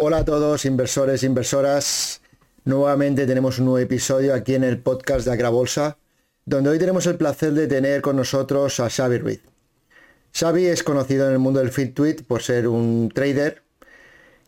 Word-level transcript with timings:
Hola 0.00 0.18
a 0.18 0.24
todos, 0.24 0.64
inversores, 0.64 1.24
inversoras. 1.24 2.20
Nuevamente 2.64 3.26
tenemos 3.26 3.58
un 3.58 3.64
nuevo 3.64 3.80
episodio 3.80 4.32
aquí 4.32 4.54
en 4.54 4.62
el 4.62 4.78
podcast 4.78 5.26
de 5.26 5.32
Agrabolsa, 5.32 5.98
donde 6.44 6.70
hoy 6.70 6.78
tenemos 6.78 7.04
el 7.06 7.16
placer 7.16 7.52
de 7.52 7.66
tener 7.66 8.00
con 8.00 8.14
nosotros 8.14 8.78
a 8.78 8.90
Xavi 8.90 9.18
Ruiz. 9.18 9.42
Xavi 10.32 10.66
es 10.66 10.84
conocido 10.84 11.26
en 11.26 11.32
el 11.32 11.40
mundo 11.40 11.58
del 11.58 11.72
FinTweet 11.72 12.22
por 12.28 12.44
ser 12.44 12.68
un 12.68 13.10
trader 13.12 13.64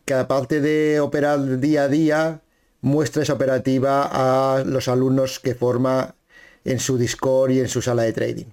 que 0.05 0.13
aparte 0.13 0.61
de 0.61 1.01
operar 1.01 1.59
día 1.59 1.83
a 1.83 1.87
día, 1.89 2.41
muestra 2.79 3.23
esa 3.23 3.33
operativa 3.33 4.07
a 4.09 4.63
los 4.63 4.87
alumnos 4.87 5.41
que 5.41 5.53
forma 5.53 6.15
en 6.63 6.79
su 6.79 6.97
Discord 6.97 7.51
y 7.51 7.59
en 7.59 7.67
su 7.67 7.81
sala 7.81 8.03
de 8.03 8.13
trading. 8.13 8.51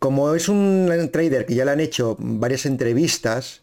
Como 0.00 0.34
es 0.34 0.48
un 0.48 1.10
trader 1.12 1.46
que 1.46 1.54
ya 1.54 1.64
le 1.64 1.70
han 1.70 1.78
hecho 1.78 2.16
varias 2.18 2.66
entrevistas, 2.66 3.62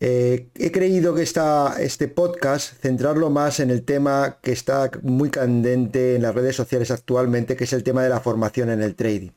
eh, 0.00 0.48
he 0.54 0.72
creído 0.72 1.14
que 1.14 1.22
este 1.22 2.08
podcast 2.08 2.80
centrarlo 2.80 3.28
más 3.28 3.60
en 3.60 3.70
el 3.70 3.82
tema 3.82 4.38
que 4.40 4.52
está 4.52 4.90
muy 5.02 5.28
candente 5.28 6.16
en 6.16 6.22
las 6.22 6.34
redes 6.34 6.56
sociales 6.56 6.90
actualmente, 6.90 7.54
que 7.54 7.64
es 7.64 7.72
el 7.74 7.82
tema 7.82 8.02
de 8.02 8.08
la 8.08 8.20
formación 8.20 8.70
en 8.70 8.82
el 8.82 8.94
trading. 8.94 9.30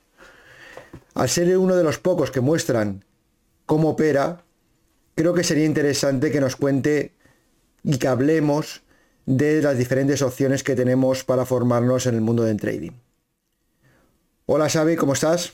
Al 1.15 1.27
ser 1.27 1.57
uno 1.57 1.75
de 1.75 1.83
los 1.83 1.99
pocos 1.99 2.31
que 2.31 2.39
muestran 2.39 3.03
cómo 3.65 3.89
opera, 3.89 4.43
creo 5.15 5.33
que 5.33 5.43
sería 5.43 5.65
interesante 5.65 6.31
que 6.31 6.39
nos 6.39 6.55
cuente 6.55 7.13
y 7.83 7.97
que 7.97 8.07
hablemos 8.07 8.83
de 9.25 9.61
las 9.61 9.77
diferentes 9.77 10.21
opciones 10.21 10.63
que 10.63 10.75
tenemos 10.75 11.25
para 11.25 11.45
formarnos 11.45 12.05
en 12.07 12.15
el 12.15 12.21
mundo 12.21 12.43
del 12.43 12.57
trading. 12.57 12.91
Hola 14.45 14.69
Xavi, 14.69 14.95
¿cómo 14.95 15.13
estás? 15.13 15.53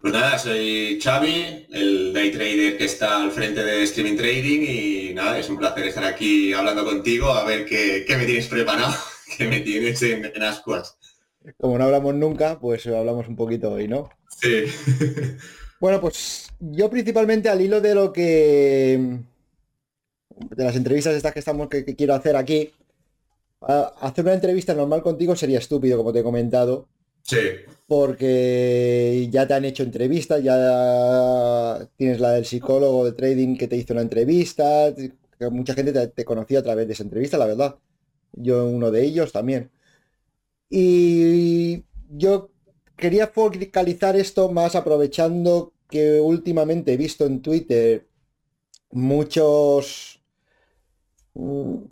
Pues 0.00 0.14
nada, 0.14 0.38
soy 0.38 0.98
Xavi, 0.98 1.66
el 1.72 2.14
day 2.14 2.30
trader 2.30 2.78
que 2.78 2.86
está 2.86 3.22
al 3.22 3.32
frente 3.32 3.62
de 3.62 3.82
Streaming 3.82 4.16
Trading 4.16 4.60
y 4.66 5.12
nada, 5.12 5.38
es 5.38 5.50
un 5.50 5.58
placer 5.58 5.86
estar 5.86 6.04
aquí 6.04 6.54
hablando 6.54 6.86
contigo 6.86 7.30
a 7.30 7.44
ver 7.44 7.66
qué, 7.66 8.06
me 8.16 8.24
tienes 8.24 8.46
preparado, 8.46 8.94
qué 9.36 9.46
me 9.46 9.60
tienes 9.60 10.00
en, 10.02 10.42
ascuas. 10.42 10.96
Como 11.58 11.76
no 11.76 11.84
hablamos 11.84 12.14
nunca, 12.14 12.58
pues 12.58 12.86
hablamos 12.86 13.28
un 13.28 13.36
poquito 13.36 13.72
hoy, 13.72 13.88
¿no? 13.88 14.08
Sí. 14.40 14.64
bueno, 15.80 16.00
pues 16.00 16.48
yo 16.60 16.88
principalmente 16.88 17.50
al 17.50 17.60
hilo 17.60 17.82
de 17.82 17.94
lo 17.94 18.10
que... 18.10 19.18
de 20.56 20.64
las 20.64 20.76
entrevistas 20.76 21.14
estas 21.14 21.34
que 21.34 21.40
estamos 21.40 21.68
que 21.68 21.84
quiero 21.94 22.14
hacer 22.14 22.36
aquí, 22.36 22.72
hacer 23.60 24.24
una 24.24 24.32
entrevista 24.32 24.72
normal 24.72 25.02
contigo 25.02 25.36
sería 25.36 25.58
estúpido, 25.58 25.98
como 25.98 26.10
te 26.10 26.20
he 26.20 26.24
comentado, 26.24 26.88
Sí. 27.22 27.38
Porque 27.86 29.28
ya 29.30 29.46
te 29.46 29.54
han 29.54 29.64
hecho 29.64 29.82
entrevistas, 29.82 30.42
ya 30.42 31.88
tienes 31.96 32.20
la 32.20 32.32
del 32.32 32.46
psicólogo 32.46 33.04
de 33.04 33.12
trading 33.12 33.56
que 33.56 33.68
te 33.68 33.76
hizo 33.76 33.92
una 33.92 34.02
entrevista, 34.02 34.94
mucha 35.50 35.74
gente 35.74 36.08
te, 36.08 36.24
conocía 36.24 36.58
a 36.60 36.62
través 36.62 36.86
de 36.86 36.92
esa 36.92 37.02
entrevista, 37.02 37.38
la 37.38 37.46
verdad. 37.46 37.76
Yo 38.32 38.66
uno 38.66 38.90
de 38.90 39.04
ellos 39.04 39.32
también. 39.32 39.70
Y 40.68 41.84
yo 42.10 42.50
quería 42.96 43.28
focalizar 43.28 44.16
esto 44.16 44.50
más 44.52 44.74
aprovechando 44.76 45.72
que 45.88 46.20
últimamente 46.20 46.92
he 46.92 46.96
visto 46.96 47.26
en 47.26 47.42
Twitter 47.42 48.06
muchos 48.90 50.19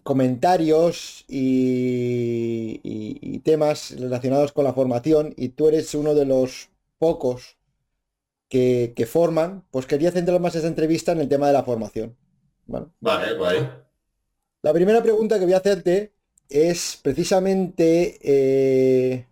comentarios 0.02 1.24
y, 1.28 3.38
temas 3.44 3.98
relacionados 3.98 4.52
con 4.52 4.64
la 4.64 4.74
formación 4.74 5.32
y 5.36 5.50
tú 5.50 5.68
eres 5.68 5.94
uno 5.94 6.14
de 6.14 6.26
los 6.26 6.68
pocos 6.98 7.56
que, 8.48 9.08
forman, 9.10 9.64
pues 9.70 9.86
quería 9.86 10.10
centrar 10.10 10.40
más 10.40 10.54
esa 10.54 10.66
entrevista 10.66 11.12
en 11.12 11.20
el 11.20 11.28
tema 11.28 11.46
de 11.46 11.52
la 11.52 11.62
formación. 11.62 12.16
Vale, 12.66 12.88
vale. 13.00 13.70
La 14.60 14.72
primera 14.72 15.02
pregunta 15.02 15.38
que 15.38 15.44
voy 15.44 15.54
a 15.54 15.58
hacerte 15.58 16.12
es 16.50 16.98
precisamente 17.02 18.18
eh, 18.20 19.26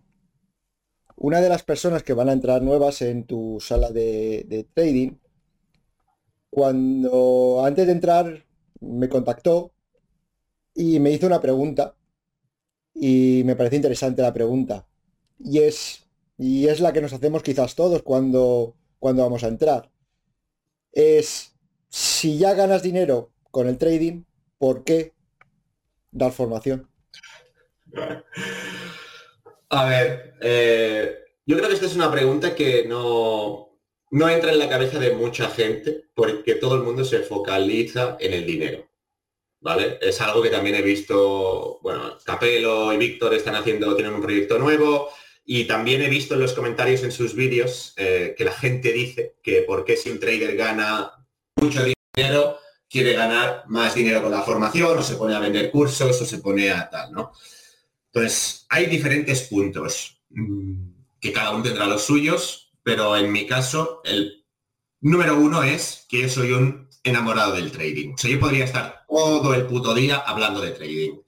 una 1.17 1.41
de 1.41 1.49
las 1.49 1.63
personas 1.63 2.01
que 2.01 2.13
van 2.13 2.29
a 2.29 2.33
entrar 2.33 2.61
nuevas 2.61 3.01
en 3.01 3.25
tu 3.25 3.59
sala 3.59 3.91
de, 3.91 4.45
de 4.47 4.63
trading. 4.63 5.17
Cuando 6.49 7.61
antes 7.63 7.85
de 7.85 7.91
entrar 7.91 8.45
me 8.79 9.09
contactó 9.09 9.73
y 10.77 10.99
me 10.99 11.11
hizo 11.11 11.25
una 11.25 11.41
pregunta 11.41 11.95
y 12.93 13.41
me 13.45 13.55
parece 13.55 13.75
interesante 13.75 14.21
la 14.21 14.33
pregunta. 14.33 14.87
Y 15.39 15.59
es, 15.59 16.07
y 16.37 16.67
es 16.67 16.79
la 16.79 16.93
que 16.93 17.01
nos 17.01 17.13
hacemos 17.13 17.41
quizás 17.41 17.75
todos 17.75 18.03
cuando, 18.03 18.75
cuando 18.99 19.23
vamos 19.23 19.43
a 19.43 19.47
entrar. 19.47 19.91
Es, 20.91 21.55
si 21.89 22.37
ya 22.37 22.53
ganas 22.53 22.83
dinero 22.83 23.31
con 23.49 23.67
el 23.67 23.77
trading, 23.77 24.23
¿por 24.59 24.83
qué 24.83 25.13
dar 26.11 26.31
formación? 26.31 26.87
A 29.69 29.85
ver, 29.85 30.35
eh, 30.41 31.17
yo 31.45 31.57
creo 31.57 31.69
que 31.69 31.75
esta 31.75 31.87
es 31.87 31.95
una 31.95 32.11
pregunta 32.11 32.53
que 32.55 32.85
no, 32.87 33.79
no 34.11 34.29
entra 34.29 34.51
en 34.51 34.59
la 34.59 34.69
cabeza 34.69 34.99
de 34.99 35.15
mucha 35.15 35.49
gente 35.49 36.05
porque 36.13 36.55
todo 36.55 36.75
el 36.75 36.83
mundo 36.83 37.03
se 37.03 37.19
focaliza 37.19 38.15
en 38.19 38.33
el 38.33 38.45
dinero. 38.45 38.86
Es 40.01 40.21
algo 40.21 40.41
que 40.41 40.49
también 40.49 40.75
he 40.75 40.81
visto, 40.81 41.79
bueno, 41.81 42.17
Capelo 42.23 42.93
y 42.93 42.97
Víctor 42.97 43.33
están 43.33 43.55
haciendo, 43.55 43.95
tienen 43.95 44.13
un 44.13 44.21
proyecto 44.21 44.57
nuevo 44.57 45.09
y 45.45 45.65
también 45.65 46.01
he 46.01 46.09
visto 46.09 46.33
en 46.33 46.41
los 46.41 46.53
comentarios 46.53 47.03
en 47.03 47.11
sus 47.11 47.33
vídeos 47.33 47.93
eh, 47.97 48.35
que 48.37 48.45
la 48.45 48.51
gente 48.51 48.91
dice 48.91 49.37
que 49.41 49.63
porque 49.65 49.95
si 49.97 50.09
un 50.09 50.19
trader 50.19 50.55
gana 50.55 51.11
mucho 51.55 51.83
dinero, 52.15 52.59
quiere 52.89 53.13
ganar 53.13 53.63
más 53.67 53.95
dinero 53.95 54.21
con 54.21 54.31
la 54.31 54.41
formación 54.41 54.97
o 54.97 55.03
se 55.03 55.15
pone 55.15 55.35
a 55.35 55.39
vender 55.39 55.71
cursos 55.71 56.21
o 56.21 56.25
se 56.25 56.39
pone 56.39 56.71
a 56.71 56.89
tal, 56.89 57.11
¿no? 57.11 57.31
Entonces, 58.11 58.65
hay 58.69 58.87
diferentes 58.87 59.43
puntos 59.43 60.21
mm, 60.29 60.89
que 61.19 61.33
cada 61.33 61.51
uno 61.51 61.63
tendrá 61.63 61.85
los 61.85 62.03
suyos, 62.03 62.71
pero 62.83 63.15
en 63.17 63.31
mi 63.31 63.45
caso, 63.45 64.01
el 64.05 64.45
número 65.01 65.37
uno 65.37 65.63
es 65.63 66.05
que 66.09 66.21
yo 66.21 66.29
soy 66.29 66.51
un 66.51 66.89
enamorado 67.03 67.55
del 67.55 67.71
trading. 67.71 68.13
O 68.13 68.17
sea, 68.17 68.31
yo 68.31 68.39
podría 68.39 68.65
estar 68.65 68.96
todo 69.07 69.53
el 69.53 69.65
puto 69.65 69.93
día 69.93 70.17
hablando 70.17 70.61
de 70.61 70.71
trading. 70.71 71.19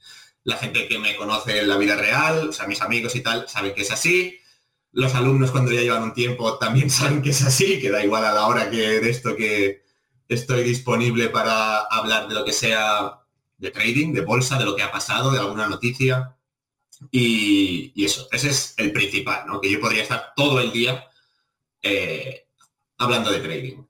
La 0.44 0.58
gente 0.58 0.88
que 0.88 1.00
me 1.00 1.16
conoce 1.16 1.60
en 1.60 1.70
la 1.70 1.78
vida 1.78 1.96
real, 1.96 2.50
o 2.50 2.54
sea, 2.54 2.68
mis 2.68 2.82
amigos 2.82 3.16
y 3.16 3.22
tal, 3.22 3.48
saben 3.48 3.74
que 3.74 3.82
es 3.82 3.92
así. 3.92 4.38
Los 4.92 5.16
alumnos 5.16 5.52
cuando 5.52 5.72
ya 5.72 5.82
llevan 5.82 6.04
un 6.04 6.14
tiempo 6.14 6.58
también 6.58 6.90
saben 6.90 7.22
que 7.22 7.30
es 7.32 7.42
así, 7.44 7.80
que 7.80 7.90
da 7.90 8.04
igual 8.04 8.26
a 8.26 8.34
la 8.34 8.48
hora 8.48 8.70
que 8.70 9.00
de 9.00 9.10
esto 9.10 9.36
que 9.36 9.84
estoy 10.28 10.64
disponible 10.64 11.30
para 11.30 11.80
hablar 11.80 12.28
de 12.28 12.36
lo 12.36 12.46
que 12.46 12.54
sea 12.54 13.22
de 13.58 13.72
trading, 13.72 14.14
de 14.14 14.22
bolsa, 14.22 14.58
de 14.58 14.66
lo 14.66 14.76
que 14.76 14.84
ha 14.84 14.92
pasado, 14.92 15.32
de 15.32 15.40
alguna 15.40 15.68
noticia. 15.68 16.36
Y, 17.12 17.94
eso, 18.04 18.28
ese 18.32 18.50
es 18.50 18.74
el 18.78 18.92
principal, 18.92 19.46
¿no? 19.48 19.62
Que 19.62 19.72
yo 19.72 19.80
podría 19.80 20.04
estar 20.04 20.34
todo 20.36 20.60
el 20.60 20.72
día 20.72 21.08
eh, 21.82 22.48
hablando 22.98 23.32
de 23.32 23.40
trading. 23.40 23.84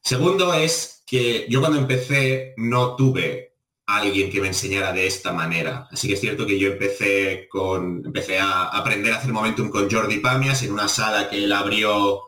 Segundo 0.00 0.54
es 0.54 0.97
que 1.08 1.46
yo 1.48 1.60
cuando 1.60 1.78
empecé 1.78 2.52
no 2.58 2.94
tuve 2.94 3.54
alguien 3.86 4.30
que 4.30 4.42
me 4.42 4.48
enseñara 4.48 4.92
de 4.92 5.06
esta 5.06 5.32
manera. 5.32 5.88
Así 5.90 6.06
que 6.06 6.14
es 6.14 6.20
cierto 6.20 6.46
que 6.46 6.58
yo 6.58 6.68
empecé 6.68 7.48
con 7.48 8.02
empecé 8.04 8.38
a 8.38 8.64
aprender 8.64 9.12
a 9.14 9.16
hacer 9.16 9.32
momentum 9.32 9.70
con 9.70 9.90
Jordi 9.90 10.18
Pamias 10.18 10.62
en 10.62 10.72
una 10.72 10.88
sala 10.88 11.30
que 11.30 11.42
él 11.42 11.52
abrió 11.52 12.24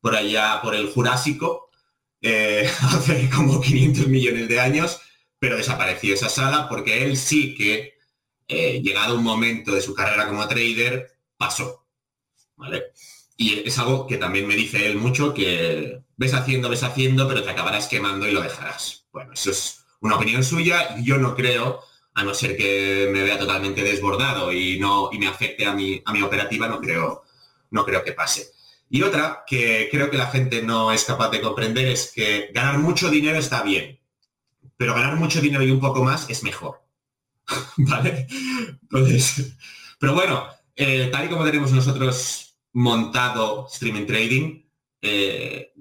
por 0.00 0.16
allá 0.16 0.60
por 0.62 0.74
el 0.74 0.90
Jurásico 0.90 1.70
eh, 2.20 2.68
hace 2.82 3.30
como 3.30 3.60
500 3.60 4.08
millones 4.08 4.48
de 4.48 4.58
años, 4.58 5.00
pero 5.38 5.56
desapareció 5.56 6.14
esa 6.14 6.28
sala 6.28 6.68
porque 6.68 7.04
él 7.04 7.16
sí 7.16 7.54
que 7.54 7.94
eh, 8.48 8.80
llegado 8.82 9.16
un 9.16 9.22
momento 9.22 9.72
de 9.72 9.80
su 9.80 9.94
carrera 9.94 10.26
como 10.26 10.48
trader 10.48 11.12
pasó. 11.36 11.86
¿Vale? 12.56 12.86
Y 13.36 13.60
es 13.68 13.78
algo 13.78 14.08
que 14.08 14.16
también 14.16 14.48
me 14.48 14.56
dice 14.56 14.86
él 14.86 14.96
mucho, 14.96 15.32
que 15.32 16.00
ves 16.18 16.34
haciendo, 16.34 16.68
ves 16.68 16.82
haciendo, 16.82 17.26
pero 17.26 17.42
te 17.42 17.50
acabarás 17.50 17.86
quemando 17.86 18.28
y 18.28 18.32
lo 18.32 18.42
dejarás. 18.42 19.06
Bueno, 19.12 19.32
eso 19.32 19.50
es 19.50 19.84
una 20.00 20.16
opinión 20.16 20.44
suya. 20.44 20.96
Yo 21.02 21.16
no 21.16 21.34
creo, 21.34 21.80
a 22.14 22.24
no 22.24 22.34
ser 22.34 22.56
que 22.56 23.08
me 23.10 23.22
vea 23.22 23.38
totalmente 23.38 23.82
desbordado 23.82 24.52
y 24.52 24.78
no 24.78 25.10
y 25.12 25.18
me 25.18 25.28
afecte 25.28 25.64
a 25.64 25.72
mi, 25.72 26.02
a 26.04 26.12
mi 26.12 26.20
operativa, 26.20 26.68
no 26.68 26.80
creo, 26.80 27.22
no 27.70 27.84
creo 27.84 28.04
que 28.04 28.12
pase. 28.12 28.50
Y 28.90 29.02
otra 29.02 29.44
que 29.46 29.88
creo 29.90 30.10
que 30.10 30.18
la 30.18 30.26
gente 30.26 30.62
no 30.62 30.92
es 30.92 31.04
capaz 31.04 31.30
de 31.30 31.40
comprender 31.40 31.86
es 31.86 32.10
que 32.12 32.50
ganar 32.52 32.78
mucho 32.78 33.10
dinero 33.10 33.38
está 33.38 33.62
bien, 33.62 34.00
pero 34.76 34.94
ganar 34.94 35.16
mucho 35.16 35.40
dinero 35.40 35.62
y 35.62 35.70
un 35.70 35.80
poco 35.80 36.02
más 36.02 36.28
es 36.28 36.42
mejor. 36.42 36.82
¿Vale? 37.76 38.26
Entonces, 38.82 39.56
pero 40.00 40.14
bueno, 40.14 40.48
eh, 40.74 41.08
tal 41.12 41.26
y 41.26 41.28
como 41.28 41.44
tenemos 41.44 41.70
nosotros 41.72 42.56
montado 42.72 43.68
streaming 43.70 44.06
trading, 44.06 44.62
eh, 45.00 45.72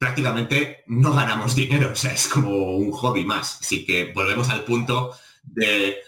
prácticamente 0.00 0.82
no 0.86 1.12
ganamos 1.12 1.54
dinero, 1.54 1.90
o 1.92 1.94
sea, 1.94 2.14
es 2.14 2.26
como 2.26 2.74
un 2.74 2.90
hobby 2.90 3.26
más. 3.26 3.58
Así 3.60 3.84
que 3.84 4.12
volvemos 4.14 4.48
al 4.48 4.64
punto 4.64 5.14
de, 5.42 5.98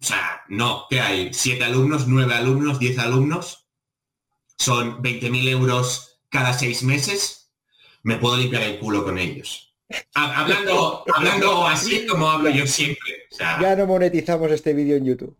o 0.00 0.04
sea, 0.04 0.42
no, 0.48 0.86
que 0.88 1.00
hay? 1.00 1.34
¿Siete 1.34 1.64
alumnos, 1.64 2.06
nueve 2.06 2.34
alumnos, 2.34 2.78
diez 2.78 3.00
alumnos? 3.00 3.66
Son 4.56 5.02
20.000 5.02 5.48
euros 5.48 6.20
cada 6.28 6.52
seis 6.52 6.84
meses. 6.84 7.52
Me 8.04 8.16
puedo 8.16 8.36
limpiar 8.36 8.62
el 8.62 8.78
culo 8.78 9.02
con 9.02 9.18
ellos. 9.18 9.74
hablando, 10.14 11.04
hablando 11.12 11.66
así 11.66 12.06
como 12.06 12.30
hablo 12.30 12.48
yo 12.48 12.64
siempre. 12.64 13.26
ya 13.38 13.74
no 13.74 13.86
monetizamos 13.86 14.52
este 14.52 14.72
vídeo 14.72 14.96
en 14.96 15.06
YouTube. 15.06 15.36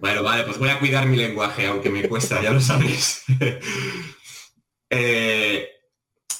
Bueno, 0.00 0.22
vale, 0.22 0.44
pues 0.44 0.56
voy 0.56 0.70
a 0.70 0.78
cuidar 0.78 1.04
mi 1.04 1.18
lenguaje, 1.18 1.66
aunque 1.66 1.90
me 1.90 2.08
cuesta, 2.08 2.42
ya 2.42 2.50
lo 2.50 2.62
sabéis. 2.62 3.24
Eh, 4.94 5.72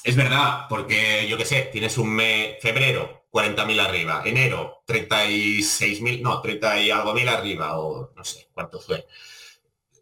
es 0.03 0.15
verdad, 0.15 0.65
porque 0.69 1.27
yo 1.27 1.37
qué 1.37 1.45
sé, 1.45 1.69
tienes 1.71 1.97
un 1.97 2.09
mes, 2.09 2.57
febrero, 2.61 3.25
40.000 3.31 3.79
arriba, 3.79 4.21
enero, 4.25 4.83
36.000, 4.87 6.21
no, 6.21 6.41
30 6.41 6.81
y 6.81 6.91
algo 6.91 7.13
mil 7.13 7.27
arriba, 7.27 7.79
o 7.79 8.11
no 8.15 8.23
sé 8.23 8.49
cuánto 8.53 8.79
fue. 8.79 9.05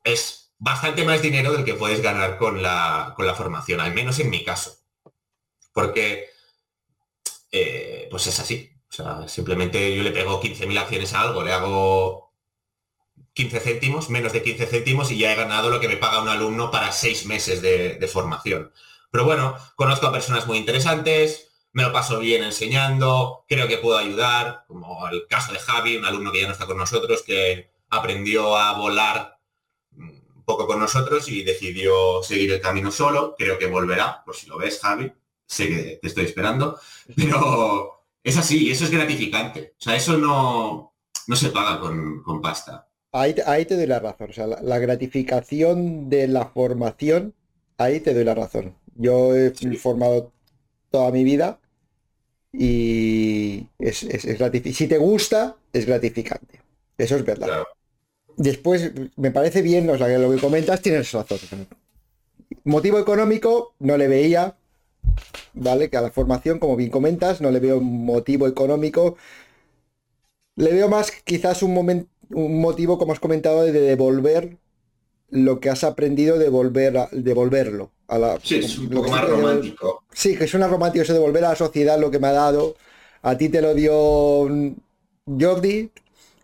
Es 0.03 0.53
bastante 0.57 1.03
más 1.03 1.21
dinero 1.21 1.51
del 1.53 1.65
que 1.65 1.75
puedes 1.75 2.01
ganar 2.01 2.37
con 2.37 2.61
la, 2.61 3.13
con 3.15 3.25
la 3.25 3.35
formación, 3.35 3.79
al 3.79 3.93
menos 3.93 4.19
en 4.19 4.29
mi 4.29 4.43
caso. 4.43 4.77
Porque, 5.73 6.29
eh, 7.51 8.07
pues 8.11 8.27
es 8.27 8.39
así. 8.39 8.71
O 8.89 8.93
sea, 8.93 9.27
simplemente 9.27 9.95
yo 9.95 10.03
le 10.03 10.11
pego 10.11 10.41
15.000 10.41 10.77
acciones 10.77 11.13
a 11.13 11.21
algo, 11.21 11.43
le 11.43 11.53
hago 11.53 12.33
15 13.33 13.59
céntimos, 13.61 14.09
menos 14.09 14.33
de 14.33 14.43
15 14.43 14.65
céntimos 14.67 15.11
y 15.11 15.17
ya 15.17 15.31
he 15.31 15.35
ganado 15.35 15.69
lo 15.69 15.79
que 15.79 15.87
me 15.87 15.97
paga 15.97 16.21
un 16.21 16.27
alumno 16.27 16.69
para 16.71 16.91
seis 16.91 17.25
meses 17.25 17.61
de, 17.61 18.09
formación. 18.11 18.71
Pero 19.11 19.25
bueno, 19.25 19.55
conozco 19.75 20.07
a 20.07 20.11
personas 20.11 20.47
muy 20.47 20.57
interesantes, 20.57 21.49
me 21.73 21.83
lo 21.83 21.93
paso 21.93 22.19
bien 22.19 22.43
enseñando, 22.43 23.45
creo 23.47 23.67
que 23.67 23.77
puedo 23.77 23.97
ayudar, 23.97 24.63
como 24.67 25.07
el 25.09 25.27
caso 25.27 25.53
de 25.53 25.59
Javi, 25.59 25.97
un 25.97 26.05
alumno 26.05 26.31
que 26.31 26.41
ya 26.41 26.47
no 26.47 26.53
está 26.53 26.65
con 26.65 26.77
nosotros, 26.77 27.21
que 27.23 27.71
aprendió 27.89 28.57
a 28.57 28.77
volar 28.77 29.37
un 29.97 30.43
poco 30.45 30.65
con 30.65 30.79
nosotros 30.79 31.27
y 31.29 31.43
decidió 31.43 32.23
seguir 32.23 32.51
el 32.53 32.61
camino 32.61 32.91
solo, 32.91 33.35
creo 33.37 33.59
que 33.59 33.67
volverá, 33.67 34.23
por 34.25 34.35
si 34.35 34.47
lo 34.47 34.57
ves, 34.57 34.79
Javi, 34.81 35.11
sé 35.45 35.67
que 35.67 35.99
te 36.01 36.07
estoy 36.07 36.25
esperando, 36.25 36.79
pero 37.15 38.05
es 38.23 38.37
así, 38.37 38.71
eso 38.71 38.85
es 38.85 38.91
gratificante, 38.91 39.75
o 39.77 39.81
sea, 39.81 39.95
eso 39.95 40.17
no, 40.17 40.95
no 41.27 41.35
se 41.35 41.49
paga 41.49 41.79
con, 41.79 42.23
con 42.23 42.41
pasta. 42.41 42.87
Ahí, 43.13 43.33
te 43.33 43.75
doy 43.75 43.87
la 43.87 43.99
razón. 43.99 44.29
O 44.29 44.33
sea, 44.33 44.47
la, 44.47 44.79
gratificación 44.79 46.09
de 46.09 46.27
la 46.29 46.45
formación, 46.45 47.35
ahí 47.77 47.99
te 47.99 48.13
doy 48.13 48.23
la 48.23 48.35
razón. 48.35 48.75
Yo 48.95 49.35
he 49.35 49.51
formado 49.77 50.31
toda 50.89 51.11
mi 51.11 51.23
vida 51.23 51.59
y 52.51 53.67
es, 53.79 54.03
gratificante. 54.37 54.73
Si 54.73 54.87
te 54.87 54.97
gusta, 54.97 55.55
es 55.73 55.85
gratificante. 55.85 56.59
Eso 56.97 57.15
es 57.15 57.25
verdad. 57.25 57.63
Después, 58.37 58.91
me 59.15 59.31
parece 59.31 59.61
bien, 59.61 59.89
o 59.89 59.97
sea, 59.97 60.07
que 60.07 60.17
lo 60.17 60.31
que 60.31 60.39
comentas 60.39 60.81
tienes 60.81 61.11
razón. 61.11 61.39
Motivo 62.63 62.99
económico, 62.99 63.73
no 63.79 63.97
le 63.97 64.07
veía, 64.07 64.57
¿vale? 65.53 65.89
Que 65.89 65.97
a 65.97 66.01
la 66.01 66.11
formación, 66.11 66.59
como 66.59 66.75
bien 66.75 66.89
comentas, 66.89 67.41
no 67.41 67.51
le 67.51 67.59
veo 67.59 67.79
motivo 67.79 68.47
económico. 68.47 69.17
Le 70.55 70.73
veo 70.73 70.89
más 70.89 71.11
quizás 71.11 71.63
un 71.63 71.73
momento 71.73 72.11
un 72.33 72.61
motivo, 72.61 72.97
como 72.97 73.13
has 73.13 73.19
comentado, 73.19 73.63
de 73.63 73.71
devolver 73.71 74.57
lo 75.31 75.59
que 75.59 75.69
has 75.69 75.83
aprendido, 75.83 76.37
devolver 76.37 76.97
a, 76.97 77.09
devolverlo 77.11 77.91
a 78.07 78.19
la. 78.19 78.39
Sí, 78.43 78.57
es 78.57 78.77
un 78.77 78.89
poco 78.89 79.09
más 79.09 79.27
romántico. 79.27 80.03
Sí, 80.13 80.37
que 80.37 80.43
es 80.43 80.53
una 80.53 80.67
romántico 80.67 81.03
eso, 81.03 81.13
devolver 81.13 81.43
a 81.45 81.49
la 81.49 81.55
sociedad 81.55 81.99
lo 81.99 82.11
que 82.11 82.19
me 82.19 82.27
ha 82.27 82.33
dado. 82.33 82.75
A 83.23 83.37
ti 83.37 83.49
te 83.49 83.61
lo 83.61 83.73
dio 83.73 84.47
Jordi, 85.25 85.91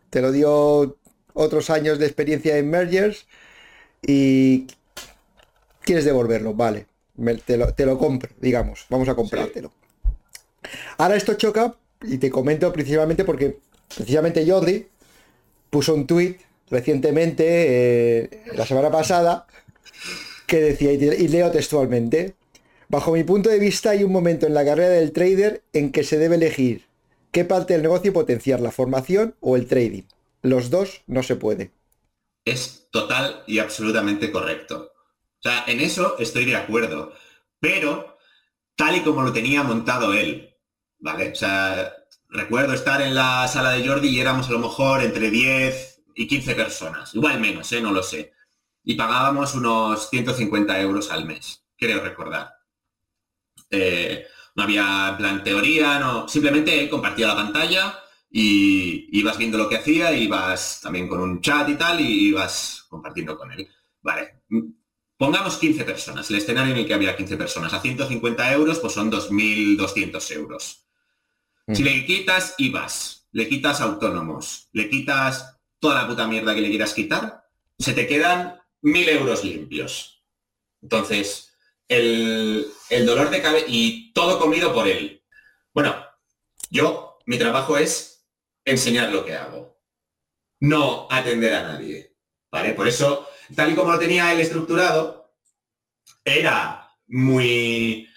te 0.10 0.22
lo 0.22 0.32
dio 0.32 0.98
otros 1.34 1.70
años 1.70 2.00
de 2.00 2.06
experiencia 2.06 2.58
en 2.58 2.70
mergers 2.70 3.28
y 4.02 4.68
quieres 5.82 6.06
devolverlo, 6.06 6.54
vale. 6.54 6.88
te, 7.46 7.86
lo, 7.86 7.98
compro, 7.98 8.30
digamos, 8.40 8.86
vamos 8.90 9.10
a 9.10 9.16
comprártelo. 9.16 9.72
Ahora 10.98 11.16
esto 11.16 11.34
choca 11.36 11.76
y 12.04 12.18
te 12.18 12.30
comento 12.30 12.72
principalmente 12.72 13.24
porque 13.24 13.60
precisamente 13.96 14.50
Jordi 14.50 14.88
puso 15.70 15.94
un 15.94 16.08
tuit 16.08 16.40
recientemente, 16.70 17.46
eh, 18.24 18.44
la 18.56 18.66
semana 18.66 18.92
pasada, 18.92 19.48
que 20.46 20.62
decía, 20.62 20.94
y 20.94 21.28
leo 21.28 21.52
textualmente, 21.52 22.36
bajo 22.90 23.12
mi 23.12 23.24
punto 23.24 23.50
de 23.50 23.60
vista 23.60 23.92
hay 23.92 24.04
un 24.04 24.12
momento 24.12 24.48
en 24.48 24.54
la 24.54 24.66
carrera 24.66 24.90
del 24.90 25.12
trader 25.12 25.64
en 25.74 25.92
que 25.92 26.04
se 26.04 26.18
debe 26.18 26.36
elegir 26.36 26.86
qué 27.32 27.46
parte 27.46 27.74
del 27.74 27.84
negocio 27.84 28.14
potenciar, 28.14 28.60
la 28.60 28.72
formación 28.72 29.36
o 29.42 29.56
el 29.56 29.68
trading. 29.68 30.04
Los 30.42 30.70
dos 30.70 31.02
no 31.08 31.24
se 31.24 31.36
puede. 31.36 31.72
Es 32.46 32.88
total 32.92 33.44
y 33.46 33.60
absolutamente 33.60 34.32
correcto. 34.32 34.94
O 35.40 35.42
sea, 35.42 35.66
en 35.68 35.82
eso 35.82 36.18
estoy 36.20 36.46
de 36.46 36.56
acuerdo. 36.56 37.12
Pero 37.60 38.18
tal 38.76 38.96
y 38.96 39.02
como 39.02 39.22
lo 39.22 39.34
tenía 39.34 39.64
montado 39.64 40.14
él, 40.14 40.56
¿vale? 41.00 41.32
O 41.32 41.36
sea, 41.36 41.94
recuerdo 42.30 42.74
estar 42.74 43.02
en 43.02 43.16
la 43.16 43.48
sala 43.48 43.72
de 43.72 43.86
Jordi 43.86 44.08
y 44.08 44.20
éramos 44.20 44.48
a 44.48 44.52
lo 44.52 44.60
mejor 44.60 45.04
entre 45.04 45.30
10 45.30 45.97
y 46.18 46.28
15 46.28 46.56
personas, 46.56 47.14
igual 47.14 47.40
menos, 47.40 47.72
¿eh? 47.72 47.80
no 47.80 47.92
lo 47.92 48.02
sé. 48.02 48.34
Y 48.84 48.96
pagábamos 48.96 49.54
unos 49.54 50.10
150 50.10 50.82
euros 50.82 51.12
al 51.12 51.26
mes, 51.26 51.64
creo 51.78 52.02
recordar. 52.02 52.56
Eh, 53.70 54.26
no 54.56 54.64
había 54.64 55.14
plan 55.16 55.44
teoría, 55.44 56.00
no, 56.00 56.28
simplemente 56.28 56.82
él 56.82 56.90
compartía 56.90 57.28
la 57.28 57.36
pantalla 57.36 58.00
y 58.32 59.20
ibas 59.20 59.38
viendo 59.38 59.60
lo 59.60 59.70
que 59.70 59.78
hacía, 59.78 60.12
ibas 60.12 60.82
también 60.82 61.08
con 61.08 61.20
un 61.20 61.40
chat 61.40 61.70
y 61.70 61.76
tal, 61.76 62.02
y 62.02 62.30
ibas 62.30 62.86
compartiendo 62.90 63.38
con 63.38 63.52
él. 63.52 63.70
Vale, 64.02 64.42
pongamos 65.18 65.58
15 65.58 65.84
personas, 65.84 66.28
el 66.32 66.38
escenario 66.38 66.74
en 66.74 66.80
el 66.80 66.88
que 66.88 66.96
había 66.96 67.16
15 67.16 67.38
personas, 67.38 67.74
a 67.74 67.80
150 67.80 68.54
euros, 68.54 68.80
pues 68.80 68.94
son 68.94 69.12
2.200 69.12 70.32
euros. 70.32 70.88
Si 71.72 71.84
le 71.84 72.06
quitas 72.06 72.56
IVAs, 72.58 73.28
le 73.34 73.48
quitas 73.48 73.82
autónomos, 73.82 74.70
le 74.72 74.90
quitas 74.90 75.57
toda 75.80 76.02
la 76.02 76.08
puta 76.08 76.28
mierda 76.28 76.56
que 76.56 76.62
le 76.62 76.70
quieras 76.70 76.94
quitar, 76.94 77.46
se 77.78 77.94
te 77.94 78.08
quedan 78.08 78.62
mil 78.82 79.08
euros 79.10 79.44
limpios. 79.44 80.24
Entonces, 80.82 81.54
el, 81.88 82.72
dolor 83.06 83.30
de 83.30 83.42
cabeza 83.42 83.66
y 83.68 84.12
todo 84.14 84.40
comido 84.40 84.74
por 84.74 84.88
él. 84.88 85.24
Bueno, 85.74 85.96
yo, 86.70 87.20
mi 87.26 87.38
trabajo 87.38 87.78
es 87.78 88.26
enseñar 88.66 89.12
lo 89.12 89.26
que 89.26 89.36
hago, 89.36 89.80
no 90.60 91.08
atender 91.10 91.54
a 91.54 91.64
nadie. 91.64 92.16
¿Vale? 92.52 92.74
Por 92.74 92.88
eso, 92.88 93.28
tal 93.56 93.72
y 93.72 93.76
como 93.76 93.92
lo 93.92 94.00
tenía 94.00 94.32
él 94.32 94.40
estructurado, 94.40 95.34
era 96.24 96.90
muy 97.08 98.10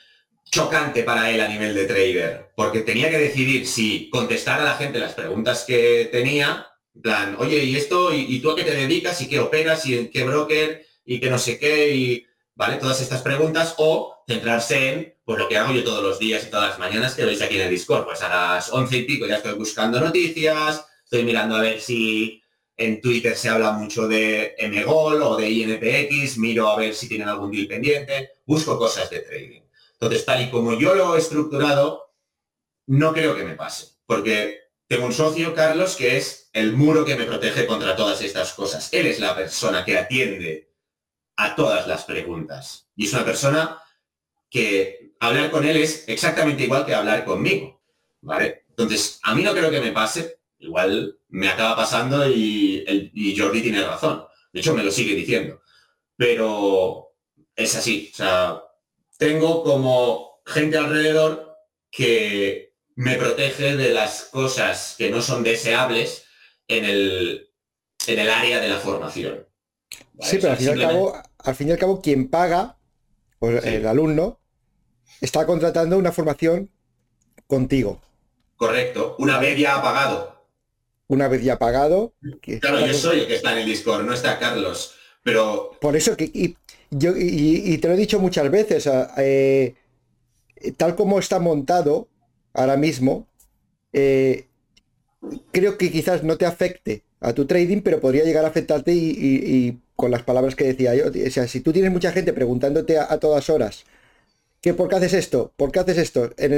chocante 0.45 1.03
para 1.03 1.31
él 1.31 1.41
a 1.41 1.49
nivel 1.49 1.75
de 1.75 1.87
trader, 1.87 2.53
porque 2.57 2.81
tenía 2.81 3.11
que 3.11 3.19
decidir 3.19 3.67
si 3.67 4.09
contestar 4.11 4.61
a 4.61 4.65
la 4.65 4.77
gente 4.77 4.99
las 4.99 5.15
preguntas 5.15 5.65
que 5.65 6.09
tenía, 6.11 6.67
en 6.67 6.70
plan, 7.03 7.37
oye, 7.39 7.65
¿y 7.65 7.77
esto? 7.77 8.13
¿Y, 8.13 8.41
tú 8.41 8.51
a 8.51 8.57
qué 8.57 8.65
te 8.65 8.75
dedicas? 8.75 9.21
¿Y 9.21 9.29
qué 9.29 9.39
operas? 9.39 9.87
¿Y 9.87 9.99
en 9.99 10.11
qué 10.11 10.25
broker? 10.25 10.87
¿Y 11.05 11.21
qué 11.21 11.31
no 11.31 11.39
sé 11.39 11.59
qué? 11.59 11.95
Y, 11.95 12.27
¿vale? 12.55 12.77
Todas 12.77 13.01
estas 13.01 13.23
preguntas, 13.23 13.75
o 13.79 14.23
centrarse 14.27 14.91
en, 14.91 15.15
pues 15.25 15.39
lo 15.39 15.49
que 15.49 15.57
hago 15.57 15.73
yo 15.73 15.85
todos 15.85 16.03
los 16.03 16.19
días 16.19 16.45
y 16.45 16.51
todas 16.51 16.71
las 16.71 16.79
mañanas 16.79 17.15
que 17.15 17.25
veis 17.25 17.43
aquí 17.43 17.57
en 17.57 17.63
el 17.63 17.71
Discord, 17.71 18.05
pues 18.05 18.23
a 18.23 18.29
las 18.29 18.73
once 18.73 18.97
y 18.97 19.05
pico 19.05 19.27
ya 19.27 19.37
estoy 19.37 19.55
buscando 19.55 20.01
noticias, 20.01 20.85
estoy 21.05 21.25
mirando 21.25 21.57
a 21.57 21.61
ver 21.61 21.81
si 21.81 22.43
en 22.77 23.01
Twitter 23.01 23.37
se 23.37 23.49
habla 23.49 23.73
mucho 23.73 24.09
de 24.09 24.57
MGOL 24.59 25.23
o 25.23 25.37
de 25.37 25.51
INPX, 25.51 26.39
miro 26.39 26.69
a 26.69 26.77
ver 26.77 26.95
si 26.95 27.09
tienen 27.09 27.29
algún 27.29 27.51
deal 27.51 27.67
pendiente, 27.67 28.31
busco 28.47 28.79
cosas 28.79 29.11
de 29.11 29.21
trading. 29.21 29.61
Entonces, 29.93 30.25
tal 30.25 30.43
y 30.43 30.51
como 30.51 30.79
yo 30.79 30.95
lo 30.95 31.15
he 31.15 31.19
estructurado, 31.19 32.15
no 32.87 33.13
creo 33.13 33.37
que 33.37 33.45
me 33.45 33.55
pase, 33.55 33.89
porque 34.07 34.61
tengo 34.87 35.07
un 35.07 35.13
socio, 35.13 35.55
Carlos, 35.55 35.95
que 35.95 36.17
es 36.17 36.40
el 36.53 36.73
muro 36.73 37.05
que 37.05 37.17
me 37.17 37.25
protege 37.25 37.67
contra 37.67 37.97
todas 37.97 38.23
estas 38.23 38.53
cosas. 38.53 38.89
Él 38.93 39.07
es 39.07 39.21
la 39.21 39.37
persona 39.37 39.85
que 39.85 39.97
atiende 39.97 40.73
a 41.37 41.55
todas 41.55 41.87
las 41.87 42.05
preguntas. 42.05 42.89
Y 42.97 43.07
es 43.07 43.13
una 43.13 43.25
persona 43.25 43.79
que 44.49 45.15
hablar 45.21 45.51
con 45.51 45.65
él 45.65 45.77
es 45.77 46.05
exactamente 46.09 46.65
igual 46.65 46.85
que 46.85 46.95
hablar 46.95 47.25
conmigo. 47.25 47.81
¿Vale? 48.23 48.65
Entonces, 48.69 49.19
a 49.23 49.35
mí 49.35 49.43
no 49.43 49.53
creo 49.53 49.71
que 49.71 49.81
me 49.81 49.93
pase. 49.93 50.41
Igual 50.59 51.19
me 51.29 51.49
acaba 51.49 51.77
pasando 51.77 52.29
y, 52.29 52.85
y 53.15 53.39
Jordi 53.39 53.63
tiene 53.63 53.85
razón. 53.85 54.25
De 54.53 54.61
hecho, 54.61 54.75
me 54.75 54.83
lo 54.83 54.91
sigue 54.91 55.15
diciendo. 55.15 55.63
Pero 56.17 57.15
es 57.55 57.75
así. 57.77 58.11
O 58.13 58.17
sea, 58.17 58.63
tengo 59.17 59.63
como 59.63 60.43
gente 60.45 60.77
alrededor 60.77 61.57
que 61.91 62.75
me 62.97 63.17
protege 63.17 63.77
de 63.77 63.95
las 63.95 64.25
cosas 64.25 64.95
que 64.99 65.11
no 65.11 65.23
son 65.23 65.43
deseables 65.43 66.27
en 66.71 66.85
el, 66.85 67.51
en 68.07 68.19
el 68.19 68.31
área 68.31 68.61
de 68.61 68.69
la 68.69 68.79
formación. 68.79 69.47
Sí, 70.21 70.39
pero 70.41 70.53
al, 70.53 70.57
fin 70.57 70.67
y 70.67 70.71
al, 70.71 70.81
cabo, 70.81 71.23
al 71.39 71.55
fin 71.55 71.69
y 71.69 71.71
al 71.73 71.79
cabo, 71.79 72.01
quien 72.01 72.29
paga, 72.29 72.77
pues 73.39 73.65
el 73.65 73.87
alumno, 73.87 74.39
está 75.21 75.47
contratando 75.47 75.99
una 75.99 76.13
formación 76.13 76.71
contigo. 77.47 78.01
Correcto, 78.57 79.17
una 79.19 79.39
vez 79.39 79.59
ya 79.59 79.77
ha 79.77 79.83
pagado. 79.83 80.47
Una 81.09 81.27
vez 81.27 81.43
ya 81.43 81.59
pagado. 81.59 82.15
claro, 82.61 82.87
yo 82.87 82.95
soy 82.95 83.21
el 83.21 83.27
que 83.27 83.35
está 83.35 83.53
en 83.53 83.59
el 83.59 83.67
Discord, 83.67 84.05
no 84.05 84.15
está 84.15 84.39
Carlos. 84.39 84.95
Pero. 85.25 85.73
Por 85.81 85.97
eso 85.97 86.17
que. 86.17 86.55
Yo, 86.93 87.13
y, 87.17 87.79
te 87.79 87.89
lo 87.89 87.95
he 87.95 87.97
dicho 87.97 88.19
muchas 88.19 88.51
veces, 88.51 88.89
eh, 89.17 89.75
tal 90.77 90.97
como 90.97 91.19
está 91.19 91.39
montado, 91.39 92.09
ahora 92.53 92.77
mismo, 92.77 93.29
eh, 93.93 94.50
creo 95.53 95.79
que 95.79 95.91
quizás 95.91 96.23
no 96.23 96.37
te 96.37 96.47
afecte 96.47 97.05
a 97.21 97.33
tu 97.33 97.47
trading, 97.47 97.83
pero 97.83 98.01
podría 98.01 98.25
llegar 98.25 98.45
a 98.45 98.49
afectarte 98.49 98.93
y, 98.93 99.79
con 99.95 100.11
las 100.11 100.23
palabras 100.23 100.55
que 100.55 100.65
decía 100.65 100.95
yo. 100.95 101.07
O 101.09 101.31
sea, 101.31 101.47
si 101.47 101.61
tú 101.61 101.73
tienes 101.73 101.93
mucha 101.93 102.13
gente 102.13 102.33
preguntándote 102.33 102.99
a, 102.99 103.19
todas 103.19 103.51
horas, 103.51 103.85
¿qué, 104.63 104.73
¿por 104.73 104.89
qué 104.89 104.97
haces 104.97 105.13
esto? 105.13 105.53
¿Por 105.57 105.71
qué 105.71 105.81
haces 105.81 105.99
esto? 105.99 106.31
En, 106.39 106.53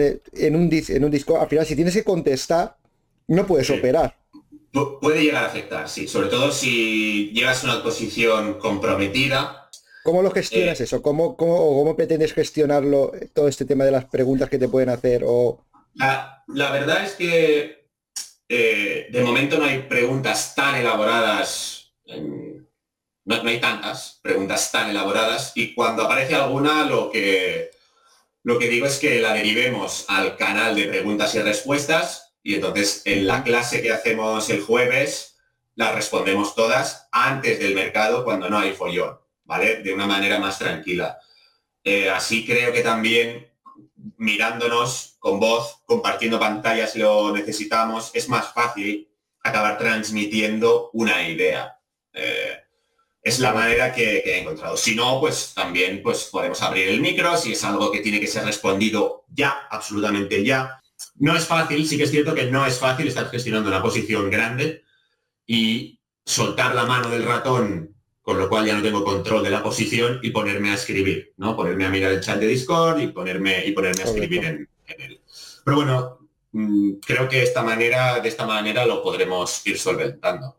un, 0.57 0.71
en 0.73 1.05
un 1.05 1.11
disco, 1.11 1.41
al 1.41 1.49
final, 1.49 1.67
si 1.67 1.75
tienes 1.75 1.95
que 1.95 2.05
contestar, 2.05 2.77
no 3.27 3.47
puedes 3.47 3.69
operar. 3.71 4.17
puede 5.01 5.25
llegar 5.25 5.45
a 5.45 5.49
afectar, 5.49 5.89
sí. 5.89 6.07
Sobre 6.07 6.29
todo 6.29 6.53
si 6.53 7.33
llegas 7.33 7.65
a 7.65 7.73
una 7.73 7.83
posición 7.83 8.55
comprometida. 8.55 9.71
¿Cómo 10.05 10.23
lo 10.23 10.31
gestionas 10.31 10.81
eh, 10.81 10.85
eso? 10.85 11.03
¿Cómo, 11.03 11.37
cómo, 11.37 11.97
pretendes 11.97 12.33
gestionarlo, 12.33 13.13
todo 13.33 13.49
este 13.49 13.65
tema 13.65 13.85
de 13.85 13.93
las 13.93 14.05
preguntas 14.05 14.49
que 14.49 14.59
te 14.59 14.69
pueden 14.69 14.89
hacer? 14.89 15.23
O... 15.27 15.65
La, 15.95 16.45
la 16.49 16.71
verdad 16.73 17.05
es 17.05 17.13
que 17.13 17.82
eh, 18.49 19.09
de 19.11 19.23
momento 19.23 19.59
no 19.59 19.65
hay 19.65 19.81
preguntas 19.81 20.55
tan 20.55 20.75
elaboradas, 20.75 21.93
no, 23.25 23.37
hay 23.49 23.61
tantas 23.61 24.21
preguntas 24.23 24.71
tan 24.73 24.91
elaboradas 24.91 25.53
y 25.55 25.75
cuando 25.75 26.03
aparece 26.03 26.35
alguna 26.35 26.85
lo 26.85 27.11
que, 27.11 27.71
lo 28.43 28.59
que 28.59 28.69
digo 28.69 28.87
es 28.87 28.99
que 28.99 29.21
la 29.21 29.33
derivemos 29.33 30.05
al 30.09 30.37
canal 30.37 30.75
de 30.75 30.87
preguntas 30.87 31.35
y 31.35 31.41
respuestas 31.41 32.35
y 32.43 32.57
entonces 32.57 33.03
en 33.05 33.27
la 33.27 33.45
clase 33.45 33.81
que 33.81 33.93
hacemos 33.93 34.51
el 34.51 34.61
jueves 34.61 35.37
las 35.75 35.95
respondemos 35.95 36.55
todas 36.55 37.09
antes 37.13 37.59
del 37.59 37.75
mercado 37.75 38.25
cuando 38.25 38.51
no 38.51 38.59
hay 38.59 38.73
follón, 38.73 39.19
¿vale? 39.45 39.77
De 39.83 39.95
una 39.95 40.07
manera 40.07 40.39
más 40.39 40.59
tranquila. 40.59 41.19
Eh, 41.85 42.11
así 42.11 42.45
creo 42.45 42.73
que 42.73 42.83
también 42.83 43.52
mirándonos 44.17 45.17
con 45.19 45.39
voz, 45.39 45.83
compartiendo 45.85 46.39
pantalla 46.39 46.87
si 46.87 46.99
lo 46.99 47.33
necesitamos, 47.33 48.11
es 48.15 48.29
más 48.29 48.53
fácil 48.53 49.09
acabar 49.43 49.79
transmitiendo 49.79 50.91
una 50.93 51.27
idea. 51.29 51.79
Eh, 52.13 52.59
es 53.23 53.39
la 53.39 53.53
manera 53.53 53.93
que, 53.93 54.19
he 54.19 54.41
encontrado. 54.41 54.77
Si 54.77 54.95
no, 54.95 55.21
pues 55.21 55.53
también 55.55 56.03
pues, 56.03 56.25
podemos 56.25 56.61
abrir 56.63 56.89
el 56.89 57.01
micro, 57.01 57.37
si 57.37 57.53
es 57.53 57.63
algo 57.63 57.91
que 57.93 58.01
tiene 58.01 58.19
que 58.19 58.27
ser 58.27 58.45
respondido 58.45 59.25
ya, 59.29 59.69
absolutamente 59.71 60.45
ya. 60.45 60.81
No 61.17 61.37
es 61.37 61.47
fácil, 61.47 61.87
sí 61.87 61.97
que 61.97 62.05
es 62.05 62.11
cierto 62.11 62.35
que 62.35 62.51
no 62.51 62.67
es 62.67 62.79
fácil 62.79 63.07
estar 63.07 63.31
gestionando 63.31 63.69
una 63.69 63.83
posición 63.83 64.31
grande 64.31 64.83
y 65.47 66.01
soltar 66.25 66.75
la 66.75 66.85
mano 66.85 67.09
del 67.11 67.25
ratón 67.25 67.92
con 68.23 68.39
lo 68.39 68.49
cual 68.49 68.67
ya 68.67 68.77
no 68.77 68.83
tengo 68.83 69.05
control 69.05 69.43
de 69.43 69.51
la 69.51 69.63
posición 69.63 70.21
y 70.23 70.31
ponerme 70.31 70.71
a 70.71 70.75
escribir, 70.75 71.35
¿no? 71.37 71.57
Ponerme 71.57 71.87
a 71.87 71.91
mirar 71.91 72.13
el 72.13 72.21
chat 72.21 72.39
de 72.39 72.47
Discord 72.47 73.01
y 73.01 73.09
ponerme, 73.09 73.67
y 73.67 73.73
ponerme 73.73 74.03
a 74.03 74.07
escribir 74.07 74.45
en, 74.45 74.69
él. 74.87 75.21
Pero 75.65 75.77
bueno, 75.77 76.29
mm, 76.53 76.93
creo 77.05 77.29
que 77.29 77.43
esta 77.43 77.63
manera, 77.63 78.21
de 78.21 78.29
esta 78.29 78.47
manera 78.47 78.87
lo 78.87 79.03
podremos 79.03 79.67
ir 79.67 79.77
solventando. 79.77 80.57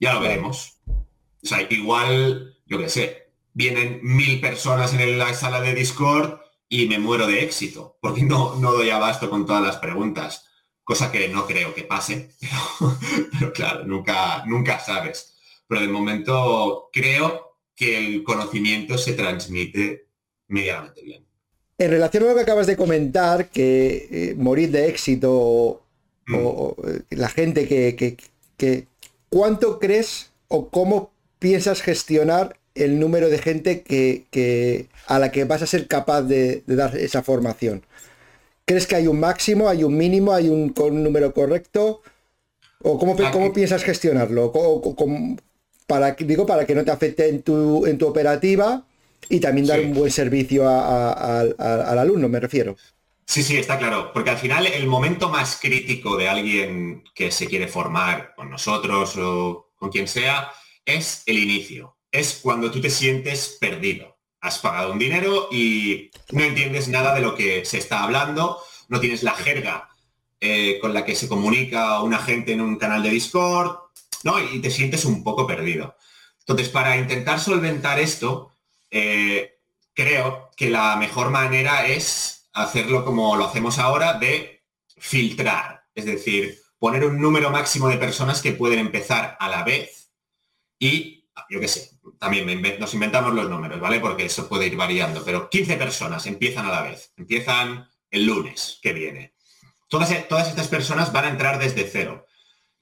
Ya 0.00 0.14
lo 0.14 0.20
veremos. 0.20 0.78
O 0.86 1.46
sea, 1.46 1.60
igual, 1.68 2.56
yo 2.64 2.78
qué 2.78 2.88
sé, 2.88 3.28
vienen 3.52 4.00
mil 4.02 4.40
personas 4.40 4.94
en 4.94 5.18
la 5.18 5.34
sala 5.34 5.60
de 5.60 5.74
Discord 5.74 6.40
y 6.70 6.88
me 6.88 6.98
muero 6.98 7.26
de 7.26 7.44
éxito, 7.44 7.98
porque 8.00 8.22
no, 8.22 8.56
no 8.56 8.72
doy 8.72 8.88
abasto 8.88 9.28
con 9.28 9.44
todas 9.44 9.62
las 9.62 9.76
preguntas, 9.76 10.46
cosa 10.82 11.12
que 11.12 11.28
no 11.28 11.46
creo 11.46 11.74
que 11.74 11.84
pase, 11.84 12.30
pero, 13.38 13.52
claro, 13.52 13.84
nunca, 13.84 14.42
nunca 14.46 14.80
sabes 14.80 15.33
pero 15.74 15.86
de 15.86 15.92
momento 15.92 16.88
creo 16.92 17.56
que 17.74 17.98
el 17.98 18.22
conocimiento 18.22 18.96
se 18.96 19.14
transmite 19.14 20.06
medianamente 20.46 21.02
bien. 21.02 21.26
En 21.78 21.90
relación 21.90 22.22
a 22.22 22.26
lo 22.26 22.34
que 22.36 22.42
acabas 22.42 22.68
de 22.68 22.76
comentar, 22.76 23.48
que 23.48 24.08
eh, 24.08 24.34
morir 24.36 24.70
de 24.70 24.86
éxito 24.86 25.32
o, 25.32 25.82
mm. 26.28 26.34
eh, 26.36 27.00
la 27.10 27.28
gente 27.28 27.66
que, 27.66 28.16
¿Cuánto 29.28 29.80
crees 29.80 30.30
o 30.46 30.68
cómo 30.68 31.10
piensas 31.40 31.82
gestionar 31.82 32.56
el 32.76 33.00
número 33.00 33.28
de 33.28 33.38
gente 33.38 33.82
que, 33.82 34.86
a 35.08 35.18
la 35.18 35.32
que 35.32 35.44
vas 35.44 35.62
a 35.62 35.66
ser 35.66 35.88
capaz 35.88 36.22
de, 36.22 36.62
dar 36.66 36.96
esa 36.96 37.24
formación? 37.24 37.82
¿Crees 38.64 38.86
que 38.86 38.94
hay 38.94 39.08
un 39.08 39.18
máximo, 39.18 39.68
hay 39.68 39.82
un 39.82 39.96
mínimo, 39.96 40.32
hay 40.32 40.48
un, 40.48 40.72
número 41.02 41.34
correcto? 41.34 42.02
¿O 42.80 42.96
cómo, 42.96 43.16
cómo 43.32 43.52
piensas 43.52 43.82
gestionarlo? 43.82 44.52
Para, 45.86 46.12
digo, 46.12 46.46
para 46.46 46.66
que 46.66 46.74
no 46.74 46.84
te 46.84 46.90
afecte 46.90 47.28
en 47.28 47.42
tu, 47.42 47.86
en 47.86 47.98
tu 47.98 48.06
operativa 48.06 48.84
y 49.28 49.40
también 49.40 49.66
dar 49.66 49.80
un 49.80 49.94
buen 49.94 50.10
servicio 50.10 50.68
al 50.68 51.98
alumno, 51.98 52.28
me 52.28 52.40
refiero. 52.40 52.76
Sí, 53.26 53.42
sí, 53.42 53.56
está 53.56 53.78
claro, 53.78 54.12
porque 54.12 54.30
al 54.30 54.38
final 54.38 54.66
el 54.66 54.86
momento 54.86 55.30
más 55.30 55.58
crítico 55.60 56.16
de 56.16 56.28
alguien 56.28 57.04
que 57.14 57.30
se 57.30 57.46
quiere 57.46 57.68
formar 57.68 58.34
con 58.36 58.50
nosotros 58.50 59.16
o 59.16 59.72
con 59.76 59.90
quien 59.90 60.08
sea 60.08 60.50
es 60.84 61.22
el 61.26 61.38
inicio, 61.38 61.96
es 62.12 62.38
cuando 62.42 62.70
tú 62.70 62.80
te 62.80 62.90
sientes 62.90 63.56
perdido. 63.58 64.18
Has 64.40 64.58
pagado 64.58 64.92
un 64.92 64.98
dinero 64.98 65.48
y 65.50 66.10
no 66.32 66.44
entiendes 66.44 66.88
nada 66.88 67.14
de 67.14 67.22
lo 67.22 67.34
que 67.34 67.64
se 67.64 67.78
está 67.78 68.02
hablando, 68.02 68.58
no 68.88 69.00
tienes 69.00 69.22
la 69.22 69.32
jerga 69.32 69.88
eh, 70.40 70.78
con 70.80 70.92
la 70.92 71.06
que 71.06 71.14
se 71.14 71.26
comunica 71.26 72.02
una 72.02 72.18
gente 72.18 72.52
en 72.52 72.60
un 72.60 72.76
canal 72.76 73.02
de 73.02 73.08
Discord, 73.08 73.83
¿no? 74.24 74.40
Y 74.40 74.60
te 74.60 74.70
sientes 74.70 75.04
un 75.04 75.22
poco 75.22 75.46
perdido. 75.46 75.96
Entonces, 76.40 76.68
para 76.68 76.96
intentar 76.96 77.38
solventar 77.38 78.00
esto, 78.00 78.56
eh, 78.90 79.58
creo 79.94 80.50
que 80.56 80.70
la 80.70 80.96
mejor 80.96 81.30
manera 81.30 81.86
es 81.86 82.48
hacerlo 82.52 83.04
como 83.04 83.36
lo 83.36 83.46
hacemos 83.46 83.78
ahora, 83.78 84.14
de 84.14 84.64
filtrar. 84.98 85.84
Es 85.94 86.06
decir, 86.06 86.58
poner 86.78 87.04
un 87.04 87.20
número 87.20 87.50
máximo 87.50 87.88
de 87.88 87.96
personas 87.96 88.42
que 88.42 88.52
pueden 88.52 88.78
empezar 88.78 89.36
a 89.38 89.48
la 89.48 89.62
vez 89.62 90.12
y, 90.78 91.28
yo 91.48 91.60
qué 91.60 91.68
sé, 91.68 91.90
también 92.18 92.62
nos 92.78 92.94
inventamos 92.94 93.32
los 93.34 93.48
números, 93.48 93.80
¿vale? 93.80 94.00
Porque 94.00 94.26
eso 94.26 94.48
puede 94.48 94.66
ir 94.66 94.76
variando, 94.76 95.24
pero 95.24 95.48
15 95.48 95.76
personas 95.76 96.26
empiezan 96.26 96.66
a 96.66 96.70
la 96.70 96.82
vez, 96.82 97.12
empiezan 97.16 97.88
el 98.10 98.26
lunes 98.26 98.78
que 98.82 98.92
viene. 98.92 99.34
Todas, 99.88 100.28
todas 100.28 100.48
estas 100.48 100.68
personas 100.68 101.12
van 101.12 101.24
a 101.24 101.30
entrar 101.30 101.58
desde 101.58 101.88
cero 101.90 102.26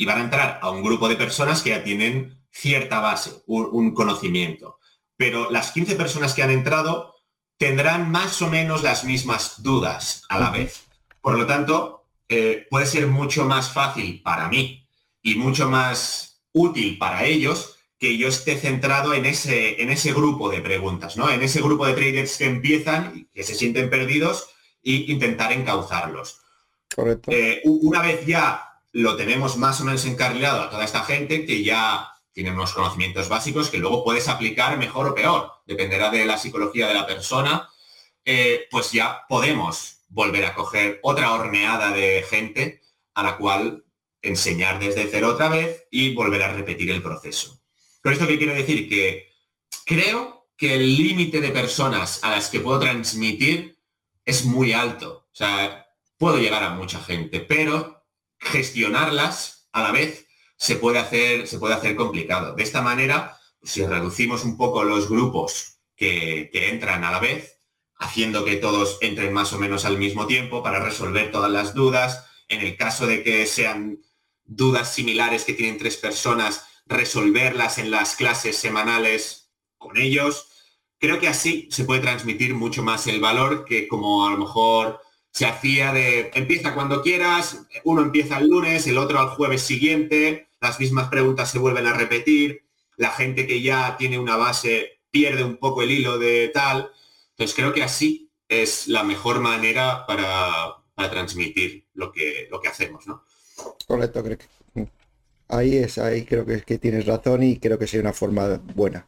y 0.02 0.04
van 0.04 0.18
a 0.18 0.24
entrar 0.24 0.58
a 0.60 0.68
un 0.70 0.82
grupo 0.82 1.08
de 1.08 1.14
personas 1.14 1.62
que 1.62 1.70
ya 1.70 1.84
tienen 1.84 2.36
cierta 2.50 2.98
base, 2.98 3.30
un, 3.46 3.94
conocimiento. 3.94 4.80
Pero 5.16 5.48
las 5.48 5.70
15 5.70 5.94
personas 5.94 6.34
que 6.34 6.42
han 6.42 6.50
entrado 6.50 7.14
tendrán 7.56 8.10
más 8.10 8.42
o 8.42 8.50
menos 8.50 8.82
las 8.82 9.04
mismas 9.04 9.62
dudas 9.62 10.24
a 10.28 10.40
la 10.40 10.50
vez. 10.50 10.88
Por 11.20 11.38
lo 11.38 11.46
tanto, 11.46 12.08
eh, 12.28 12.66
puede 12.68 12.86
ser 12.86 13.06
mucho 13.06 13.44
más 13.44 13.72
fácil 13.72 14.20
para 14.22 14.48
mí 14.48 14.88
y 15.22 15.36
mucho 15.36 15.70
más 15.70 16.42
útil 16.50 16.98
para 16.98 17.24
ellos 17.24 17.76
que 17.96 18.18
yo 18.18 18.26
esté 18.26 18.58
centrado 18.58 19.14
en 19.14 19.24
ese, 19.24 19.80
en 19.80 19.90
ese 19.90 20.12
grupo 20.12 20.50
de 20.50 20.62
preguntas, 20.62 21.16
¿no? 21.16 21.30
En 21.30 21.42
ese 21.42 21.62
grupo 21.62 21.86
de 21.86 21.92
traders 21.92 22.38
que 22.38 22.46
empiezan, 22.46 23.28
que 23.32 23.44
se 23.44 23.54
sienten 23.54 23.88
perdidos, 23.88 24.48
e 24.82 25.12
intentar 25.12 25.52
encauzarlos. 25.52 26.40
Correcto. 26.92 27.30
Eh, 27.30 27.62
una 27.64 28.02
vez 28.02 28.26
ya 28.26 28.71
lo 28.92 29.16
tenemos 29.16 29.56
más 29.56 29.80
o 29.80 29.84
menos 29.84 30.04
encarrilado 30.04 30.62
a 30.62 30.70
toda 30.70 30.84
esta 30.84 31.02
gente 31.02 31.46
que 31.46 31.62
ya 31.62 32.12
tiene 32.32 32.50
unos 32.50 32.72
conocimientos 32.72 33.28
básicos 33.28 33.68
que 33.68 33.78
luego 33.78 34.04
puedes 34.04 34.28
aplicar 34.28 34.78
mejor 34.78 35.08
o 35.08 35.14
peor, 35.14 35.50
dependerá 35.66 36.10
de 36.10 36.24
la 36.24 36.38
psicología 36.38 36.88
de 36.88 36.94
la 36.94 37.06
persona, 37.06 37.68
eh, 38.24 38.66
pues 38.70 38.92
ya 38.92 39.22
podemos 39.28 40.02
volver 40.08 40.44
a 40.44 40.54
coger 40.54 41.00
otra 41.02 41.32
horneada 41.32 41.90
de 41.90 42.24
gente 42.28 42.82
a 43.14 43.22
la 43.22 43.36
cual 43.36 43.84
enseñar 44.20 44.78
desde 44.78 45.08
cero 45.10 45.30
otra 45.30 45.48
vez 45.48 45.86
y 45.90 46.14
volver 46.14 46.42
a 46.42 46.52
repetir 46.52 46.90
el 46.90 47.02
proceso. 47.02 47.60
Con 48.02 48.12
esto 48.12 48.26
que 48.26 48.38
quiero 48.38 48.54
decir 48.54 48.88
que 48.88 49.32
creo 49.84 50.48
que 50.56 50.74
el 50.74 50.96
límite 50.96 51.40
de 51.40 51.50
personas 51.50 52.22
a 52.22 52.30
las 52.30 52.48
que 52.48 52.60
puedo 52.60 52.78
transmitir 52.78 53.78
es 54.24 54.44
muy 54.44 54.72
alto. 54.72 55.26
O 55.32 55.34
sea, 55.34 55.88
puedo 56.16 56.38
llegar 56.38 56.62
a 56.62 56.70
mucha 56.70 57.00
gente, 57.00 57.40
pero 57.40 58.01
gestionarlas 58.42 59.68
a 59.72 59.82
la 59.82 59.92
vez 59.92 60.26
se 60.56 60.76
puede 60.76 60.98
hacer, 60.98 61.48
se 61.48 61.58
puede 61.58 61.74
hacer 61.74 61.96
complicado. 61.96 62.54
De 62.54 62.62
esta 62.62 62.82
manera, 62.82 63.38
si 63.62 63.84
reducimos 63.84 64.44
un 64.44 64.56
poco 64.56 64.84
los 64.84 65.08
grupos 65.08 65.78
que, 65.96 66.50
entran 66.52 67.04
a 67.04 67.12
la 67.12 67.20
vez, 67.20 67.58
haciendo 67.96 68.44
que 68.44 68.56
todos 68.56 68.98
entren 69.00 69.32
más 69.32 69.52
o 69.52 69.58
menos 69.58 69.84
al 69.84 69.98
mismo 69.98 70.26
tiempo 70.26 70.62
para 70.62 70.80
resolver 70.80 71.30
todas 71.30 71.50
las 71.50 71.74
dudas, 71.74 72.26
en 72.48 72.60
el 72.60 72.76
caso 72.76 73.06
de 73.06 73.22
que 73.22 73.46
sean 73.46 74.00
dudas 74.44 74.92
similares 74.92 75.44
que 75.44 75.54
tienen 75.54 75.78
tres 75.78 75.96
personas, 75.96 76.66
resolverlas 76.86 77.78
en 77.78 77.90
las 77.90 78.16
clases 78.16 78.56
semanales 78.56 79.52
con 79.78 79.96
ellos. 79.96 80.48
Creo 80.98 81.20
que 81.20 81.28
así 81.28 81.68
se 81.70 81.84
puede 81.84 82.00
transmitir 82.00 82.54
mucho 82.54 82.82
más 82.82 83.06
el 83.06 83.20
valor 83.20 83.64
que 83.64 83.88
como 83.88 84.26
a 84.26 84.32
lo 84.32 84.38
mejor 84.38 85.00
se 85.32 85.46
hacía 85.46 85.92
de 85.92 86.30
empieza 86.34 86.74
cuando 86.74 87.02
quieras, 87.02 87.66
uno 87.84 88.02
empieza 88.02 88.38
el 88.38 88.48
lunes, 88.48 88.86
el 88.86 88.98
otro 88.98 89.18
al 89.18 89.30
jueves 89.30 89.62
siguiente, 89.62 90.48
las 90.60 90.78
mismas 90.78 91.08
preguntas 91.08 91.50
se 91.50 91.58
vuelven 91.58 91.86
a 91.86 91.94
repetir, 91.94 92.64
la 92.96 93.10
gente 93.10 93.46
que 93.46 93.60
ya 93.60 93.96
tiene 93.96 94.18
una 94.18 94.36
base 94.36 95.00
pierde 95.10 95.42
un 95.42 95.56
poco 95.56 95.82
el 95.82 95.90
hilo 95.90 96.18
de 96.18 96.48
tal. 96.48 96.90
Entonces 97.30 97.56
creo 97.56 97.72
que 97.72 97.82
así 97.82 98.30
es 98.48 98.86
la 98.88 99.02
mejor 99.02 99.40
manera 99.40 100.06
para, 100.06 100.76
transmitir. 101.10 101.86
lo 101.94 102.12
que, 102.12 102.46
lo 102.48 102.60
que 102.60 102.68
hacemos, 102.68 103.08
¿no? 103.08 103.24
Correcto, 103.88 104.22
creo 104.22 104.38
que 104.38 104.88
ahí 105.48 105.76
es, 105.76 105.98
ahí 105.98 106.24
creo 106.24 106.46
que, 106.46 106.62
que 106.62 106.78
tienes 106.78 107.06
razón 107.06 107.42
y 107.42 107.58
creo 107.58 107.78
que 107.78 107.88
sea 107.88 108.00
una 108.00 108.12
forma 108.12 108.60
buena. 108.74 109.06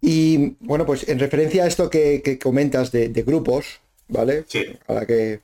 Y 0.00 0.56
bueno, 0.60 0.86
pues 0.86 1.08
en 1.08 1.18
referencia 1.18 1.64
a 1.64 1.66
esto 1.66 1.90
que, 1.90 2.38
comentas 2.42 2.90
de, 2.90 3.08
grupos, 3.22 3.80
¿vale? 4.10 4.44
Sí. 4.46 4.66
A 4.86 4.94
la 4.94 5.06
que 5.06 5.40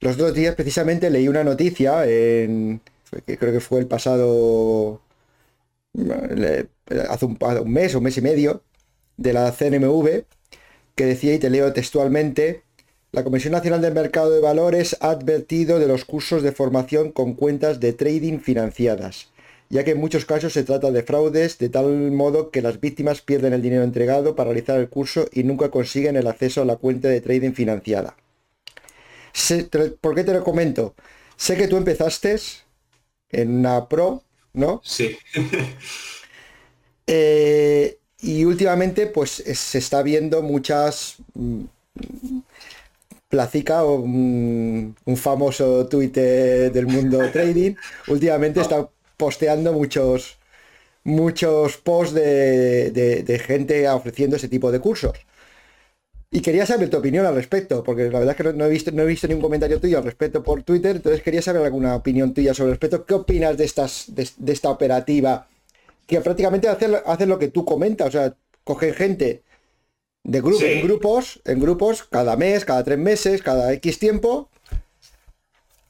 los 0.00 0.16
dos 0.16 0.34
días 0.34 0.54
precisamente 0.54 1.10
leí 1.10 1.28
una 1.28 1.44
noticia 1.44 2.06
en 2.06 2.80
que 3.26 3.36
creo 3.36 3.52
que 3.52 3.60
fue 3.60 3.80
el 3.80 3.86
pasado 3.86 5.00
hace 7.08 7.24
un, 7.24 7.38
un 7.40 7.72
mes 7.72 7.94
o 7.94 7.98
un 7.98 8.04
mes 8.04 8.16
y 8.16 8.22
medio 8.22 8.62
de 9.16 9.32
la 9.32 9.52
CNMV 9.52 10.24
que 10.94 11.06
decía 11.06 11.34
y 11.34 11.38
te 11.38 11.50
leo 11.50 11.72
textualmente 11.72 12.62
la 13.12 13.24
Comisión 13.24 13.52
Nacional 13.52 13.82
del 13.82 13.92
Mercado 13.92 14.30
de 14.30 14.40
Valores 14.40 14.96
ha 15.00 15.10
advertido 15.10 15.80
de 15.80 15.88
los 15.88 16.04
cursos 16.04 16.42
de 16.42 16.52
formación 16.52 17.10
con 17.10 17.34
cuentas 17.34 17.80
de 17.80 17.92
trading 17.92 18.38
financiadas 18.38 19.28
ya 19.70 19.84
que 19.84 19.92
en 19.92 19.98
muchos 19.98 20.24
casos 20.24 20.52
se 20.52 20.64
trata 20.64 20.90
de 20.90 21.04
fraudes 21.04 21.56
de 21.58 21.68
tal 21.68 22.10
modo 22.10 22.50
que 22.50 22.60
las 22.60 22.80
víctimas 22.80 23.22
pierden 23.22 23.52
el 23.52 23.62
dinero 23.62 23.84
entregado 23.84 24.34
para 24.34 24.50
realizar 24.50 24.78
el 24.80 24.88
curso 24.88 25.26
y 25.32 25.44
nunca 25.44 25.70
consiguen 25.70 26.16
el 26.16 26.26
acceso 26.26 26.62
a 26.62 26.64
la 26.64 26.76
cuenta 26.76 27.08
de 27.08 27.20
trading 27.20 27.52
financiada. 27.52 28.16
¿Por 30.00 30.14
qué 30.16 30.24
te 30.24 30.32
lo 30.32 30.42
comento? 30.42 30.94
Sé 31.36 31.56
que 31.56 31.68
tú 31.68 31.76
empezaste 31.76 32.36
en 33.30 33.58
una 33.58 33.88
pro, 33.88 34.22
¿no? 34.52 34.82
Sí. 34.84 35.16
Eh, 37.12 37.98
y 38.20 38.44
últimamente 38.44 39.08
pues 39.08 39.30
se 39.30 39.78
está 39.78 40.00
viendo 40.02 40.42
muchas... 40.42 41.16
Mm, 41.34 41.64
Placica, 43.28 43.84
un, 43.84 44.96
un 45.04 45.16
famoso 45.16 45.86
Twitter 45.86 46.72
del 46.72 46.86
mundo 46.86 47.18
trading, 47.32 47.74
últimamente 48.08 48.60
está 48.60 48.88
posteando 49.20 49.74
muchos 49.74 50.40
muchos 51.04 51.76
posts 51.76 52.14
de, 52.14 53.42
gente 53.46 53.88
ofreciendo 53.88 54.36
ese 54.36 54.48
tipo 54.48 54.72
de 54.72 54.80
cursos. 54.80 55.18
Y 56.32 56.40
quería 56.42 56.64
saber 56.64 56.88
tu 56.88 56.96
opinión 56.96 57.26
al 57.26 57.34
respecto, 57.34 57.82
porque 57.82 58.04
la 58.04 58.20
verdad 58.20 58.36
es 58.38 58.46
que 58.46 58.52
no, 58.52 58.64
he 58.64 58.68
visto, 58.68 58.92
no 58.92 59.02
he 59.02 59.06
visto 59.06 59.26
ningún 59.26 59.42
comentario 59.42 59.80
tuyo 59.80 59.98
al 59.98 60.04
respecto 60.04 60.42
por 60.44 60.62
Twitter, 60.62 60.96
entonces 60.96 61.22
quería 61.22 61.42
saber 61.42 61.62
alguna 61.62 61.96
opinión 61.96 62.32
tuya 62.32 62.54
sobre 62.54 62.68
el 62.68 62.72
respecto. 62.74 63.04
¿Qué 63.04 63.14
opinas 63.14 63.56
de, 63.56 63.64
estas, 63.64 64.04
de, 64.08 64.52
esta 64.52 64.70
operativa 64.70 65.48
que 66.06 66.20
prácticamente 66.20 66.68
hace, 66.68 67.26
lo 67.26 67.38
que 67.38 67.48
tú 67.48 67.64
comentas? 67.64 68.08
O 68.08 68.12
sea, 68.12 68.34
cogen 68.62 68.94
gente 68.94 69.42
de 70.22 70.38
en 70.38 70.82
grupos, 70.82 71.40
en 71.44 71.58
grupos, 71.58 72.04
cada 72.04 72.36
mes, 72.36 72.64
cada 72.64 72.84
tres 72.84 72.98
meses, 72.98 73.42
cada 73.42 73.72
X 73.72 73.98
tiempo, 73.98 74.48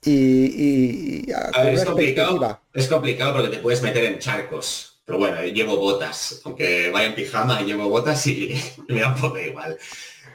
y, 0.03 1.31
es, 1.31 1.85
complicado, 1.85 2.61
es 2.73 2.89
complicado 2.89 3.35
porque 3.35 3.49
te 3.49 3.63
puedes 3.63 3.83
meter 3.83 4.05
en 4.05 4.19
charcos. 4.19 4.91
Pero 5.05 5.19
bueno, 5.19 5.43
llevo 5.43 5.77
botas, 5.77 6.41
aunque 6.45 6.89
vaya 6.91 7.09
en 7.09 7.15
pijama, 7.15 7.63
llevo 7.63 7.89
botas 7.89 8.27
y, 8.29 8.55
me 8.89 9.01
da 9.01 9.09
un 9.09 9.21
poco 9.21 9.39
igual. 9.39 9.77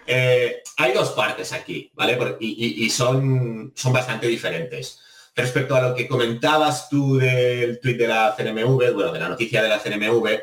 Eh, 0.06 0.62
hay 0.78 0.92
dos 0.92 1.12
partes 1.12 1.54
aquí, 1.54 1.92
¿vale? 1.96 2.18
Y, 2.40 2.90
son, 2.90 3.72
son 3.76 3.94
bastante 3.94 4.28
diferentes. 4.28 5.00
Respecto 5.36 5.76
a 5.76 5.82
lo 5.82 5.96
que 5.96 6.08
comentabas 6.08 6.90
tú 6.90 7.18
del 7.18 7.80
tweet 7.80 7.96
de 7.96 8.08
la 8.08 8.36
CNMV, 8.38 8.94
bueno, 8.94 9.12
de 9.12 9.20
la 9.20 9.30
noticia 9.30 9.64
de 9.64 9.70
la 9.70 9.80
CNMV, 9.80 10.40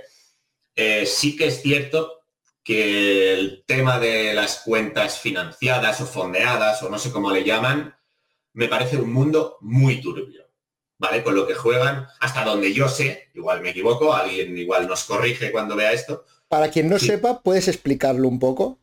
eh, 0.74 1.06
sí 1.06 1.36
que 1.36 1.46
es 1.48 1.62
cierto 1.62 2.22
que 2.64 3.34
el 3.34 3.64
tema 3.66 3.98
de 3.98 4.34
las 4.34 4.60
cuentas 4.60 5.18
financiadas 5.18 6.00
o 6.00 6.06
fondeadas, 6.06 6.82
o 6.82 6.88
no 6.88 6.98
sé 6.98 7.12
cómo 7.12 7.30
le 7.30 7.44
llaman, 7.44 7.94
me 8.54 8.68
parece 8.68 8.96
un 8.96 9.12
mundo 9.12 9.58
muy 9.60 10.00
turbio, 10.00 10.44
¿vale? 10.98 11.22
Con 11.22 11.34
lo 11.34 11.46
que 11.46 11.54
juegan, 11.54 12.06
hasta 12.20 12.44
donde 12.44 12.72
yo 12.72 12.88
sé, 12.88 13.30
igual 13.34 13.60
me 13.60 13.70
equivoco, 13.70 14.12
alguien 14.12 14.56
igual 14.56 14.86
nos 14.86 15.04
corrige 15.04 15.50
cuando 15.50 15.76
vea 15.76 15.92
esto. 15.92 16.24
Para 16.48 16.70
quien 16.70 16.88
no 16.88 16.98
sepa, 16.98 17.42
¿puedes 17.42 17.68
explicarlo 17.68 18.28
un 18.28 18.38
poco? 18.38 18.78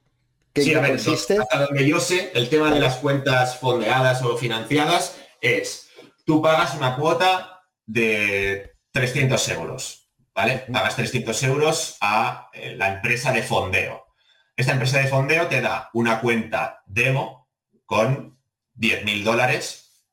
¿Qué 0.54 0.64
sí, 0.64 0.74
hasta 0.74 1.66
donde 1.66 1.88
yo 1.88 2.00
sé, 2.00 2.32
el 2.34 2.50
tema 2.50 2.74
de 2.74 2.80
las 2.80 2.96
cuentas 2.96 3.60
fondeadas 3.60 4.24
o 4.24 4.36
financiadas 4.36 5.16
es, 5.42 5.90
tú 6.26 6.42
pagas 6.42 6.74
una 6.76 6.96
cuota 6.96 7.62
de 7.86 8.74
300 8.92 9.48
euros, 9.50 10.10
¿vale? 10.34 10.66
Pagas 10.72 10.96
300 10.96 11.44
euros 11.44 11.98
a 12.02 12.50
eh, 12.54 12.76
la 12.76 12.96
empresa 12.96 13.32
de 13.32 13.44
fondeo. 13.44 14.08
Esta 14.56 14.74
empresa 14.74 14.98
de 14.98 15.08
fondeo 15.08 15.48
te 15.48 15.62
da 15.62 15.92
una 15.94 16.20
cuenta 16.20 16.82
demo 16.88 17.48
con 17.86 18.39
10.000 18.80 19.24
dólares 19.24 20.06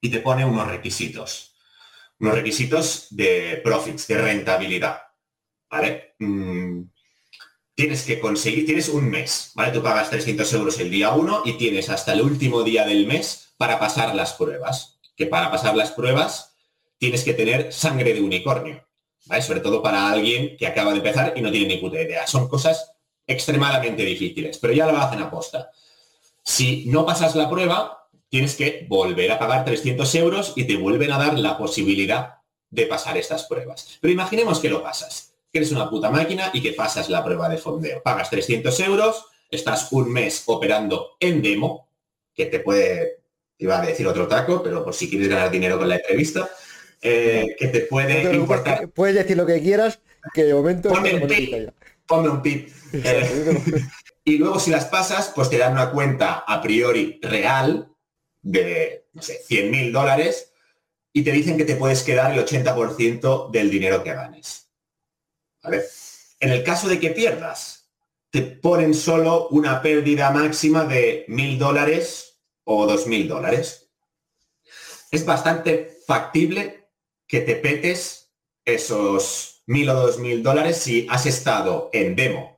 y 0.00 0.10
te 0.10 0.20
pone 0.20 0.44
unos 0.44 0.66
requisitos. 0.66 1.54
Unos 2.20 2.34
requisitos 2.34 3.08
de 3.10 3.60
profits, 3.62 4.06
de 4.08 4.18
rentabilidad. 4.18 5.02
¿Vale? 5.70 6.14
Mm, 6.18 6.84
tienes 7.74 8.02
que 8.04 8.18
conseguir, 8.18 8.66
tienes 8.66 8.88
un 8.88 9.08
mes, 9.08 9.52
¿vale? 9.54 9.72
Tú 9.72 9.82
pagas 9.82 10.10
300 10.10 10.52
euros 10.54 10.80
el 10.80 10.90
día 10.90 11.12
1 11.12 11.42
y 11.44 11.52
tienes 11.58 11.90
hasta 11.90 12.12
el 12.12 12.22
último 12.22 12.62
día 12.62 12.86
del 12.86 13.06
mes 13.06 13.54
para 13.56 13.78
pasar 13.78 14.14
las 14.14 14.32
pruebas. 14.32 14.98
Que 15.16 15.26
para 15.26 15.50
pasar 15.50 15.76
las 15.76 15.92
pruebas 15.92 16.56
tienes 16.96 17.22
que 17.22 17.34
tener 17.34 17.72
sangre 17.72 18.14
de 18.14 18.20
unicornio. 18.20 18.88
¿vale? 19.26 19.42
Sobre 19.42 19.60
todo 19.60 19.82
para 19.82 20.10
alguien 20.10 20.56
que 20.56 20.66
acaba 20.66 20.92
de 20.92 20.98
empezar 20.98 21.34
y 21.36 21.42
no 21.42 21.50
tiene 21.50 21.74
ni 21.74 21.76
puta 21.76 22.00
idea. 22.00 22.26
Son 22.26 22.48
cosas 22.48 22.92
extremadamente 23.26 24.04
difíciles, 24.04 24.58
pero 24.58 24.72
ya 24.72 24.90
lo 24.90 24.96
hacen 24.96 25.20
a 25.20 25.30
posta. 25.30 25.70
Si 26.48 26.86
no 26.86 27.04
pasas 27.04 27.36
la 27.36 27.50
prueba, 27.50 28.08
tienes 28.30 28.54
que 28.56 28.86
volver 28.88 29.30
a 29.30 29.38
pagar 29.38 29.66
300 29.66 30.14
euros 30.14 30.54
y 30.56 30.64
te 30.64 30.76
vuelven 30.76 31.12
a 31.12 31.18
dar 31.18 31.38
la 31.38 31.58
posibilidad 31.58 32.36
de 32.70 32.86
pasar 32.86 33.18
estas 33.18 33.44
pruebas. 33.44 33.98
Pero 34.00 34.14
imaginemos 34.14 34.58
que 34.58 34.70
lo 34.70 34.82
pasas, 34.82 35.34
que 35.52 35.58
eres 35.58 35.72
una 35.72 35.90
puta 35.90 36.10
máquina 36.10 36.50
y 36.54 36.62
que 36.62 36.72
pasas 36.72 37.10
la 37.10 37.22
prueba 37.22 37.50
de 37.50 37.58
fondeo. 37.58 38.02
Pagas 38.02 38.30
300 38.30 38.80
euros, 38.80 39.26
estás 39.50 39.92
un 39.92 40.10
mes 40.10 40.44
operando 40.46 41.18
en 41.20 41.42
demo, 41.42 41.90
que 42.34 42.46
te 42.46 42.60
puede, 42.60 43.18
iba 43.58 43.82
a 43.82 43.84
decir 43.84 44.06
otro 44.06 44.26
taco, 44.26 44.62
pero 44.62 44.82
por 44.82 44.94
si 44.94 45.10
quieres 45.10 45.28
ganar 45.28 45.50
dinero 45.50 45.76
con 45.76 45.90
la 45.90 45.96
entrevista, 45.96 46.48
eh, 47.02 47.56
que 47.58 47.68
te 47.68 47.80
puede 47.80 48.34
importar. 48.34 48.88
Puedes 48.88 49.16
decir 49.16 49.36
lo 49.36 49.44
que 49.44 49.60
quieras, 49.60 50.00
que 50.32 50.44
de 50.44 50.54
momento... 50.54 50.88
Ponme 50.88 51.14
un 51.14 51.28
pip, 51.28 51.70
ponme 52.06 52.30
un 52.30 52.40
pip. 52.40 52.70
Eh, 52.90 53.52
y 54.28 54.36
luego 54.36 54.60
si 54.60 54.70
las 54.70 54.84
pasas, 54.84 55.32
pues 55.34 55.48
te 55.48 55.56
dan 55.56 55.72
una 55.72 55.90
cuenta 55.90 56.44
a 56.46 56.60
priori 56.60 57.18
real, 57.22 57.90
de, 58.42 59.08
no 59.14 59.22
sé, 59.22 59.40
100 59.46 59.70
mil 59.70 59.90
dólares 59.90 60.52
y 61.14 61.22
te 61.22 61.32
dicen 61.32 61.56
que 61.56 61.64
te 61.64 61.76
puedes 61.76 62.02
quedar 62.02 62.32
el 62.32 62.44
80% 62.44 63.50
del 63.50 63.70
dinero 63.70 64.04
que 64.04 64.12
ganes. 64.12 64.70
En 66.40 66.50
el 66.50 66.62
caso 66.62 66.88
de 66.88 67.00
que 67.00 67.10
pierdas, 67.10 67.88
te 68.30 68.42
ponen 68.42 68.92
solo 68.92 69.48
una 69.48 69.80
pérdida 69.80 70.30
máxima 70.30 70.84
de 70.84 71.24
mil 71.28 71.58
dólares 71.58 72.42
o 72.64 72.86
dos 72.86 73.06
mil 73.06 73.28
dólares. 73.28 73.88
Es 75.10 75.24
bastante 75.24 76.00
factible 76.06 76.90
que 77.26 77.40
te 77.40 77.56
petes 77.56 78.30
esos 78.66 79.62
mil 79.64 79.88
o 79.88 79.94
dos 79.94 80.18
mil 80.18 80.42
dólares 80.42 80.76
si 80.76 81.06
has 81.08 81.24
estado 81.24 81.88
en 81.94 82.14
demo 82.14 82.57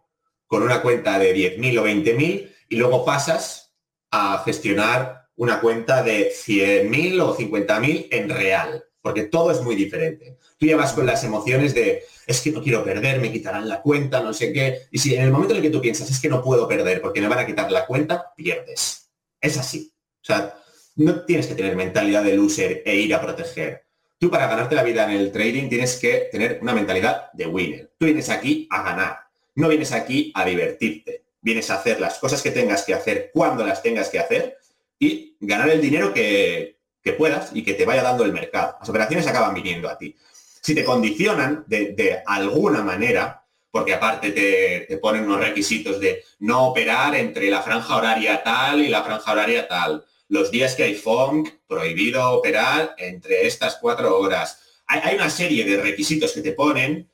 con 0.50 0.64
una 0.64 0.82
cuenta 0.82 1.16
de 1.16 1.32
10.000 1.32 1.78
o 1.78 1.84
20.000 1.84 2.52
y 2.70 2.76
luego 2.76 3.04
pasas 3.04 3.72
a 4.10 4.42
gestionar 4.44 5.28
una 5.36 5.60
cuenta 5.60 6.02
de 6.02 6.32
100.000 6.32 7.20
o 7.20 7.36
50.000 7.36 8.08
en 8.10 8.28
real, 8.28 8.84
porque 9.00 9.22
todo 9.22 9.52
es 9.52 9.62
muy 9.62 9.76
diferente. 9.76 10.38
Tú 10.58 10.66
ya 10.66 10.76
vas 10.76 10.92
con 10.92 11.06
las 11.06 11.22
emociones 11.22 11.72
de, 11.72 12.02
es 12.26 12.40
que 12.40 12.50
no 12.50 12.64
quiero 12.64 12.82
perder, 12.82 13.20
me 13.20 13.30
quitarán 13.30 13.68
la 13.68 13.80
cuenta, 13.80 14.24
no 14.24 14.34
sé 14.34 14.52
qué. 14.52 14.88
Y 14.90 14.98
si 14.98 15.14
en 15.14 15.22
el 15.22 15.30
momento 15.30 15.54
en 15.54 15.58
el 15.58 15.62
que 15.62 15.70
tú 15.70 15.80
piensas, 15.80 16.10
es 16.10 16.18
que 16.18 16.28
no 16.28 16.42
puedo 16.42 16.66
perder 16.66 17.00
porque 17.00 17.20
me 17.20 17.28
van 17.28 17.38
a 17.38 17.46
quitar 17.46 17.70
la 17.70 17.86
cuenta, 17.86 18.32
pierdes. 18.36 19.08
Es 19.40 19.56
así. 19.56 19.94
O 20.20 20.24
sea, 20.24 20.58
no 20.96 21.24
tienes 21.24 21.46
que 21.46 21.54
tener 21.54 21.76
mentalidad 21.76 22.24
de 22.24 22.34
loser 22.34 22.82
e 22.84 22.96
ir 22.96 23.14
a 23.14 23.20
proteger. 23.20 23.86
Tú 24.18 24.28
para 24.28 24.48
ganarte 24.48 24.74
la 24.74 24.82
vida 24.82 25.04
en 25.04 25.16
el 25.16 25.30
trading 25.30 25.68
tienes 25.68 25.96
que 25.96 26.28
tener 26.32 26.58
una 26.60 26.74
mentalidad 26.74 27.30
de 27.34 27.46
winner. 27.46 27.92
Tú 27.96 28.06
vienes 28.06 28.28
aquí 28.30 28.66
a 28.68 28.82
ganar, 28.82 29.29
no 29.60 29.68
vienes 29.68 29.92
aquí 29.92 30.32
a 30.34 30.44
divertirte. 30.44 31.24
Vienes 31.42 31.70
a 31.70 31.74
hacer 31.74 32.00
las 32.00 32.18
cosas 32.18 32.42
que 32.42 32.50
tengas 32.50 32.82
que 32.82 32.94
hacer 32.94 33.30
cuando 33.32 33.64
las 33.64 33.82
tengas 33.82 34.08
que 34.08 34.18
hacer 34.18 34.58
y 34.98 35.36
ganar 35.40 35.70
el 35.70 35.80
dinero 35.80 36.12
que, 36.12 36.78
puedas 37.16 37.50
y 37.54 37.64
que 37.64 37.74
te 37.74 37.84
vaya 37.84 38.02
dando 38.02 38.24
el 38.24 38.32
mercado. 38.32 38.76
Las 38.78 38.88
operaciones 38.88 39.26
acaban 39.26 39.54
viniendo 39.54 39.88
a 39.88 39.98
ti. 39.98 40.14
Si 40.62 40.74
te 40.74 40.84
condicionan 40.84 41.64
de, 41.66 42.22
alguna 42.26 42.82
manera, 42.82 43.44
porque 43.70 43.94
aparte 43.94 44.30
te, 44.30 44.96
ponen 44.98 45.24
unos 45.24 45.40
requisitos 45.40 45.98
de 45.98 46.22
no 46.40 46.68
operar 46.68 47.14
entre 47.14 47.50
la 47.50 47.62
franja 47.62 47.96
horaria 47.96 48.42
tal 48.42 48.80
y 48.80 48.88
la 48.88 49.02
franja 49.02 49.32
horaria 49.32 49.66
tal. 49.66 50.04
Los 50.28 50.50
días 50.50 50.74
que 50.74 50.84
hay 50.84 50.94
FONC, 50.94 51.66
prohibido 51.66 52.30
operar 52.30 52.94
entre 52.98 53.46
estas 53.46 53.76
cuatro 53.76 54.18
horas. 54.18 54.60
Hay 54.86 55.14
una 55.16 55.30
serie 55.30 55.64
de 55.64 55.80
requisitos 55.80 56.32
que 56.32 56.42
te 56.42 56.52
ponen 56.52 57.10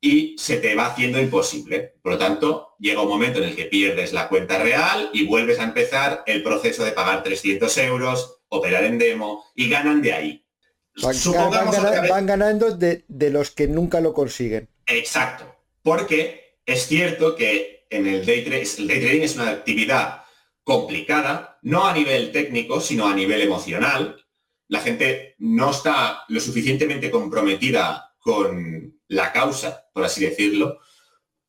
y 0.00 0.36
se 0.38 0.58
te 0.58 0.74
va 0.74 0.86
haciendo 0.86 1.20
imposible. 1.20 1.94
Por 2.02 2.12
lo 2.12 2.18
tanto, 2.18 2.76
llega 2.78 3.02
un 3.02 3.08
momento 3.08 3.38
en 3.38 3.48
el 3.48 3.56
que 3.56 3.64
pierdes 3.64 4.12
la 4.12 4.28
cuenta 4.28 4.58
real 4.58 5.10
y 5.12 5.26
vuelves 5.26 5.58
a 5.58 5.64
empezar 5.64 6.22
el 6.26 6.42
proceso 6.42 6.84
de 6.84 6.92
pagar 6.92 7.22
300 7.22 7.76
euros 7.78 8.40
operar 8.48 8.84
en 8.84 8.98
demo 8.98 9.44
y 9.54 9.68
ganan 9.68 10.00
de 10.00 10.12
ahí. 10.12 10.44
Van, 11.00 12.26
ganando 12.26 12.76
de, 12.76 13.04
los 13.30 13.50
que 13.50 13.68
nunca 13.68 14.00
lo 14.00 14.12
consiguen. 14.12 14.68
Exacto. 14.86 15.44
Porque 15.82 16.58
es 16.66 16.86
cierto 16.86 17.36
que 17.36 17.86
en 17.90 18.06
el 18.06 18.26
day, 18.26 18.40
el 18.40 18.88
day 18.88 19.00
trading 19.00 19.22
es 19.22 19.36
una 19.36 19.50
actividad 19.50 20.22
complicada, 20.64 21.58
no 21.62 21.86
a 21.86 21.94
nivel 21.94 22.32
técnico, 22.32 22.80
sino 22.80 23.06
a 23.06 23.14
nivel 23.14 23.40
emocional. 23.40 24.16
La 24.66 24.80
gente 24.80 25.34
no 25.38 25.70
está 25.70 26.24
lo 26.28 26.40
suficientemente 26.40 27.10
comprometida 27.10 28.14
con 28.18 28.97
la 29.08 29.32
causa, 29.32 29.88
por 29.92 30.04
así 30.04 30.24
decirlo, 30.24 30.78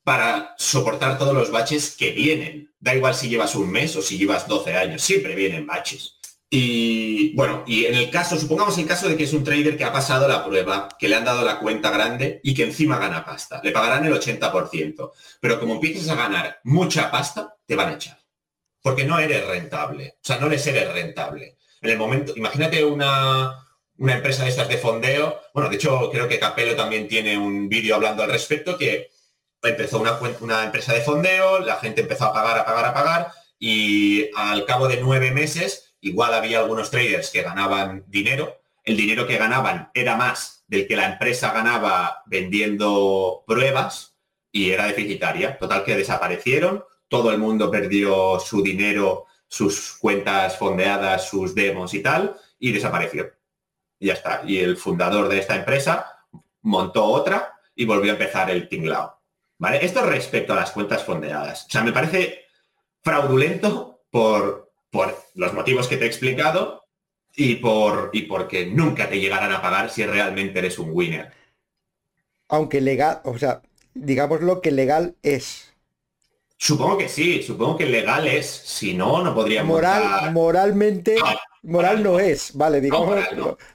para 0.03 0.55
soportar 0.57 1.17
todos 1.17 1.33
los 1.33 1.51
baches 1.51 1.95
que 1.95 2.11
vienen. 2.11 2.73
Da 2.79 2.95
igual 2.95 3.13
si 3.13 3.29
llevas 3.29 3.55
un 3.55 3.69
mes 3.69 3.95
o 3.95 4.01
si 4.01 4.17
llevas 4.17 4.47
12 4.47 4.75
años, 4.75 5.01
siempre 5.01 5.35
vienen 5.35 5.67
baches. 5.67 6.19
Y 6.49 7.35
bueno, 7.35 7.63
y 7.67 7.85
en 7.85 7.93
el 7.93 8.09
caso, 8.09 8.35
supongamos 8.39 8.75
el 8.79 8.87
caso 8.87 9.07
de 9.07 9.15
que 9.15 9.25
es 9.25 9.33
un 9.33 9.43
trader 9.43 9.77
que 9.77 9.83
ha 9.83 9.93
pasado 9.93 10.27
la 10.27 10.43
prueba, 10.43 10.89
que 10.97 11.07
le 11.07 11.15
han 11.15 11.25
dado 11.25 11.45
la 11.45 11.59
cuenta 11.59 11.91
grande 11.91 12.39
y 12.43 12.55
que 12.55 12.63
encima 12.63 12.97
gana 12.97 13.23
pasta. 13.23 13.61
Le 13.63 13.71
pagarán 13.71 14.05
el 14.05 14.13
80%. 14.13 15.11
Pero 15.39 15.59
como 15.59 15.75
empieces 15.75 16.09
a 16.09 16.15
ganar 16.15 16.59
mucha 16.63 17.11
pasta, 17.11 17.55
te 17.65 17.75
van 17.75 17.89
a 17.89 17.93
echar. 17.93 18.17
Porque 18.81 19.03
no 19.03 19.19
eres 19.19 19.45
rentable. 19.45 20.15
O 20.15 20.25
sea, 20.25 20.39
no 20.39 20.49
les 20.49 20.65
eres 20.65 20.91
rentable. 20.91 21.57
En 21.81 21.91
el 21.91 21.97
momento, 21.97 22.33
imagínate 22.35 22.83
una, 22.83 23.68
una 23.99 24.15
empresa 24.15 24.43
de 24.43 24.49
estas 24.49 24.67
de 24.69 24.77
fondeo. 24.77 25.39
Bueno, 25.53 25.69
de 25.69 25.75
hecho, 25.75 26.09
creo 26.11 26.27
que 26.27 26.39
Capello 26.39 26.75
también 26.75 27.07
tiene 27.07 27.37
un 27.37 27.69
vídeo 27.69 27.95
hablando 27.95 28.23
al 28.23 28.31
respecto 28.31 28.77
que 28.77 29.11
empezó 29.61 29.99
una, 29.99 30.17
una 30.39 30.63
empresa 30.63 30.93
de 30.93 31.01
fondeo, 31.01 31.59
la 31.59 31.75
gente 31.75 32.01
empezó 32.01 32.25
a 32.25 32.33
pagar, 32.33 32.57
a 32.57 32.65
pagar, 32.65 32.85
a 32.85 32.93
pagar 32.93 33.31
y 33.59 34.29
al 34.35 34.65
cabo 34.65 34.87
de 34.87 35.01
nueve 35.01 35.31
meses 35.31 35.95
igual 35.99 36.33
había 36.33 36.59
algunos 36.59 36.89
traders 36.89 37.29
que 37.29 37.41
ganaban 37.41 38.05
dinero, 38.07 38.61
el 38.85 38.95
dinero 38.95 39.27
que 39.27 39.37
ganaban 39.37 39.91
era 39.93 40.15
más 40.15 40.63
del 40.67 40.87
que 40.87 40.95
la 40.95 41.11
empresa 41.11 41.51
ganaba 41.51 42.23
vendiendo 42.25 43.43
pruebas 43.45 44.15
y 44.51 44.71
era 44.71 44.87
deficitaria. 44.87 45.57
Total 45.59 45.83
que 45.83 45.97
desaparecieron, 45.97 46.85
todo 47.09 47.31
el 47.31 47.37
mundo 47.37 47.69
perdió 47.69 48.39
su 48.39 48.63
dinero, 48.63 49.25
sus 49.47 49.97
cuentas 49.99 50.57
fondeadas, 50.57 51.29
sus 51.29 51.53
demos 51.53 51.93
y 51.93 52.01
tal, 52.01 52.37
y 52.59 52.71
desapareció. 52.71 53.38
Y 53.99 54.07
ya 54.07 54.13
está. 54.13 54.41
Y 54.45 54.59
el 54.59 54.77
fundador 54.77 55.27
de 55.27 55.39
esta 55.39 55.55
empresa 55.55 56.25
montó 56.61 57.05
otra 57.05 57.53
y 57.75 57.85
volvió 57.85 58.11
a 58.11 58.15
empezar 58.15 58.49
el 58.49 58.67
tinglao. 58.67 59.19
¿Vale? 59.57 59.85
Esto 59.85 60.03
respecto 60.05 60.53
a 60.53 60.57
las 60.57 60.71
cuentas 60.71 61.03
fondeadas. 61.03 61.65
O 61.65 61.69
sea, 61.69 61.83
me 61.83 61.91
parece 61.91 62.45
fraudulento 63.01 64.03
por 64.09 64.69
por 64.89 65.15
los 65.35 65.53
motivos 65.53 65.87
que 65.87 65.97
te 65.97 66.05
he 66.05 66.07
explicado 66.07 66.85
y, 67.35 67.55
por, 67.55 68.09
y 68.13 68.23
porque 68.23 68.65
nunca 68.65 69.07
te 69.07 69.19
llegarán 69.19 69.51
a 69.51 69.61
pagar 69.61 69.89
si 69.89 70.05
realmente 70.05 70.59
eres 70.59 70.79
un 70.79 70.89
winner. 70.91 71.31
Aunque 72.47 72.81
legal, 72.81 73.21
o 73.23 73.37
sea, 73.37 73.61
digamos 73.93 74.41
lo 74.41 74.61
que 74.61 74.71
legal 74.71 75.15
es. 75.21 75.71
Supongo 76.57 76.97
que 76.97 77.07
sí, 77.07 77.43
supongo 77.43 77.77
que 77.77 77.85
legal 77.85 78.27
es. 78.27 78.47
Si 78.47 78.93
no, 78.93 79.23
no 79.23 79.33
podríamos. 79.33 79.71
Moral, 79.71 80.33
Moralmente, 80.33 81.15
moral 81.63 82.03
no 82.03 82.19
es, 82.19 82.53
vale, 82.53 82.81
digamos, 82.81 83.17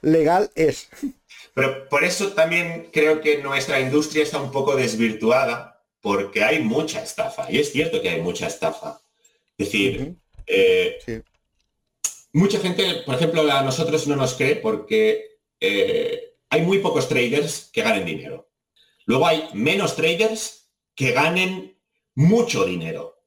legal 0.01 0.51
es. 0.55 0.89
Pero 1.53 1.87
por 1.89 2.03
eso 2.03 2.33
también 2.33 2.89
creo 2.91 3.21
que 3.21 3.41
nuestra 3.41 3.79
industria 3.79 4.23
está 4.23 4.41
un 4.41 4.51
poco 4.51 4.75
desvirtuada, 4.75 5.83
porque 6.01 6.43
hay 6.43 6.59
mucha 6.59 7.01
estafa. 7.01 7.51
Y 7.51 7.59
es 7.59 7.71
cierto 7.71 8.01
que 8.01 8.09
hay 8.09 8.21
mucha 8.21 8.47
estafa. 8.47 9.01
Es 9.57 9.67
decir, 9.67 10.15
eh, 10.45 11.23
mucha 12.33 12.59
gente, 12.59 13.03
por 13.05 13.15
ejemplo, 13.15 13.49
a 13.51 13.61
nosotros 13.63 14.05
no 14.07 14.15
nos 14.15 14.33
cree 14.35 14.57
porque 14.57 15.39
eh, 15.59 16.35
hay 16.49 16.61
muy 16.61 16.79
pocos 16.79 17.07
traders 17.07 17.69
que 17.71 17.81
ganen 17.81 18.05
dinero. 18.05 18.49
Luego 19.05 19.25
hay 19.25 19.47
menos 19.53 19.95
traders 19.95 20.69
que 20.93 21.11
ganen 21.11 21.75
mucho 22.13 22.65
dinero. 22.65 23.21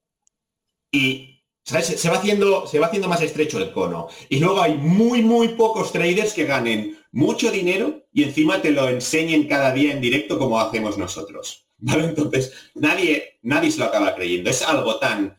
Y 0.91 1.28
Se, 1.69 2.09
va 2.09 2.17
haciendo, 2.17 2.67
se 2.67 2.79
va 2.79 2.87
haciendo 2.87 3.09
más 3.09 3.21
estrecho 3.21 3.59
el 3.59 3.73
cono. 3.73 4.09
Y 4.31 4.39
luego 4.39 4.63
hay 4.63 4.79
muy, 4.79 5.21
muy 5.21 5.49
pocos 5.49 5.93
traders 5.93 6.33
que 6.33 6.47
ganen 6.47 6.99
mucho 7.13 7.51
dinero 7.51 8.07
y 8.11 8.23
encima 8.23 8.63
te 8.63 8.71
lo 8.71 8.89
enseñen 8.89 9.47
cada 9.47 9.73
día 9.75 9.93
en 9.93 10.01
directo 10.01 10.39
como 10.39 10.59
hacemos 10.59 10.97
nosotros. 10.97 11.67
¿Vale? 11.77 12.05
Entonces, 12.05 12.55
nadie, 12.75 13.39
nadie 13.43 13.71
se 13.71 13.81
lo 13.81 13.85
acaba 13.85 14.15
creyendo. 14.15 14.49
Es 14.49 14.63
algo 14.63 14.99
tan 14.99 15.37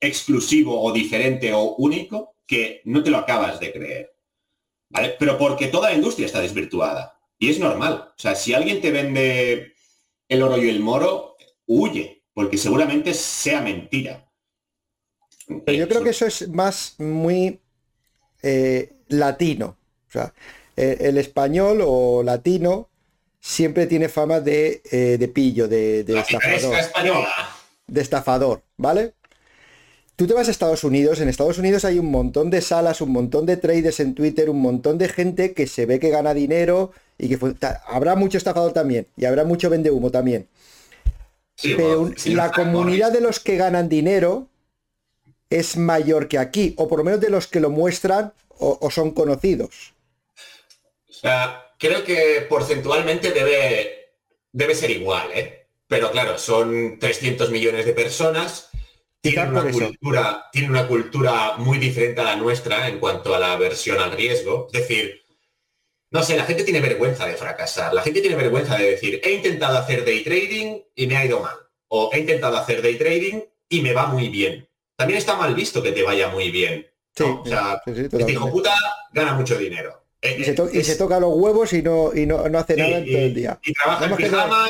exclusivo 0.00 0.82
o 0.82 0.92
diferente 0.92 1.52
o 1.52 1.76
único 1.76 2.34
que 2.48 2.82
no 2.84 3.04
te 3.04 3.10
lo 3.10 3.18
acabas 3.18 3.60
de 3.60 3.72
creer. 3.72 4.12
¿Vale? 4.88 5.14
Pero 5.20 5.38
porque 5.38 5.68
toda 5.68 5.90
la 5.90 5.94
industria 5.94 6.26
está 6.26 6.40
desvirtuada. 6.40 7.16
Y 7.38 7.48
es 7.48 7.60
normal. 7.60 8.08
O 8.08 8.20
sea, 8.20 8.34
si 8.34 8.54
alguien 8.54 8.80
te 8.80 8.90
vende 8.90 9.74
el 10.28 10.42
oro 10.42 10.60
y 10.60 10.68
el 10.68 10.80
moro, 10.80 11.36
huye, 11.66 12.24
porque 12.34 12.58
seguramente 12.58 13.14
sea 13.14 13.60
mentira. 13.60 14.29
Pero 15.64 15.78
yo 15.78 15.88
creo 15.88 16.02
que 16.02 16.10
eso 16.10 16.26
es 16.26 16.48
más 16.48 16.94
muy 16.98 17.60
eh, 18.42 18.92
latino. 19.08 19.76
O 20.08 20.12
sea, 20.12 20.32
eh, 20.76 20.98
el 21.00 21.18
español 21.18 21.80
o 21.84 22.22
latino 22.22 22.88
siempre 23.40 23.86
tiene 23.86 24.08
fama 24.08 24.40
de, 24.40 24.82
eh, 24.90 25.16
de 25.18 25.28
pillo, 25.28 25.68
de, 25.68 26.04
de 26.04 26.18
estafador. 26.18 26.76
De 27.86 28.00
estafador, 28.00 28.62
¿vale? 28.76 29.14
Tú 30.16 30.26
te 30.26 30.34
vas 30.34 30.48
a 30.48 30.50
Estados 30.50 30.84
Unidos, 30.84 31.20
en 31.20 31.30
Estados 31.30 31.56
Unidos 31.56 31.86
hay 31.86 31.98
un 31.98 32.10
montón 32.10 32.50
de 32.50 32.60
salas, 32.60 33.00
un 33.00 33.10
montón 33.10 33.46
de 33.46 33.56
traders 33.56 34.00
en 34.00 34.14
Twitter, 34.14 34.50
un 34.50 34.60
montón 34.60 34.98
de 34.98 35.08
gente 35.08 35.54
que 35.54 35.66
se 35.66 35.86
ve 35.86 35.98
que 35.98 36.10
gana 36.10 36.34
dinero 36.34 36.92
y 37.16 37.28
que 37.28 37.38
habrá 37.86 38.16
mucho 38.16 38.36
estafador 38.36 38.74
también 38.74 39.06
y 39.16 39.24
habrá 39.24 39.44
mucho 39.44 39.70
vende 39.70 39.90
humo 39.90 40.10
también. 40.10 40.46
Pero 41.62 42.10
la 42.26 42.52
comunidad 42.52 43.12
de 43.12 43.22
los 43.22 43.40
que 43.40 43.56
ganan 43.56 43.88
dinero 43.88 44.49
es 45.50 45.76
mayor 45.76 46.28
que 46.28 46.38
aquí, 46.38 46.74
o 46.78 46.88
por 46.88 46.98
lo 46.98 47.04
menos 47.04 47.20
de 47.20 47.30
los 47.30 47.46
que 47.46 47.60
lo 47.60 47.70
muestran 47.70 48.32
o, 48.48 48.90
son 48.90 49.12
conocidos. 49.12 49.94
O 51.08 51.12
sea, 51.12 51.72
creo 51.78 52.04
que 52.04 52.46
porcentualmente 52.48 53.32
debe, 53.32 54.14
debe 54.52 54.74
ser 54.74 54.90
igual, 54.90 55.28
¿eh? 55.34 55.66
Pero 55.86 56.10
claro, 56.10 56.38
son 56.38 56.98
300 56.98 57.50
millones 57.50 57.84
de 57.84 57.92
personas 57.92 58.70
tienen 59.20 59.48
una, 59.48 59.70
cultura, 59.70 60.48
tiene 60.50 60.70
una 60.70 60.88
cultura 60.88 61.56
muy 61.58 61.78
diferente 61.78 62.22
a 62.22 62.24
la 62.24 62.36
nuestra 62.36 62.88
en 62.88 62.98
cuanto 62.98 63.34
a 63.34 63.38
la 63.38 63.52
aversión 63.52 63.98
al 64.00 64.12
riesgo. 64.12 64.68
Es 64.72 64.80
decir, 64.80 65.22
no 66.10 66.22
sé, 66.22 66.36
la 66.36 66.44
gente 66.44 66.64
tiene 66.64 66.80
vergüenza 66.80 67.26
de 67.26 67.34
fracasar. 67.34 67.92
La 67.92 68.02
gente 68.02 68.22
tiene 68.22 68.36
vergüenza 68.36 68.78
de 68.78 68.92
decir, 68.92 69.20
he 69.22 69.32
intentado 69.32 69.76
hacer 69.76 70.04
day 70.06 70.24
trading 70.24 70.80
y 70.94 71.06
me 71.06 71.16
ha 71.16 71.26
ido 71.26 71.40
mal. 71.40 71.56
O 71.88 72.10
he 72.12 72.20
intentado 72.20 72.56
hacer 72.56 72.80
day 72.80 72.96
trading 72.96 73.42
y 73.68 73.82
me 73.82 73.92
va 73.92 74.06
muy 74.06 74.28
bien. 74.28 74.69
También 75.00 75.16
está 75.16 75.34
mal 75.34 75.54
visto 75.54 75.82
que 75.82 75.92
te 75.92 76.02
vaya 76.02 76.28
muy 76.28 76.50
bien. 76.50 76.86
o 77.20 77.42
sea, 77.46 77.80
este 77.86 78.32
hijo 78.32 78.50
puta 78.50 78.74
gana 79.14 79.32
mucho 79.32 79.56
dinero. 79.56 80.04
Eh, 80.20 80.36
y, 80.40 80.84
se, 80.84 80.96
toca 80.96 81.18
los 81.18 81.32
huevos 81.36 81.72
y 81.72 81.80
no, 81.80 82.14
y 82.14 82.26
no, 82.26 82.40
hace 82.40 82.76
nada 82.76 82.98
en 82.98 83.06
todo 83.06 83.18
el 83.18 83.34
día. 83.34 83.58
Y 83.62 83.72
trabaja 83.72 84.04
en 84.04 84.16
pijama. 84.16 84.68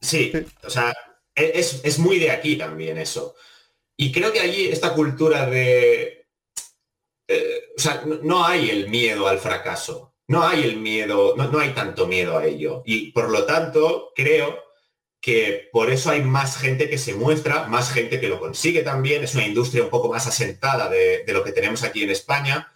Sí, 0.00 0.32
o 0.64 0.70
sea, 0.70 0.96
e, 1.34 1.52
es, 1.56 1.82
es 1.84 1.98
muy 1.98 2.18
de 2.18 2.30
aquí 2.30 2.56
también 2.56 2.96
eso. 2.96 3.34
Y 3.98 4.10
creo 4.12 4.32
que 4.32 4.40
allí 4.40 4.66
esta 4.68 4.94
cultura 4.94 5.44
de... 5.44 6.26
Eh, 7.28 7.60
o 7.76 7.78
sea, 7.78 8.02
no, 8.22 8.46
hay 8.46 8.70
el 8.70 8.88
miedo 8.88 9.28
al 9.28 9.38
fracaso, 9.38 10.14
no 10.28 10.42
hay 10.42 10.64
el 10.64 10.78
miedo, 10.78 11.34
no, 11.36 11.58
hay 11.58 11.74
tanto 11.74 12.06
miedo 12.06 12.38
a 12.38 12.46
ello. 12.46 12.82
Y 12.86 13.12
por 13.12 13.28
lo 13.28 13.44
tanto, 13.44 14.12
creo 14.16 14.56
que 15.26 15.68
por 15.72 15.90
eso 15.90 16.10
hay 16.10 16.22
más 16.22 16.56
gente 16.56 16.88
que 16.88 16.98
se 16.98 17.12
muestra, 17.12 17.66
más 17.66 17.90
gente 17.90 18.20
que 18.20 18.28
lo 18.28 18.38
consigue 18.38 18.84
también. 18.84 19.24
Es 19.24 19.34
una 19.34 19.44
industria 19.44 19.82
un 19.82 19.90
poco 19.90 20.08
más 20.08 20.28
asentada 20.28 20.88
de, 20.88 21.24
lo 21.26 21.42
que 21.42 21.50
tenemos 21.50 21.82
aquí 21.82 22.04
en 22.04 22.10
España. 22.10 22.72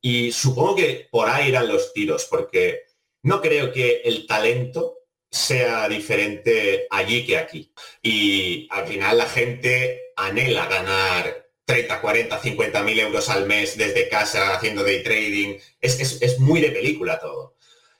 Y 0.00 0.32
supongo 0.32 0.76
que 0.76 1.06
por 1.10 1.28
ahí 1.28 1.48
irán 1.48 1.68
los 1.68 1.92
tiros, 1.92 2.24
porque 2.30 2.84
no 3.24 3.42
creo 3.42 3.74
que 3.74 4.00
el 4.06 4.26
talento 4.26 5.00
sea 5.30 5.86
diferente 5.86 6.86
allí 6.88 7.26
que 7.26 7.36
aquí. 7.36 7.70
Y 8.02 8.68
al 8.70 8.86
final 8.86 9.18
la 9.18 9.26
gente 9.26 10.12
anhela 10.16 10.68
ganar 10.68 11.46
30, 11.66 12.00
40, 12.00 12.38
50 12.38 12.82
mil 12.84 13.00
euros 13.00 13.28
al 13.28 13.44
mes 13.44 13.76
desde 13.76 14.08
casa 14.08 14.54
haciendo 14.54 14.82
day 14.82 15.02
trading. 15.02 15.58
Es, 15.82 16.38
muy 16.38 16.62
de 16.62 16.70
película 16.70 17.20
todo. 17.20 17.55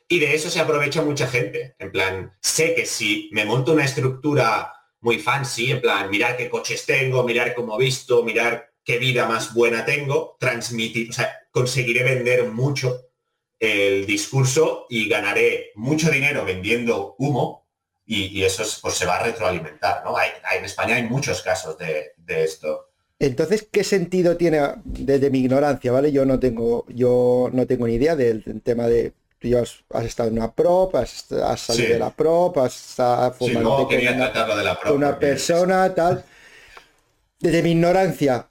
Y 0.08 0.20
de 0.20 0.34
eso 0.34 0.50
se 0.50 0.60
aprovecha 0.60 1.02
mucha 1.02 1.26
gente. 1.26 1.74
En 1.78 1.90
plan, 1.90 2.32
sé 2.40 2.74
que 2.74 2.86
si 2.86 3.28
me 3.32 3.44
monto 3.44 3.72
una 3.72 3.84
estructura 3.84 4.72
muy 5.00 5.18
fancy, 5.18 5.70
en 5.72 5.80
plan, 5.80 6.10
mirar 6.10 6.36
qué 6.36 6.48
coches 6.48 6.86
tengo, 6.86 7.22
mirar 7.24 7.54
cómo 7.54 7.76
visto, 7.76 8.22
mirar 8.22 8.72
qué 8.84 8.98
vida 8.98 9.26
más 9.26 9.52
buena 9.52 9.84
tengo, 9.84 10.36
transmitir, 10.38 11.10
o 11.10 11.12
sea, 11.12 11.32
conseguiré 11.50 12.04
vender 12.04 12.44
mucho 12.50 13.06
el 13.58 14.06
discurso 14.06 14.86
y 14.88 15.08
ganaré 15.08 15.72
mucho 15.74 16.10
dinero 16.10 16.44
vendiendo 16.44 17.16
humo 17.18 17.66
y, 18.08 18.44
eso 18.44 18.62
pues, 18.82 18.94
se 18.94 19.04
va 19.04 19.16
a 19.16 19.24
retroalimentar, 19.24 20.04
¿no? 20.04 20.16
Hay, 20.16 20.30
en 20.56 20.64
España 20.64 20.94
hay 20.94 21.02
muchos 21.02 21.42
casos 21.42 21.76
de, 21.76 22.12
esto. 22.28 22.90
Entonces, 23.18 23.66
¿qué 23.70 23.82
sentido 23.82 24.36
tiene 24.36 24.60
desde 24.84 25.30
mi 25.30 25.40
ignorancia, 25.40 25.90
¿vale? 25.90 26.12
Yo 26.12 26.24
no 26.24 26.38
tengo, 26.38 26.84
yo 26.88 27.50
no 27.52 27.66
tengo 27.66 27.88
ni 27.88 27.94
idea 27.94 28.14
del, 28.14 28.44
tema 28.62 28.86
de 28.86 29.12
tú 29.38 29.48
ya 29.48 29.60
has, 29.60 30.04
estado 30.04 30.28
en 30.28 30.36
una 30.36 30.52
prop, 30.52 30.94
has, 30.94 31.26
salido 31.58 31.94
de 31.94 31.98
la 31.98 32.10
prop, 32.10 32.58
has 32.58 32.96
formado 33.38 33.88
una, 34.94 35.18
persona, 35.18 35.94
tal. 35.94 36.24
Desde 37.38 37.62
mi 37.62 37.72
ignorancia, 37.72 38.48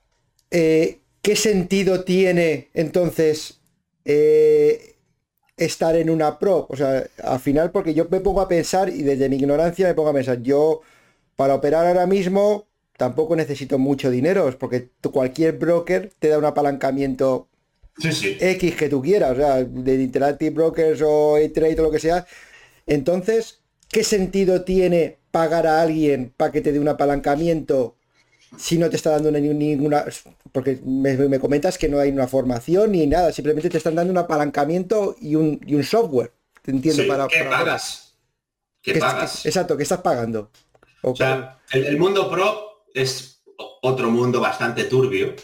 eh, 0.52 1.00
¿qué 1.22 1.36
sentido 1.36 2.04
tiene 2.04 2.70
entonces 2.74 3.60
eh, 4.06 4.96
estar 5.58 5.96
en 5.96 6.10
una 6.10 6.38
prop? 6.38 6.70
O 6.70 6.76
sea, 6.76 7.04
al 7.24 7.40
final, 7.40 7.72
porque 7.72 7.94
yo 7.94 8.06
me 8.10 8.20
pongo 8.20 8.42
a 8.42 8.48
pensar 8.48 8.90
y 8.90 9.02
desde 9.02 9.28
mi 9.30 9.38
ignorancia 9.38 9.88
me 9.88 9.96
pongo 9.96 10.10
a 10.10 10.14
pensar, 10.14 10.42
yo 10.42 10.82
para 11.36 11.56
operar 11.56 11.88
ahora 11.88 12.06
mismo 12.06 12.68
tampoco 12.98 13.36
necesito 13.36 13.78
mucho 13.78 14.10
dinero, 14.10 14.56
porque 14.58 14.90
cualquier 15.12 15.58
broker 15.58 16.14
te 16.20 16.30
da 16.30 16.38
un 16.38 16.46
apalancamiento 16.46 17.48
X 17.98 18.76
que 18.76 18.90
tú 18.90 19.02
quieras, 19.02 19.32
o 19.32 19.36
sea, 19.36 19.64
de 19.64 20.04
Interactive 20.04 20.52
Brokers 20.52 21.02
o 21.04 21.38
E-Trade 21.38 21.80
o 21.80 21.84
lo 21.84 21.92
que 21.92 22.00
sea. 22.00 22.26
Entonces, 22.86 23.62
¿qué 23.90 24.04
sentido 24.04 24.64
tiene 24.64 25.20
pagar 25.32 25.68
a 25.68 25.82
alguien 25.82 26.34
para 26.36 26.52
que 26.52 26.62
te 26.62 26.72
dé 26.72 26.80
un 26.80 26.88
apalancamiento 26.88 27.98
si 28.58 28.78
no 28.78 28.90
te 28.90 28.96
está 28.96 29.12
dando 29.12 29.32
ninguna... 29.32 30.06
Porque 30.52 30.80
me, 30.86 31.40
comentas 31.40 31.78
que 31.78 31.90
no 31.90 32.00
hay 32.00 32.12
una 32.12 32.28
formación 32.28 32.92
ni 32.94 33.06
nada, 33.08 33.32
simplemente 33.32 33.70
te 33.70 33.78
están 33.78 33.96
dando 33.96 34.12
un 34.12 34.18
apalancamiento 34.18 35.16
y 35.20 35.36
un, 35.36 35.60
y 35.66 35.76
un 35.76 35.84
software. 35.84 36.32
Te 36.62 36.72
entiendo 36.72 37.06
para, 37.08 37.28
¿qué 37.28 37.44
pagas? 37.44 38.16
¿Qué, 38.82 38.96
pagas? 38.96 39.46
exacto, 39.46 39.76
¿qué 39.76 39.84
estás 39.84 40.02
pagando? 40.02 40.52
O 41.02 41.16
sea, 41.16 41.60
el 41.72 41.98
mundo 41.98 42.30
pro 42.32 42.86
es 42.94 43.44
otro 43.82 44.10
mundo 44.10 44.40
bastante 44.40 44.86
turbio. 44.86 45.36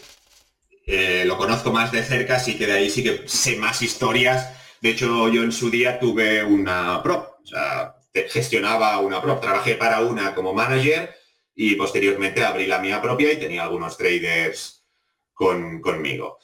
Eh, 0.86 1.24
lo 1.26 1.36
conozco 1.36 1.72
más 1.72 1.92
de 1.92 2.02
cerca, 2.02 2.36
así 2.36 2.58
que 2.58 2.66
de 2.66 2.72
ahí 2.72 2.90
sí 2.90 3.02
que 3.02 3.22
sé 3.26 3.56
más 3.56 3.82
historias. 3.82 4.50
De 4.80 4.90
hecho, 4.90 5.28
yo 5.28 5.42
en 5.42 5.52
su 5.52 5.70
día 5.70 6.00
tuve 6.00 6.42
una 6.42 7.02
prop, 7.02 7.40
o 7.42 7.46
sea, 7.46 7.96
gestionaba 8.28 8.98
una 8.98 9.22
prop. 9.22 9.40
Trabajé 9.40 9.76
para 9.76 10.00
una 10.00 10.34
como 10.34 10.52
manager 10.52 11.14
y 11.54 11.74
posteriormente 11.76 12.44
abrí 12.44 12.66
la 12.66 12.80
mía 12.80 13.00
propia 13.00 13.32
y 13.32 13.38
tenía 13.38 13.62
algunos 13.62 13.96
traders 13.96 14.84
con, 15.32 15.80
conmigo. 15.80 16.38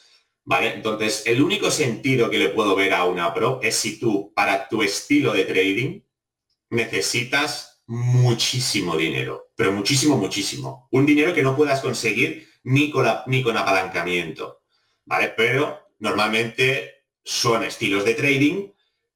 ¿Vale? 0.44 0.74
Entonces, 0.74 1.24
el 1.26 1.42
único 1.42 1.70
sentido 1.70 2.30
que 2.30 2.38
le 2.38 2.48
puedo 2.48 2.74
ver 2.74 2.94
a 2.94 3.04
una 3.04 3.34
prop 3.34 3.62
es 3.62 3.76
si 3.76 3.98
tú, 3.98 4.32
para 4.34 4.68
tu 4.68 4.82
estilo 4.82 5.32
de 5.34 5.44
trading, 5.44 6.00
necesitas 6.70 7.82
muchísimo 7.86 8.96
dinero, 8.96 9.50
pero 9.56 9.72
muchísimo, 9.72 10.16
muchísimo. 10.16 10.88
Un 10.90 11.04
dinero 11.06 11.34
que 11.34 11.42
no 11.42 11.56
puedas 11.56 11.80
conseguir 11.80 12.48
ni 12.64 12.90
con, 12.90 13.06
ni 13.26 13.42
con 13.42 13.56
apalancamiento, 13.56 14.62
¿vale? 15.04 15.32
Pero 15.36 15.88
normalmente 15.98 17.04
son 17.24 17.64
estilos 17.64 18.04
de 18.04 18.14
trading 18.14 18.70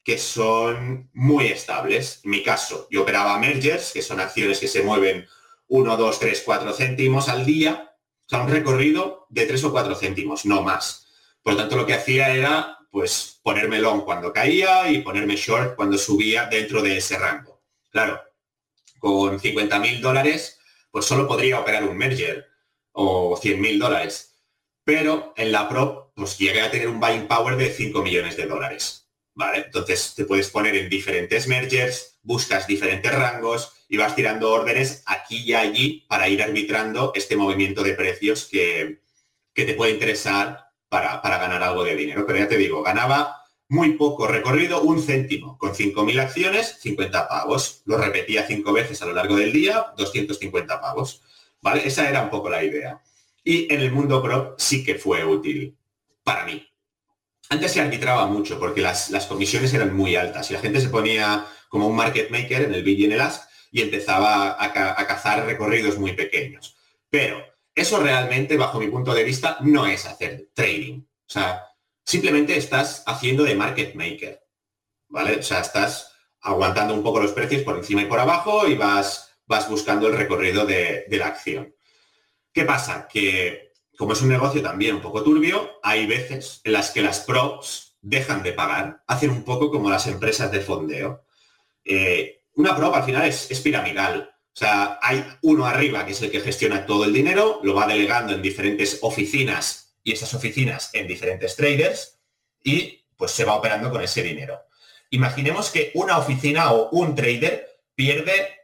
que 0.04 0.18
son 0.18 1.10
muy 1.12 1.46
estables. 1.46 2.20
En 2.24 2.30
mi 2.30 2.42
caso, 2.42 2.88
yo 2.90 3.02
operaba 3.02 3.38
mergers, 3.38 3.92
que 3.92 4.02
son 4.02 4.20
acciones 4.20 4.58
que 4.58 4.68
se 4.68 4.82
mueven 4.82 5.26
1, 5.68 5.96
2, 5.96 6.18
3, 6.18 6.42
4 6.44 6.72
céntimos 6.72 7.28
al 7.28 7.46
día, 7.46 7.96
o 8.26 8.28
sea, 8.28 8.42
un 8.42 8.50
recorrido 8.50 9.26
de 9.30 9.46
3 9.46 9.64
o 9.64 9.72
4 9.72 9.94
céntimos, 9.94 10.44
no 10.44 10.62
más. 10.62 11.06
Por 11.42 11.54
lo 11.54 11.60
tanto, 11.60 11.76
lo 11.76 11.86
que 11.86 11.94
hacía 11.94 12.34
era 12.34 12.78
pues 12.90 13.40
ponerme 13.42 13.78
long 13.78 14.04
cuando 14.04 14.32
caía 14.32 14.90
y 14.90 14.98
ponerme 14.98 15.36
short 15.36 15.76
cuando 15.76 15.96
subía 15.96 16.46
dentro 16.46 16.82
de 16.82 16.98
ese 16.98 17.18
rango. 17.18 17.62
Claro, 17.90 18.20
con 18.98 19.40
50 19.40 19.78
mil 19.78 20.00
dólares, 20.02 20.58
pues 20.90 21.06
solo 21.06 21.26
podría 21.26 21.58
operar 21.58 21.84
un 21.84 21.96
merger 21.96 22.51
o 22.92 23.36
100 23.40 23.60
mil 23.60 23.78
dólares. 23.78 24.34
Pero 24.84 25.32
en 25.36 25.52
la 25.52 25.68
Pro, 25.68 26.12
pues 26.14 26.38
llegué 26.38 26.60
a 26.60 26.70
tener 26.70 26.88
un 26.88 27.00
buying 27.00 27.28
power 27.28 27.56
de 27.56 27.70
5 27.70 28.02
millones 28.02 28.36
de 28.36 28.46
dólares. 28.46 29.08
¿Vale? 29.34 29.64
Entonces 29.64 30.14
te 30.14 30.26
puedes 30.26 30.50
poner 30.50 30.76
en 30.76 30.90
diferentes 30.90 31.48
mergers, 31.48 32.18
buscas 32.22 32.66
diferentes 32.66 33.14
rangos 33.14 33.72
y 33.88 33.96
vas 33.96 34.14
tirando 34.14 34.52
órdenes 34.52 35.02
aquí 35.06 35.38
y 35.38 35.54
allí 35.54 36.04
para 36.06 36.28
ir 36.28 36.42
arbitrando 36.42 37.12
este 37.14 37.36
movimiento 37.36 37.82
de 37.82 37.94
precios 37.94 38.44
que, 38.44 39.00
que 39.54 39.64
te 39.64 39.74
puede 39.74 39.92
interesar 39.92 40.66
para, 40.90 41.22
para 41.22 41.38
ganar 41.38 41.62
algo 41.62 41.82
de 41.82 41.96
dinero. 41.96 42.26
Pero 42.26 42.40
ya 42.40 42.48
te 42.48 42.58
digo, 42.58 42.82
ganaba 42.82 43.42
muy 43.72 43.94
poco 43.94 44.26
recorrido, 44.26 44.82
un 44.82 45.02
céntimo. 45.02 45.56
Con 45.56 45.72
5.000 45.72 46.20
acciones, 46.20 46.76
50 46.80 47.26
pavos. 47.26 47.80
Lo 47.86 47.96
repetía 47.96 48.46
cinco 48.46 48.70
veces 48.74 49.00
a 49.00 49.06
lo 49.06 49.14
largo 49.14 49.34
del 49.36 49.50
día, 49.50 49.94
250 49.96 50.78
pavos. 50.78 51.22
¿Vale? 51.62 51.86
Esa 51.86 52.08
era 52.08 52.22
un 52.22 52.30
poco 52.30 52.50
la 52.50 52.62
idea. 52.62 53.00
Y 53.42 53.72
en 53.72 53.80
el 53.80 53.92
mundo 53.92 54.22
pro 54.22 54.54
sí 54.58 54.84
que 54.84 54.96
fue 54.96 55.24
útil 55.24 55.76
para 56.22 56.44
mí. 56.44 56.68
Antes 57.48 57.72
se 57.72 57.80
arbitraba 57.80 58.26
mucho 58.26 58.58
porque 58.58 58.80
las, 58.80 59.10
comisiones 59.28 59.72
eran 59.72 59.96
muy 59.96 60.16
altas 60.16 60.50
y 60.50 60.54
la 60.54 60.60
gente 60.60 60.80
se 60.80 60.88
ponía 60.88 61.46
como 61.68 61.86
un 61.86 61.96
market 61.96 62.30
maker 62.30 62.62
en 62.62 62.74
el 62.74 62.82
bid 62.82 62.98
y 62.98 63.04
en 63.04 63.12
el 63.12 63.20
ask 63.20 63.48
y 63.70 63.80
empezaba 63.80 64.52
a, 64.52 65.00
a 65.00 65.06
cazar 65.06 65.46
recorridos 65.46 65.98
muy 65.98 66.12
pequeños. 66.12 66.76
Pero 67.08 67.42
eso 67.74 68.00
realmente, 68.00 68.56
bajo 68.56 68.78
mi 68.78 68.88
punto 68.88 69.14
de 69.14 69.24
vista, 69.24 69.58
no 69.60 69.86
es 69.86 70.06
hacer 70.06 70.48
trading. 70.54 71.00
O 71.00 71.30
sea, 71.32 71.66
simplemente 72.04 72.56
estás 72.56 73.02
haciendo 73.06 73.44
de 73.44 73.54
market 73.54 73.94
maker, 73.94 74.42
¿vale? 75.08 75.36
O 75.36 75.42
sea, 75.42 75.60
estás 75.60 76.12
aguantando 76.40 76.94
un 76.94 77.02
poco 77.02 77.20
los 77.20 77.32
precios 77.32 77.62
por 77.62 77.76
encima 77.76 78.02
y 78.02 78.06
por 78.06 78.18
abajo 78.18 78.66
y 78.66 78.74
vas, 78.74 79.31
vas 79.52 79.68
buscando 79.68 80.08
el 80.08 80.16
recorrido 80.16 80.64
de, 80.64 81.04
la 81.10 81.26
acción. 81.26 81.76
¿Qué 82.54 82.64
pasa? 82.64 83.06
Que 83.06 83.72
como 83.98 84.14
es 84.14 84.22
un 84.22 84.30
negocio 84.30 84.62
también 84.62 84.94
un 84.94 85.02
poco 85.02 85.22
turbio, 85.22 85.78
hay 85.82 86.06
veces 86.06 86.62
en 86.64 86.72
las 86.72 86.90
que 86.90 87.02
las 87.02 87.20
props 87.20 87.98
dejan 88.00 88.42
de 88.42 88.54
pagar, 88.54 89.02
hacen 89.06 89.28
un 89.28 89.44
poco 89.44 89.70
como 89.70 89.90
las 89.90 90.06
empresas 90.06 90.50
de 90.50 90.60
fondeo. 90.60 91.26
Eh, 91.84 92.44
una 92.54 92.74
prop 92.74 92.94
al 92.94 93.04
final 93.04 93.28
es, 93.28 93.50
es 93.50 93.60
piramidal. 93.60 94.34
O 94.54 94.56
sea, 94.56 94.98
hay 95.02 95.22
uno 95.42 95.66
arriba 95.66 96.06
que 96.06 96.12
es 96.12 96.22
el 96.22 96.30
que 96.30 96.40
gestiona 96.40 96.86
todo 96.86 97.04
el 97.04 97.12
dinero, 97.12 97.60
lo 97.62 97.74
va 97.74 97.86
delegando 97.86 98.32
en 98.32 98.40
diferentes 98.40 99.00
oficinas 99.02 99.98
y 100.02 100.12
esas 100.12 100.32
oficinas 100.32 100.90
en 100.94 101.06
diferentes 101.06 101.56
traders 101.56 102.18
y 102.64 103.04
pues 103.18 103.32
se 103.32 103.44
va 103.44 103.54
operando 103.54 103.90
con 103.90 104.00
ese 104.02 104.22
dinero. 104.22 104.62
Imaginemos 105.10 105.70
que 105.70 105.90
una 105.94 106.16
oficina 106.16 106.72
o 106.72 106.88
un 106.88 107.14
trader 107.14 107.80
pierde, 107.94 108.61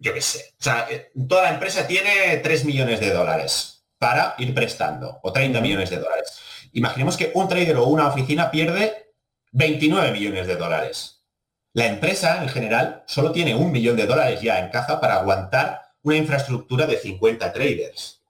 yo 0.00 0.14
qué 0.14 0.22
sé, 0.22 0.54
o 0.58 0.62
sea, 0.62 0.86
eh, 0.90 1.12
toda 1.28 1.42
la 1.42 1.54
empresa 1.54 1.86
tiene 1.86 2.38
3 2.38 2.64
millones 2.64 3.00
de 3.00 3.12
dólares 3.12 3.84
para 3.98 4.34
ir 4.38 4.54
prestando, 4.54 5.20
o 5.22 5.32
30 5.32 5.60
millones 5.60 5.90
de 5.90 5.98
dólares. 5.98 6.40
Imaginemos 6.72 7.16
que 7.16 7.30
un 7.34 7.48
trader 7.48 7.76
o 7.76 7.84
una 7.84 8.08
oficina 8.08 8.50
pierde 8.50 9.12
29 9.52 10.10
millones 10.12 10.46
de 10.46 10.56
dólares. 10.56 11.22
La 11.74 11.86
empresa 11.86 12.42
en 12.42 12.48
general 12.48 13.04
solo 13.06 13.30
tiene 13.30 13.54
un 13.54 13.70
millón 13.70 13.96
de 13.96 14.06
dólares 14.06 14.40
ya 14.40 14.58
en 14.58 14.70
caja 14.70 15.00
para 15.00 15.16
aguantar 15.16 15.82
una 16.02 16.16
infraestructura 16.16 16.86
de 16.86 16.96
50 16.96 17.52
traders 17.52 18.22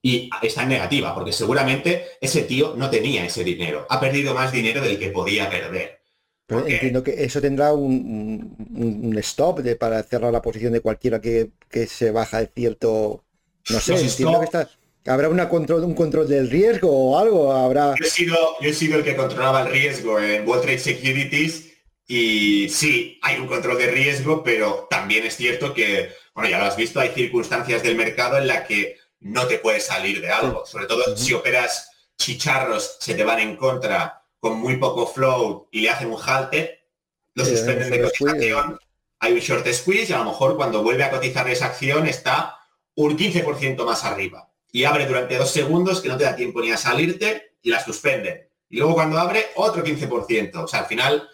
y 0.00 0.30
está 0.42 0.62
en 0.62 0.68
negativa, 0.68 1.14
porque 1.14 1.32
seguramente 1.32 2.18
ese 2.20 2.42
tío 2.42 2.74
no 2.76 2.88
tenía 2.88 3.24
ese 3.24 3.42
dinero, 3.42 3.86
ha 3.90 3.98
perdido 3.98 4.34
más 4.34 4.52
dinero 4.52 4.80
del 4.80 4.98
que 4.98 5.08
podía 5.08 5.50
perder. 5.50 6.03
Entiendo 6.48 7.02
que 7.02 7.24
eso 7.24 7.40
tendrá 7.40 7.72
un, 7.72 9.16
stop 9.18 9.60
de, 9.60 9.76
para 9.76 10.02
cerrar 10.02 10.32
la 10.32 10.42
posición 10.42 10.72
de 10.72 10.80
cualquiera 10.80 11.20
que, 11.20 11.50
se 11.88 12.10
baja 12.10 12.40
de 12.40 12.50
cierto... 12.54 13.24
No 13.70 13.80
sé, 13.80 13.94
entiendo 13.94 14.38
que 14.40 14.44
está... 14.44 14.70
¿Habrá 15.06 15.28
una 15.28 15.50
control, 15.50 15.84
un 15.84 15.94
control 15.94 16.26
del 16.26 16.50
riesgo 16.50 16.90
o 16.90 17.18
algo? 17.18 17.52
¿Habrá... 17.52 17.94
Yo 17.98 18.06
he, 18.06 18.10
sido, 18.10 18.36
yo 18.60 18.70
he 18.70 18.72
sido 18.72 18.98
el 18.98 19.04
que 19.04 19.16
controlaba 19.16 19.62
el 19.62 19.70
riesgo 19.70 20.18
en 20.18 20.48
Wall 20.48 20.62
Trade 20.62 20.78
Securities 20.78 21.74
y 22.06 22.68
sí, 22.70 23.18
hay 23.22 23.38
un 23.38 23.46
control 23.46 23.78
de 23.78 23.90
riesgo, 23.90 24.42
pero 24.42 24.86
también 24.88 25.24
es 25.26 25.36
cierto 25.36 25.74
que, 25.74 26.10
bueno, 26.34 26.50
ya 26.50 26.58
lo 26.58 26.64
has 26.64 26.76
visto, 26.76 27.00
hay 27.00 27.10
circunstancias 27.10 27.82
del 27.82 27.96
mercado 27.96 28.38
en 28.38 28.46
la 28.46 28.64
que 28.64 28.96
no 29.20 29.46
te 29.46 29.58
puedes 29.58 29.84
salir 29.84 30.20
de 30.20 30.30
algo. 30.30 30.64
Sobre 30.64 30.86
todo 30.86 31.16
si 31.16 31.34
operas 31.34 31.90
chicharros, 32.16 32.96
se 33.00 33.14
te 33.14 33.24
van 33.24 33.40
en 33.40 33.56
contra 33.56 34.23
con 34.44 34.60
muy 34.60 34.76
poco 34.76 35.06
flow 35.06 35.68
y 35.70 35.80
le 35.80 35.88
hacen 35.88 36.12
un 36.12 36.20
halte, 36.20 36.86
lo 37.32 37.46
suspenden 37.46 37.88
de 37.90 38.02
cotización, 38.02 38.78
hay 39.18 39.32
un 39.32 39.38
short 39.38 39.66
squeeze 39.72 40.10
y 40.10 40.12
a 40.12 40.18
lo 40.18 40.26
mejor 40.26 40.54
cuando 40.56 40.82
vuelve 40.82 41.02
a 41.02 41.10
cotizar 41.10 41.48
esa 41.48 41.64
acción 41.64 42.06
está 42.06 42.58
un 42.94 43.16
15% 43.16 43.86
más 43.86 44.04
arriba. 44.04 44.52
Y 44.70 44.84
abre 44.84 45.06
durante 45.06 45.38
dos 45.38 45.50
segundos 45.50 46.02
que 46.02 46.10
no 46.10 46.18
te 46.18 46.24
da 46.24 46.36
tiempo 46.36 46.60
ni 46.60 46.70
a 46.70 46.76
salirte 46.76 47.56
y 47.62 47.70
la 47.70 47.82
suspenden. 47.82 48.46
Y 48.68 48.76
luego 48.76 48.92
cuando 48.92 49.18
abre, 49.18 49.46
otro 49.54 49.82
15%. 49.82 50.62
O 50.62 50.68
sea, 50.68 50.80
al 50.80 50.86
final 50.88 51.26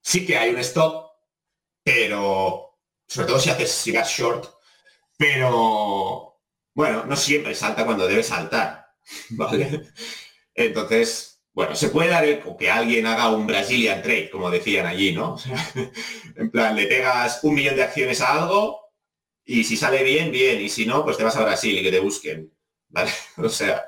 sí 0.00 0.24
que 0.24 0.38
hay 0.38 0.48
un 0.48 0.60
stop, 0.60 1.10
pero 1.82 2.78
sobre 3.06 3.26
todo 3.26 3.38
si 3.38 3.50
haces 3.50 3.70
sigas 3.70 4.08
short, 4.08 4.46
pero 5.18 6.40
bueno, 6.72 7.04
no 7.04 7.16
siempre 7.16 7.54
salta 7.54 7.84
cuando 7.84 8.06
debe 8.06 8.22
saltar, 8.22 8.94
¿vale? 9.28 9.90
Entonces, 10.54 11.33
bueno, 11.54 11.76
se 11.76 11.88
puede 11.88 12.10
dar 12.10 12.24
que 12.58 12.70
alguien 12.70 13.06
haga 13.06 13.30
un 13.30 13.46
Brazilian 13.46 14.02
trade, 14.02 14.28
como 14.28 14.50
decían 14.50 14.86
allí, 14.86 15.12
¿no? 15.12 15.36
en 16.36 16.50
plan, 16.50 16.74
le 16.74 16.86
pegas 16.86 17.44
un 17.44 17.54
millón 17.54 17.76
de 17.76 17.84
acciones 17.84 18.20
a 18.20 18.42
algo 18.42 18.92
y 19.44 19.62
si 19.62 19.76
sale 19.76 20.02
bien, 20.02 20.32
bien, 20.32 20.60
y 20.60 20.68
si 20.68 20.84
no, 20.84 21.04
pues 21.04 21.16
te 21.16 21.22
vas 21.22 21.36
a 21.36 21.44
Brasil 21.44 21.78
y 21.78 21.82
que 21.82 21.92
te 21.92 22.00
busquen. 22.00 22.52
¿vale? 22.88 23.10
O 23.36 23.48
sea... 23.48 23.86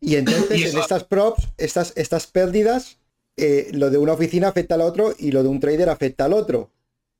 Y 0.00 0.16
entonces 0.16 0.72
en 0.72 0.80
estas 0.80 1.04
props, 1.04 1.48
estas, 1.58 1.92
estas 1.96 2.26
pérdidas, 2.26 2.98
eh, 3.36 3.68
lo 3.72 3.90
de 3.90 3.98
una 3.98 4.12
oficina 4.12 4.48
afecta 4.48 4.76
al 4.76 4.82
otro 4.82 5.14
y 5.18 5.32
lo 5.32 5.42
de 5.42 5.48
un 5.48 5.60
trader 5.60 5.90
afecta 5.90 6.24
al 6.24 6.32
otro. 6.32 6.70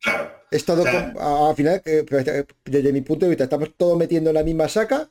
Claro. 0.00 0.33
Es 0.50 0.64
todo, 0.64 0.85
al 0.87 1.57
final, 1.57 1.83
desde 2.64 2.92
mi 2.92 3.00
punto 3.00 3.24
de 3.24 3.31
vista, 3.31 3.44
estamos 3.44 3.70
todos 3.76 3.96
metiendo 3.96 4.31
en 4.31 4.35
la 4.35 4.42
misma 4.42 4.68
saca. 4.68 5.11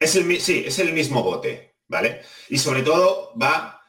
Es 0.00 0.16
el, 0.16 0.40
sí, 0.40 0.64
es 0.66 0.78
el 0.78 0.94
mismo 0.94 1.22
bote, 1.22 1.74
¿vale? 1.88 2.22
Y 2.48 2.58
sobre 2.58 2.82
todo 2.82 3.34
va 3.40 3.81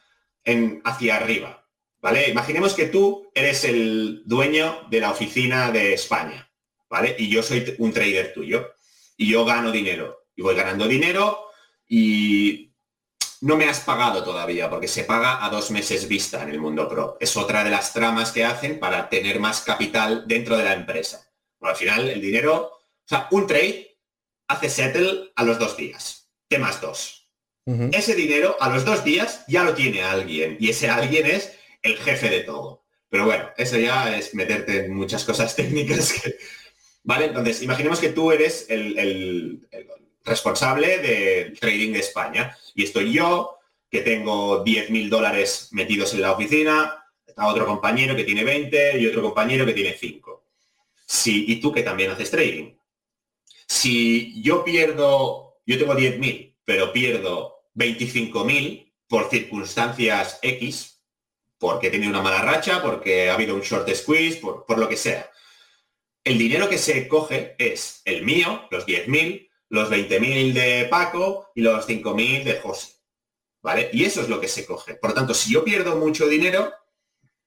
en, 0.44 0.80
hacia 0.84 1.16
arriba, 1.16 1.66
¿vale? 2.00 2.28
Imaginemos 2.28 2.74
que 2.74 2.86
tú 2.86 3.30
eres 3.34 3.64
el 3.64 4.22
dueño 4.24 4.86
de 4.90 5.00
la 5.00 5.10
oficina 5.10 5.70
de 5.70 5.94
España, 5.94 6.50
¿vale? 6.88 7.16
Y 7.18 7.28
yo 7.28 7.42
soy 7.42 7.74
un 7.78 7.92
trader 7.92 8.32
tuyo 8.32 8.74
y 9.16 9.28
yo 9.28 9.44
gano 9.44 9.70
dinero 9.70 10.26
y 10.36 10.42
voy 10.42 10.54
ganando 10.54 10.86
dinero 10.86 11.48
y 11.88 12.72
no 13.40 13.56
me 13.56 13.68
has 13.68 13.80
pagado 13.80 14.24
todavía 14.24 14.70
porque 14.70 14.88
se 14.88 15.04
paga 15.04 15.44
a 15.44 15.50
dos 15.50 15.70
meses 15.70 16.08
vista 16.08 16.42
en 16.42 16.50
el 16.50 16.60
mundo 16.60 16.88
pro. 16.88 17.16
Es 17.20 17.36
otra 17.36 17.62
de 17.62 17.70
las 17.70 17.92
tramas 17.92 18.32
que 18.32 18.44
hacen 18.44 18.80
para 18.80 19.08
tener 19.08 19.38
más 19.38 19.60
capital 19.60 20.24
dentro 20.26 20.56
de 20.56 20.64
la 20.64 20.72
empresa. 20.72 21.30
al 21.60 21.76
final 21.76 22.08
el 22.08 22.20
dinero, 22.20 22.54
o 22.54 23.06
sea, 23.06 23.28
un 23.30 23.46
trade 23.46 23.98
hace 24.48 24.68
settle 24.68 25.32
a 25.36 25.44
los 25.44 25.58
dos 25.58 25.76
días, 25.76 26.30
T 26.48 26.58
más 26.58 26.80
dos. 26.80 27.23
Ese 27.66 28.14
dinero 28.14 28.56
a 28.60 28.68
los 28.68 28.84
dos 28.84 29.04
días 29.04 29.42
ya 29.48 29.64
lo 29.64 29.74
tiene 29.74 30.02
alguien 30.02 30.58
y 30.60 30.68
ese 30.68 30.88
alguien 30.88 31.24
es 31.26 31.52
el 31.82 31.96
jefe 31.96 32.28
de 32.28 32.40
todo. 32.40 32.84
Pero 33.08 33.24
bueno, 33.24 33.48
eso 33.56 33.78
ya 33.78 34.16
es 34.16 34.34
meterte 34.34 34.84
en 34.84 34.94
muchas 34.94 35.24
cosas 35.24 35.56
técnicas 35.56 36.12
¿Vale? 37.04 37.26
Entonces, 37.26 37.62
imaginemos 37.62 38.00
que 38.00 38.08
tú 38.08 38.32
eres 38.32 38.66
el, 38.70 39.60
responsable 40.24 40.98
del 40.98 41.58
trading 41.58 41.92
de 41.92 41.98
España 41.98 42.56
y 42.74 42.84
estoy 42.84 43.12
yo, 43.12 43.58
que 43.90 44.00
tengo 44.00 44.64
10.000 44.64 45.10
dólares 45.10 45.68
metidos 45.72 46.14
en 46.14 46.22
la 46.22 46.32
oficina, 46.32 47.04
está 47.26 47.46
otro 47.46 47.66
compañero 47.66 48.16
que 48.16 48.24
tiene 48.24 48.42
20 48.42 48.98
y 48.98 49.06
otro 49.06 49.20
compañero 49.20 49.66
que 49.66 49.74
tiene 49.74 49.92
5. 49.92 50.44
Si, 51.06 51.52
y 51.52 51.60
tú 51.60 51.70
que 51.70 51.82
también 51.82 52.10
haces 52.10 52.30
trading. 52.30 52.72
Si 53.66 54.42
yo 54.42 54.64
pierdo, 54.64 55.58
yo 55.66 55.78
tengo 55.78 55.94
10.000, 55.94 56.54
pero 56.64 56.90
pierdo 56.90 57.53
25.000 57.74 58.92
por 59.08 59.30
circunstancias 59.30 60.38
X, 60.42 61.02
porque 61.58 61.88
he 61.88 61.90
tenido 61.90 62.10
una 62.10 62.22
mala 62.22 62.42
racha, 62.42 62.82
porque 62.82 63.30
ha 63.30 63.34
habido 63.34 63.54
un 63.54 63.62
short 63.62 63.88
squeeze, 63.94 64.40
por, 64.40 64.78
lo 64.78 64.88
que 64.88 64.96
sea 64.96 65.30
el 66.24 66.38
dinero 66.38 66.68
que 66.68 66.78
se 66.78 67.06
coge 67.06 67.54
es 67.58 68.00
el 68.06 68.24
mío, 68.24 68.66
los 68.70 68.86
10.000, 68.86 69.50
los 69.68 69.90
20.000 69.90 70.52
de 70.54 70.86
Paco 70.86 71.50
y 71.54 71.60
los 71.60 71.86
5.000 71.86 72.44
de 72.44 72.60
José. 72.60 72.94
¿Vale? 73.62 73.90
Y 73.92 74.04
eso 74.04 74.22
es 74.22 74.28
lo 74.28 74.40
que 74.40 74.48
se 74.48 74.66
coge. 74.66 74.94
Por 74.94 75.10
lo 75.10 75.14
tanto, 75.14 75.34
si 75.34 75.52
yo 75.52 75.64
pierdo 75.64 75.96
mucho 75.96 76.26
dinero, 76.26 76.72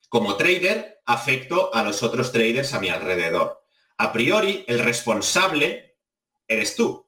como 0.10 0.38
trader, 0.38 1.02
afecto 1.06 1.74
a 1.74 1.84
los 1.84 2.02
otros 2.02 2.32
traders 2.32 2.74
a 2.74 2.80
mi 2.80 2.90
alrededor. 2.90 3.63
A 3.98 4.13
priori, 4.13 4.63
el 4.68 4.80
responsable 4.80 5.98
eres 6.48 6.76
tú. 6.76 7.08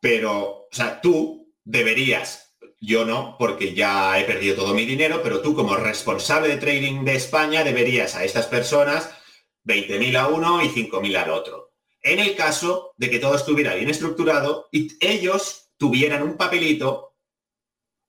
Pero, 0.00 0.66
o 0.66 0.68
sea, 0.70 1.00
tú 1.00 1.43
deberías, 1.64 2.54
yo 2.80 3.04
no, 3.04 3.36
porque 3.38 3.74
ya 3.74 4.18
he 4.20 4.24
perdido 4.24 4.56
todo 4.56 4.74
mi 4.74 4.84
dinero, 4.84 5.20
pero 5.22 5.40
tú 5.40 5.54
como 5.54 5.76
responsable 5.76 6.48
de 6.48 6.58
trading 6.58 7.04
de 7.04 7.16
España 7.16 7.64
deberías 7.64 8.14
a 8.14 8.24
estas 8.24 8.46
personas 8.46 9.10
20.000 9.64 10.16
a 10.16 10.28
uno 10.28 10.62
y 10.62 10.68
5.000 10.68 11.16
al 11.16 11.30
otro. 11.30 11.72
En 12.02 12.18
el 12.18 12.36
caso 12.36 12.92
de 12.98 13.08
que 13.08 13.18
todo 13.18 13.34
estuviera 13.34 13.74
bien 13.74 13.88
estructurado 13.88 14.68
y 14.70 14.92
ellos 15.00 15.70
tuvieran 15.78 16.22
un 16.22 16.36
papelito 16.36 17.16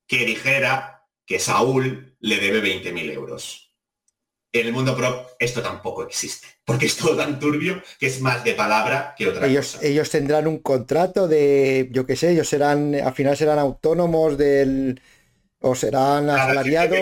que 0.07 0.25
dijera 0.25 1.07
que 1.25 1.39
Saúl 1.39 2.15
le 2.19 2.37
debe 2.37 2.61
20.000 2.61 3.11
euros. 3.13 3.64
En 4.59 4.67
el 4.67 4.73
mundo 4.73 4.95
pro 4.95 5.27
esto 5.39 5.61
tampoco 5.61 6.03
existe, 6.03 6.47
porque 6.63 6.85
es 6.85 6.95
todo 6.95 7.15
tan 7.15 7.39
turbio 7.39 7.81
que 7.99 8.07
es 8.07 8.21
más 8.21 8.43
de 8.43 8.53
palabra 8.53 9.13
que 9.17 9.27
otra 9.27 9.47
ellos, 9.47 9.73
cosa. 9.73 9.87
Ellos 9.87 10.09
tendrán 10.09 10.47
un 10.47 10.59
contrato 10.59 11.27
de, 11.27 11.89
yo 11.91 12.05
qué 12.05 12.15
sé, 12.15 12.31
ellos 12.31 12.47
serán, 12.47 12.95
al 12.95 13.13
final 13.13 13.35
serán 13.35 13.59
autónomos 13.59 14.37
del, 14.37 15.01
o 15.59 15.75
serán 15.75 16.29
asalariados. 16.29 16.97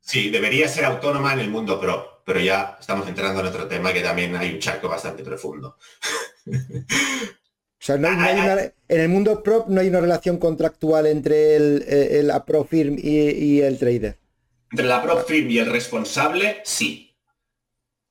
sí, 0.00 0.30
debería 0.30 0.68
ser 0.68 0.84
autónoma 0.84 1.32
en 1.32 1.40
el 1.40 1.50
mundo 1.50 1.80
pro 1.80 2.12
pero 2.24 2.40
ya 2.40 2.76
estamos 2.80 3.08
entrando 3.08 3.40
en 3.40 3.46
otro 3.46 3.66
tema 3.66 3.92
que 3.92 4.00
también 4.00 4.34
hay 4.36 4.54
un 4.54 4.58
charco 4.60 4.88
bastante 4.88 5.22
profundo. 5.22 5.76
O 6.46 7.84
sea, 7.84 7.96
en 7.96 9.00
el 9.00 9.08
mundo 9.08 9.42
prop 9.42 9.68
no 9.68 9.80
hay 9.80 9.88
una 9.88 10.00
relación 10.00 10.38
contractual 10.38 11.04
entre 11.06 11.56
el, 11.56 12.28
la 12.28 12.44
prop 12.44 12.68
firm 12.68 12.96
y, 12.96 13.60
el 13.60 13.76
trader. 13.76 14.18
Entre 14.72 14.86
la 14.86 15.02
prop 15.02 15.26
firm 15.26 15.50
y 15.50 15.58
el 15.58 15.70
responsable, 15.70 16.62
sí. 16.64 17.14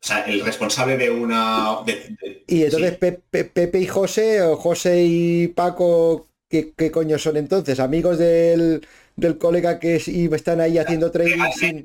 O 0.01 0.07
sea, 0.07 0.21
el 0.25 0.41
responsable 0.41 0.97
de 0.97 1.09
una... 1.09 1.79
y 2.47 2.63
entonces 2.63 2.97
Pepe 2.97 3.79
y 3.79 3.85
José, 3.85 4.41
o 4.41 4.55
José 4.55 5.03
y 5.03 5.47
Paco, 5.49 6.29
¿qué, 6.49 6.73
¿qué, 6.75 6.89
coño 6.89 7.19
son 7.19 7.37
entonces? 7.37 7.79
¿Amigos 7.79 8.17
del, 8.17 8.81
del 9.15 9.37
colega 9.37 9.79
que 9.79 9.95
están 9.95 10.61
ahí 10.61 10.77
haciendo 10.77 11.11
trading 11.11 11.83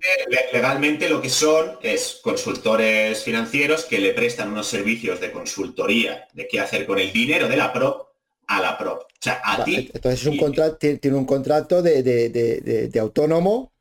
legalmente, 0.53 1.09
lo 1.09 1.21
que 1.21 1.29
son 1.29 1.79
es 1.83 2.21
consultores 2.23 3.23
financieros 3.23 3.85
que 3.85 3.99
le 3.99 4.15
prestan 4.15 4.53
unos 4.53 4.67
servicios 4.67 5.21
de 5.21 5.33
consultoría 5.33 6.27
de 6.33 6.49
qué 6.49 6.61
hacer 6.61 6.87
con 6.87 6.99
el 6.99 7.12
dinero 7.12 7.49
de 7.49 7.57
la 7.57 7.73
PRO 7.73 8.15
a 8.47 8.61
la 8.61 8.79
PRO. 8.79 8.95
O 8.95 9.07
sea, 9.21 9.41
a 9.45 9.65
ti. 9.65 9.91
Entonces 9.93 10.21
es 10.21 10.27
un 10.27 10.37
contrato, 10.37 10.79
tiene 10.79 11.17
un 11.17 11.27
contrato 11.27 11.83
de, 11.83 12.91
autónomo. 13.01 13.73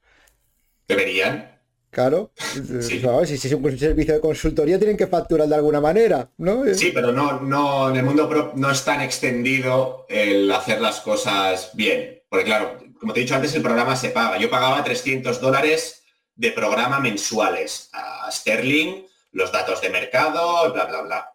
Deberían. 0.88 1.56
Claro, 1.96 2.34
si, 2.82 2.98
es 2.98 3.54
un 3.54 3.78
servicio 3.80 4.16
de 4.16 4.20
consultoría 4.20 4.78
tienen 4.78 4.98
que 4.98 5.08
facturar 5.08 5.48
de 5.48 5.56
alguna 5.56 5.80
manera, 5.80 6.30
¿no? 6.40 6.66
Sí, 6.74 6.92
pero 6.94 7.14
no, 7.14 7.40
no, 7.40 7.90
en 7.90 7.96
el 7.96 8.04
mundo 8.04 8.28
pro 8.28 8.52
no 8.56 8.70
es 8.70 8.84
tan 8.84 9.00
extendido 9.00 10.06
el 10.10 10.52
hacer 10.52 10.82
las 10.82 11.00
cosas 11.00 11.72
bien. 11.74 12.22
Porque 12.28 12.44
claro, 12.44 12.78
como 13.00 13.14
te 13.14 13.22
he 13.22 13.24
dicho 13.24 13.36
antes, 13.36 13.56
el 13.56 13.62
programa 13.62 13.96
se 13.96 14.10
paga. 14.10 14.38
Yo 14.38 14.50
pagaba 14.50 14.84
300 14.84 15.40
dólares 15.40 16.04
de 16.36 16.52
programa 16.52 17.00
mensuales 17.00 17.90
a 17.94 18.30
Sterling, 18.30 19.06
los 19.32 19.54
datos 19.54 19.80
de 19.80 19.90
mercado, 19.90 20.74
bla, 20.74 20.86
bla, 20.86 21.02
bla. 21.02 21.30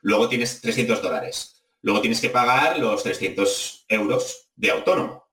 Luego 0.00 0.30
tienes 0.30 0.62
300 0.62 1.02
dólares. 1.02 1.62
Luego 1.82 2.00
tienes 2.00 2.22
que 2.22 2.30
pagar 2.30 2.78
los 2.78 3.02
300 3.02 3.84
euros 3.88 4.48
de 4.56 4.70
autónomo. 4.70 5.25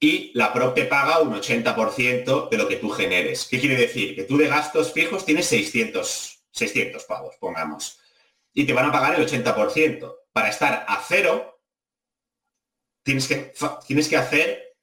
Y 0.00 0.30
la 0.34 0.52
PROP 0.52 0.74
te 0.74 0.84
paga 0.84 1.20
un 1.20 1.34
80% 1.34 2.48
de 2.48 2.56
lo 2.56 2.68
que 2.68 2.76
tú 2.76 2.88
generes. 2.90 3.46
¿Qué 3.46 3.58
quiere 3.58 3.76
decir? 3.76 4.14
Que 4.14 4.24
tú 4.24 4.36
de 4.36 4.46
gastos 4.46 4.92
fijos 4.92 5.24
tienes 5.24 5.46
600, 5.46 6.44
600 6.52 7.04
pavos, 7.04 7.34
pongamos. 7.40 7.98
Y 8.52 8.64
te 8.64 8.72
van 8.72 8.86
a 8.86 8.92
pagar 8.92 9.18
el 9.18 9.26
80%. 9.26 10.14
Para 10.32 10.50
estar 10.50 10.84
a 10.86 11.02
cero, 11.06 11.60
tienes 13.02 13.26
que, 13.26 13.52
tienes 13.86 14.08
que 14.08 14.16
hacer 14.16 14.76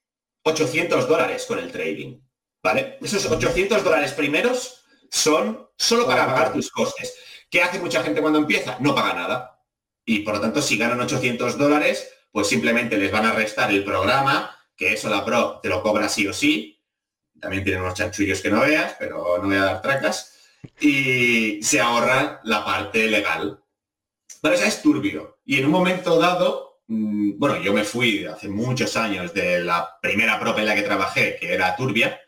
800 0.43 1.07
dólares 1.07 1.45
con 1.45 1.59
el 1.59 1.71
trading, 1.71 2.19
¿vale? 2.61 2.97
Esos 3.01 3.25
800 3.25 3.83
dólares 3.83 4.13
primeros 4.13 4.83
son 5.09 5.69
solo 5.77 6.05
para 6.05 6.25
pagar 6.25 6.51
tus 6.51 6.69
costes. 6.71 7.15
¿Qué 7.49 7.61
hace 7.61 7.79
mucha 7.79 8.03
gente 8.03 8.21
cuando 8.21 8.39
empieza? 8.39 8.77
No 8.79 8.93
paga 8.93 9.13
nada. 9.13 9.63
Y 10.05 10.19
por 10.19 10.35
lo 10.35 10.41
tanto, 10.41 10.61
si 10.61 10.77
ganan 10.77 10.99
800 10.99 11.57
dólares, 11.57 12.11
pues 12.31 12.47
simplemente 12.47 12.97
les 12.97 13.11
van 13.11 13.25
a 13.25 13.33
restar 13.33 13.71
el 13.71 13.83
programa, 13.83 14.54
que 14.75 14.93
eso 14.93 15.09
la 15.09 15.23
Pro 15.23 15.59
te 15.61 15.69
lo 15.69 15.81
cobra 15.81 16.09
sí 16.09 16.27
o 16.27 16.33
sí. 16.33 16.81
También 17.39 17.63
tienen 17.63 17.81
unos 17.81 17.95
chanchullos 17.95 18.41
que 18.41 18.49
no 18.49 18.61
veas, 18.61 18.95
pero 18.99 19.37
no 19.37 19.47
voy 19.47 19.57
a 19.57 19.65
dar 19.65 19.81
tracas. 19.81 20.33
Y 20.79 21.61
se 21.61 21.79
ahorra 21.79 22.41
la 22.43 22.63
parte 22.65 23.07
legal. 23.07 23.61
Pero 24.41 24.55
eso 24.55 24.65
es 24.65 24.81
turbio. 24.81 25.39
Y 25.45 25.59
en 25.59 25.65
un 25.65 25.71
momento 25.71 26.17
dado, 26.17 26.65
Mm, 26.87 27.39
bueno, 27.39 27.59
yo 27.61 27.73
me 27.73 27.83
fui 27.83 28.25
hace 28.25 28.47
muchos 28.47 28.95
años 28.95 29.33
de 29.33 29.63
la 29.63 29.97
primera 30.01 30.39
prop 30.39 30.57
en 30.59 30.65
la 30.65 30.75
que 30.75 30.83
trabajé, 30.83 31.37
que 31.39 31.53
era 31.53 31.75
Turbia, 31.75 32.19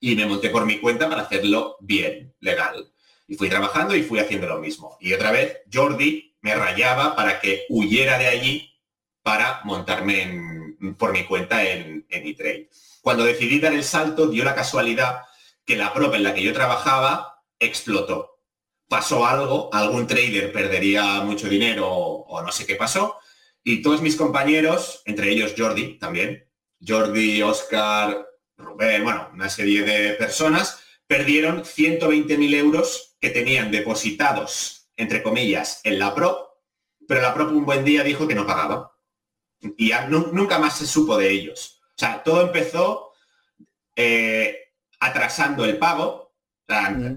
y 0.00 0.16
me 0.16 0.26
monté 0.26 0.50
por 0.50 0.64
mi 0.66 0.78
cuenta 0.78 1.08
para 1.08 1.22
hacerlo 1.22 1.76
bien, 1.80 2.34
legal. 2.40 2.92
Y 3.28 3.36
fui 3.36 3.48
trabajando 3.48 3.94
y 3.94 4.02
fui 4.02 4.18
haciendo 4.18 4.46
lo 4.46 4.58
mismo. 4.58 4.96
Y 5.00 5.12
otra 5.12 5.32
vez, 5.32 5.62
Jordi 5.72 6.36
me 6.40 6.54
rayaba 6.54 7.16
para 7.16 7.40
que 7.40 7.64
huyera 7.68 8.18
de 8.18 8.28
allí 8.28 8.72
para 9.22 9.60
montarme 9.64 10.65
por 10.98 11.12
mi 11.12 11.24
cuenta 11.24 11.62
en, 11.64 12.06
en 12.08 12.26
eTrade. 12.26 12.68
Cuando 13.02 13.24
decidí 13.24 13.60
dar 13.60 13.74
el 13.74 13.84
salto, 13.84 14.26
dio 14.28 14.44
la 14.44 14.54
casualidad 14.54 15.22
que 15.64 15.76
la 15.76 15.92
prop 15.92 16.14
en 16.14 16.22
la 16.22 16.34
que 16.34 16.42
yo 16.42 16.52
trabajaba 16.52 17.42
explotó. 17.58 18.40
Pasó 18.88 19.26
algo, 19.26 19.68
algún 19.72 20.06
trader 20.06 20.52
perdería 20.52 21.20
mucho 21.22 21.48
dinero 21.48 21.88
o 21.88 22.42
no 22.42 22.52
sé 22.52 22.66
qué 22.66 22.76
pasó, 22.76 23.18
y 23.68 23.82
todos 23.82 24.00
mis 24.00 24.14
compañeros, 24.14 25.02
entre 25.06 25.28
ellos 25.28 25.54
Jordi 25.58 25.98
también, 25.98 26.48
Jordi, 26.86 27.42
Oscar, 27.42 28.24
Rubén, 28.56 29.02
bueno, 29.02 29.28
una 29.32 29.48
serie 29.48 29.82
de 29.82 30.12
personas, 30.12 30.80
perdieron 31.08 31.64
120.000 31.64 32.54
euros 32.54 33.16
que 33.20 33.30
tenían 33.30 33.72
depositados, 33.72 34.88
entre 34.96 35.20
comillas, 35.20 35.80
en 35.82 35.98
la 35.98 36.14
PRO, 36.14 36.60
pero 37.08 37.20
la 37.20 37.34
PRO 37.34 37.48
un 37.48 37.66
buen 37.66 37.84
día 37.84 38.04
dijo 38.04 38.28
que 38.28 38.36
no 38.36 38.46
pagaba. 38.46 38.95
Y 39.60 39.92
nunca 40.08 40.58
más 40.58 40.78
se 40.78 40.86
supo 40.86 41.16
de 41.16 41.30
ellos. 41.30 41.80
O 41.82 41.98
sea, 41.98 42.22
todo 42.22 42.42
empezó 42.42 43.12
eh, 43.94 44.72
atrasando 45.00 45.64
el 45.64 45.78
pago. 45.78 46.34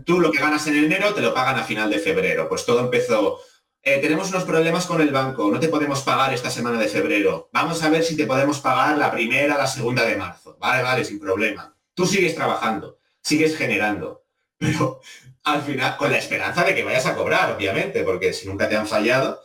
Tú 0.06 0.20
lo 0.20 0.32
que 0.32 0.40
ganas 0.40 0.66
en 0.68 0.78
enero 0.78 1.14
te 1.14 1.22
lo 1.22 1.34
pagan 1.34 1.58
a 1.58 1.64
final 1.64 1.90
de 1.90 2.00
febrero. 2.00 2.48
Pues 2.48 2.66
todo 2.66 2.80
empezó. 2.80 3.40
Eh, 3.82 4.00
tenemos 4.00 4.30
unos 4.30 4.44
problemas 4.44 4.86
con 4.86 5.02
el 5.02 5.10
banco, 5.10 5.50
no 5.50 5.60
te 5.60 5.70
podemos 5.70 6.02
pagar 6.02 6.34
esta 6.34 6.50
semana 6.50 6.78
de 6.78 6.88
febrero. 6.88 7.50
Vamos 7.54 7.82
a 7.82 7.90
ver 7.90 8.04
si 8.04 8.18
te 8.18 8.26
podemos 8.26 8.60
pagar 8.60 8.98
la 8.98 9.12
primera, 9.12 9.58
la 9.58 9.68
segunda 9.68 10.04
de 10.04 10.18
marzo. 10.18 10.58
Vale, 10.60 10.84
vale, 10.84 11.06
sin 11.06 11.20
problema. 11.20 11.74
Tú 11.94 12.06
sigues 12.06 12.36
trabajando, 12.36 13.00
sigues 13.22 13.58
generando, 13.58 14.26
pero 14.58 15.00
al 15.44 15.62
final, 15.62 15.98
con 15.98 16.12
la 16.12 16.18
esperanza 16.18 16.64
de 16.64 16.76
que 16.76 16.84
vayas 16.84 17.06
a 17.06 17.16
cobrar, 17.16 17.52
obviamente, 17.52 18.04
porque 18.04 18.34
si 18.34 18.48
nunca 18.48 18.68
te 18.68 18.76
han 18.76 18.88
fallado, 18.88 19.42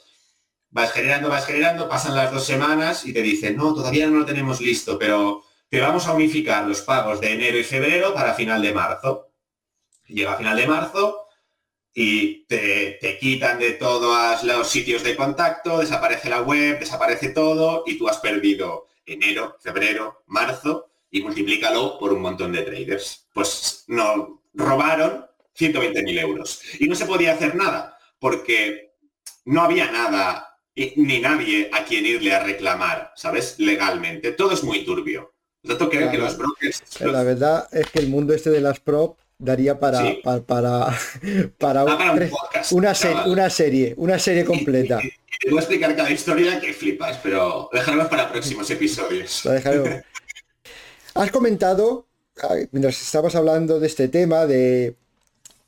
vas 0.75 0.91
generando, 0.91 1.29
vas 1.29 1.47
generando, 1.47 1.89
pasan 1.89 2.17
las 2.17 2.33
dos 2.33 2.45
semanas 2.45 3.07
y 3.07 3.13
te 3.13 3.23
dicen, 3.23 3.57
no, 3.57 3.73
todavía 3.73 4.09
no 4.09 4.19
lo 4.19 4.25
tenemos 4.25 4.61
listo, 4.61 4.99
pero 4.99 5.45
te 5.69 5.81
vamos 5.81 6.09
a 6.09 6.13
unificar 6.13 6.67
los 6.67 6.81
pagos 6.81 7.21
de 7.21 7.33
enero 7.33 7.57
y 7.57 7.63
febrero 7.63 8.13
para 8.13 8.35
final 8.35 8.61
de 8.61 8.75
marzo. 8.75 9.31
Llega 10.09 10.33
a 10.33 10.37
final 10.37 10.57
de 10.57 10.67
marzo 10.67 11.29
y 11.95 12.45
te, 12.47 12.99
te 13.01 13.17
quitan 13.21 13.61
de 13.61 13.75
todos 13.75 14.43
los 14.43 14.69
sitios 14.69 15.05
de 15.05 15.15
contacto, 15.15 15.79
desaparece 15.79 16.29
la 16.29 16.43
web, 16.43 16.81
desaparece 16.81 17.29
todo 17.29 17.85
y 17.87 17.97
tú 17.97 18.09
has 18.09 18.19
perdido 18.19 18.89
enero, 19.07 19.57
febrero, 19.61 20.25
marzo 20.27 20.91
y 21.09 21.23
multiplícalo 21.23 22.01
por 22.01 22.13
un 22.13 22.21
montón 22.21 22.51
de 22.51 22.63
traders. 22.63 23.29
Pues 23.33 23.85
no, 23.87 24.43
robaron 24.55 25.25
120.000 25.57 26.19
euros. 26.19 26.63
Y 26.81 26.89
no 26.89 26.97
se 26.97 27.07
podía 27.07 27.35
hacer 27.35 27.55
nada 27.55 27.97
porque 28.19 28.97
no 29.45 29.63
había 29.63 29.89
nada 29.93 30.54
ni 30.77 31.21
nadie 31.21 31.71
a 31.73 31.85
quien 31.85 32.05
irle 32.07 32.35
a 32.35 32.43
reclamar, 32.43 33.13
¿sabes? 33.17 33.57
Legalmente. 33.59 34.33
Todo 34.33 34.53
es 34.53 34.65
muy 34.65 34.85
turbio. 34.85 35.33
que 35.63 36.19
los 36.19 36.37
brokers... 36.37 36.83
La 37.01 37.23
verdad 37.23 37.69
es 37.73 37.91
que 37.91 38.01
el 38.01 38.09
mundo 38.09 38.35
este 38.35 38.51
de 38.51 38.61
las 38.61 38.81
prop 38.81 39.19
daría 39.39 39.79
para 39.79 40.05
para, 40.23 40.99
para, 41.59 41.85
una, 42.71 42.95
una 43.27 43.51
serie, 43.51 43.95
una 43.97 44.19
serie 44.19 44.45
completa. 44.45 44.99
te 44.99 45.51
voy 45.51 45.59
a 45.59 45.61
explicar 45.61 45.95
cada 45.97 46.11
historia 46.11 46.61
que 46.61 46.73
flipas, 46.73 47.19
pero 47.23 47.69
dejaremos 47.73 48.09
para 48.09 48.31
próximos 48.31 48.69
episodios. 48.71 49.43
Has 51.15 51.31
comentado, 51.31 52.07
mientras 52.73 53.01
estamos 53.01 53.37
hablando 53.37 53.79
de 53.79 53.87
este 53.87 54.09
tema, 54.09 54.47
de 54.47 54.97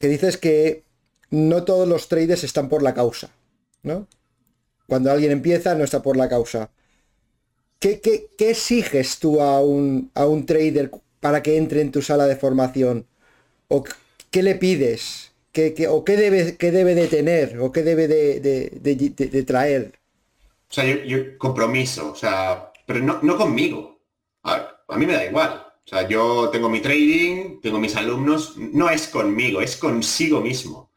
que 0.00 0.08
dices 0.08 0.36
que 0.36 0.82
no 1.30 1.64
todos 1.64 1.86
los 1.88 2.08
traders 2.08 2.42
están 2.44 2.68
por 2.68 2.82
la 2.82 2.94
causa, 2.94 3.30
¿no? 3.82 4.08
Cuando 4.86 5.10
alguien 5.10 5.32
empieza 5.32 5.74
no 5.74 5.84
está 5.84 6.02
por 6.02 6.16
la 6.16 6.28
causa. 6.28 6.70
¿Qué, 7.78 8.28
exiges 8.38 9.18
tú 9.18 9.40
a 9.40 9.60
un, 9.60 10.10
trader 10.46 10.90
para 11.20 11.42
que 11.42 11.56
entre 11.56 11.80
en 11.80 11.92
tu 11.92 12.02
sala 12.02 12.26
de 12.26 12.36
formación? 12.36 13.06
¿O 13.68 13.84
qué 14.30 14.42
le 14.42 14.54
pides? 14.54 15.32
¿Qué, 15.52 15.70
debe, 15.72 16.94
de 16.94 17.06
tener? 17.06 17.58
¿O 17.60 17.72
qué 17.72 17.82
debe 17.82 18.08
de, 18.08 19.44
traer? 19.46 19.98
O 20.68 20.72
sea, 20.72 20.84
yo, 20.84 21.38
compromiso, 21.38 22.12
o 22.12 22.16
sea, 22.16 22.72
pero 22.86 23.00
no, 23.00 23.20
no 23.22 23.36
conmigo. 23.36 24.00
A, 24.42 24.80
a, 24.88 24.96
mí 24.98 25.06
me 25.06 25.14
da 25.14 25.24
igual. 25.24 25.64
O 25.84 25.88
sea, 25.88 26.08
yo 26.08 26.50
tengo 26.50 26.68
mi 26.68 26.80
trading, 26.80 27.60
tengo 27.60 27.78
mis 27.78 27.94
alumnos, 27.94 28.56
no 28.56 28.90
es 28.90 29.06
conmigo, 29.08 29.60
es 29.60 29.76
consigo 29.76 30.40
mismo. 30.40 30.90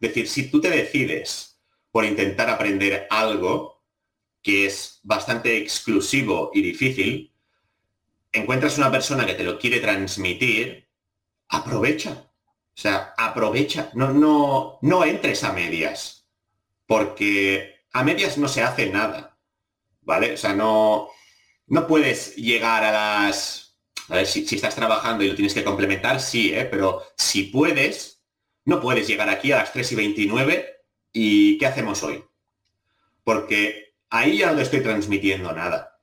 Es 0.00 0.08
decir, 0.08 0.28
si 0.28 0.50
tú 0.50 0.60
te 0.60 0.70
decides 0.70 1.53
por 1.94 2.04
intentar 2.04 2.50
aprender 2.50 3.06
algo 3.08 3.84
que 4.42 4.66
es 4.66 4.98
bastante 5.04 5.58
exclusivo 5.58 6.50
y 6.52 6.60
difícil, 6.60 7.32
encuentras 8.32 8.78
una 8.78 8.90
persona 8.90 9.24
que 9.24 9.34
te 9.34 9.44
lo 9.44 9.60
quiere 9.60 9.78
transmitir, 9.78 10.88
aprovecha. 11.46 12.10
O 12.10 12.80
sea, 12.80 13.14
aprovecha. 13.16 13.90
No, 13.94 14.12
no, 14.12 14.80
no 14.82 15.04
entres 15.04 15.44
a 15.44 15.52
medias. 15.52 16.26
Porque 16.84 17.84
a 17.92 18.02
medias 18.02 18.38
no 18.38 18.48
se 18.48 18.62
hace 18.62 18.90
nada. 18.90 19.38
¿Vale? 20.00 20.32
O 20.32 20.36
sea, 20.36 20.52
no, 20.52 21.10
no 21.68 21.86
puedes 21.86 22.34
llegar 22.34 22.82
a 22.82 22.90
las... 22.90 23.78
A 24.08 24.16
ver, 24.16 24.26
si, 24.26 24.40
estás 24.52 24.74
trabajando 24.74 25.22
y 25.22 25.28
lo 25.28 25.36
tienes 25.36 25.54
que 25.54 25.62
complementar, 25.62 26.20
sí, 26.20 26.52
¿eh? 26.52 26.64
pero 26.68 27.04
si 27.16 27.44
puedes, 27.44 28.24
no 28.64 28.80
puedes 28.80 29.06
llegar 29.06 29.28
aquí 29.28 29.52
a 29.52 29.58
las 29.58 29.72
3 29.72 29.92
y 29.92 29.94
29 29.94 30.73
¿Y 31.16 31.58
qué 31.58 31.66
hacemos 31.66 32.02
hoy? 32.02 32.24
Porque 33.22 33.94
ahí 34.10 34.38
ya 34.38 34.52
no 34.52 34.60
estoy 34.60 34.80
transmitiendo 34.80 35.52
nada. 35.52 36.00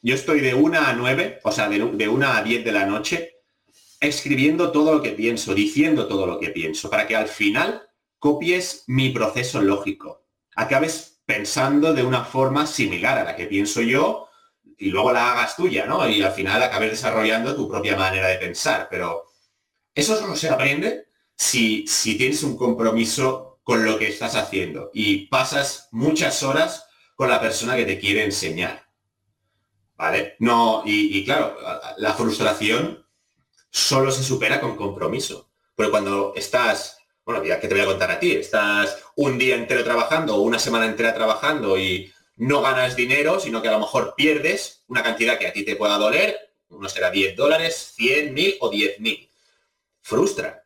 Yo 0.00 0.14
estoy 0.14 0.40
de 0.40 0.54
una 0.54 0.88
a 0.88 0.94
nueve, 0.94 1.38
o 1.44 1.52
sea, 1.52 1.68
de, 1.68 1.78
de 1.78 2.08
una 2.08 2.38
a 2.38 2.42
diez 2.42 2.64
de 2.64 2.72
la 2.72 2.86
noche, 2.86 3.42
escribiendo 4.00 4.72
todo 4.72 4.94
lo 4.94 5.02
que 5.02 5.10
pienso, 5.10 5.54
diciendo 5.54 6.08
todo 6.08 6.26
lo 6.26 6.40
que 6.40 6.48
pienso, 6.48 6.88
para 6.88 7.06
que 7.06 7.14
al 7.14 7.28
final 7.28 7.82
copies 8.18 8.84
mi 8.86 9.10
proceso 9.10 9.60
lógico. 9.60 10.24
Acabes 10.56 11.20
pensando 11.26 11.92
de 11.92 12.02
una 12.02 12.24
forma 12.24 12.66
similar 12.66 13.18
a 13.18 13.24
la 13.24 13.36
que 13.36 13.46
pienso 13.46 13.82
yo 13.82 14.28
y 14.78 14.88
luego 14.88 15.12
la 15.12 15.32
hagas 15.32 15.56
tuya, 15.56 15.84
¿no? 15.84 16.08
Y 16.08 16.22
al 16.22 16.32
final 16.32 16.62
acabes 16.62 16.92
desarrollando 16.92 17.54
tu 17.54 17.68
propia 17.68 17.96
manera 17.96 18.28
de 18.28 18.38
pensar. 18.38 18.88
Pero 18.90 19.24
eso 19.94 20.16
solo 20.16 20.34
se 20.36 20.48
aprende 20.48 21.08
si, 21.36 21.86
si 21.86 22.16
tienes 22.16 22.42
un 22.42 22.56
compromiso 22.56 23.47
con 23.68 23.84
lo 23.84 23.98
que 23.98 24.08
estás 24.08 24.34
haciendo 24.34 24.90
y 24.94 25.26
pasas 25.26 25.88
muchas 25.90 26.42
horas 26.42 26.86
con 27.14 27.28
la 27.28 27.38
persona 27.38 27.76
que 27.76 27.84
te 27.84 27.98
quiere 27.98 28.24
enseñar. 28.24 28.88
¿Vale? 29.94 30.36
No, 30.38 30.82
y, 30.86 31.22
claro, 31.26 31.54
la 31.98 32.14
frustración 32.14 33.04
solo 33.68 34.10
se 34.10 34.22
supera 34.22 34.58
con 34.58 34.74
compromiso. 34.74 35.50
Pero 35.76 35.90
cuando 35.90 36.32
estás, 36.34 36.96
bueno, 37.26 37.44
ya 37.44 37.60
que 37.60 37.68
te 37.68 37.74
voy 37.74 37.82
a 37.82 37.88
contar 37.88 38.10
a 38.10 38.18
ti, 38.18 38.32
estás 38.32 39.04
un 39.16 39.36
día 39.36 39.56
entero 39.56 39.84
trabajando 39.84 40.36
o 40.36 40.40
una 40.40 40.58
semana 40.58 40.86
entera 40.86 41.12
trabajando 41.12 41.76
y 41.76 42.10
no 42.36 42.62
ganas 42.62 42.96
dinero, 42.96 43.38
sino 43.38 43.60
que 43.60 43.68
a 43.68 43.72
lo 43.72 43.80
mejor 43.80 44.14
pierdes 44.16 44.82
una 44.86 45.02
cantidad 45.02 45.38
que 45.38 45.46
a 45.46 45.52
ti 45.52 45.62
te 45.62 45.76
pueda 45.76 45.98
doler, 45.98 46.38
uno 46.70 46.88
será 46.88 47.10
10 47.10 47.36
dólares, 47.36 47.92
100 47.96 48.32
mil 48.32 48.56
o 48.60 48.70
10 48.70 49.00
mil. 49.00 49.28
Frustra. 50.00 50.64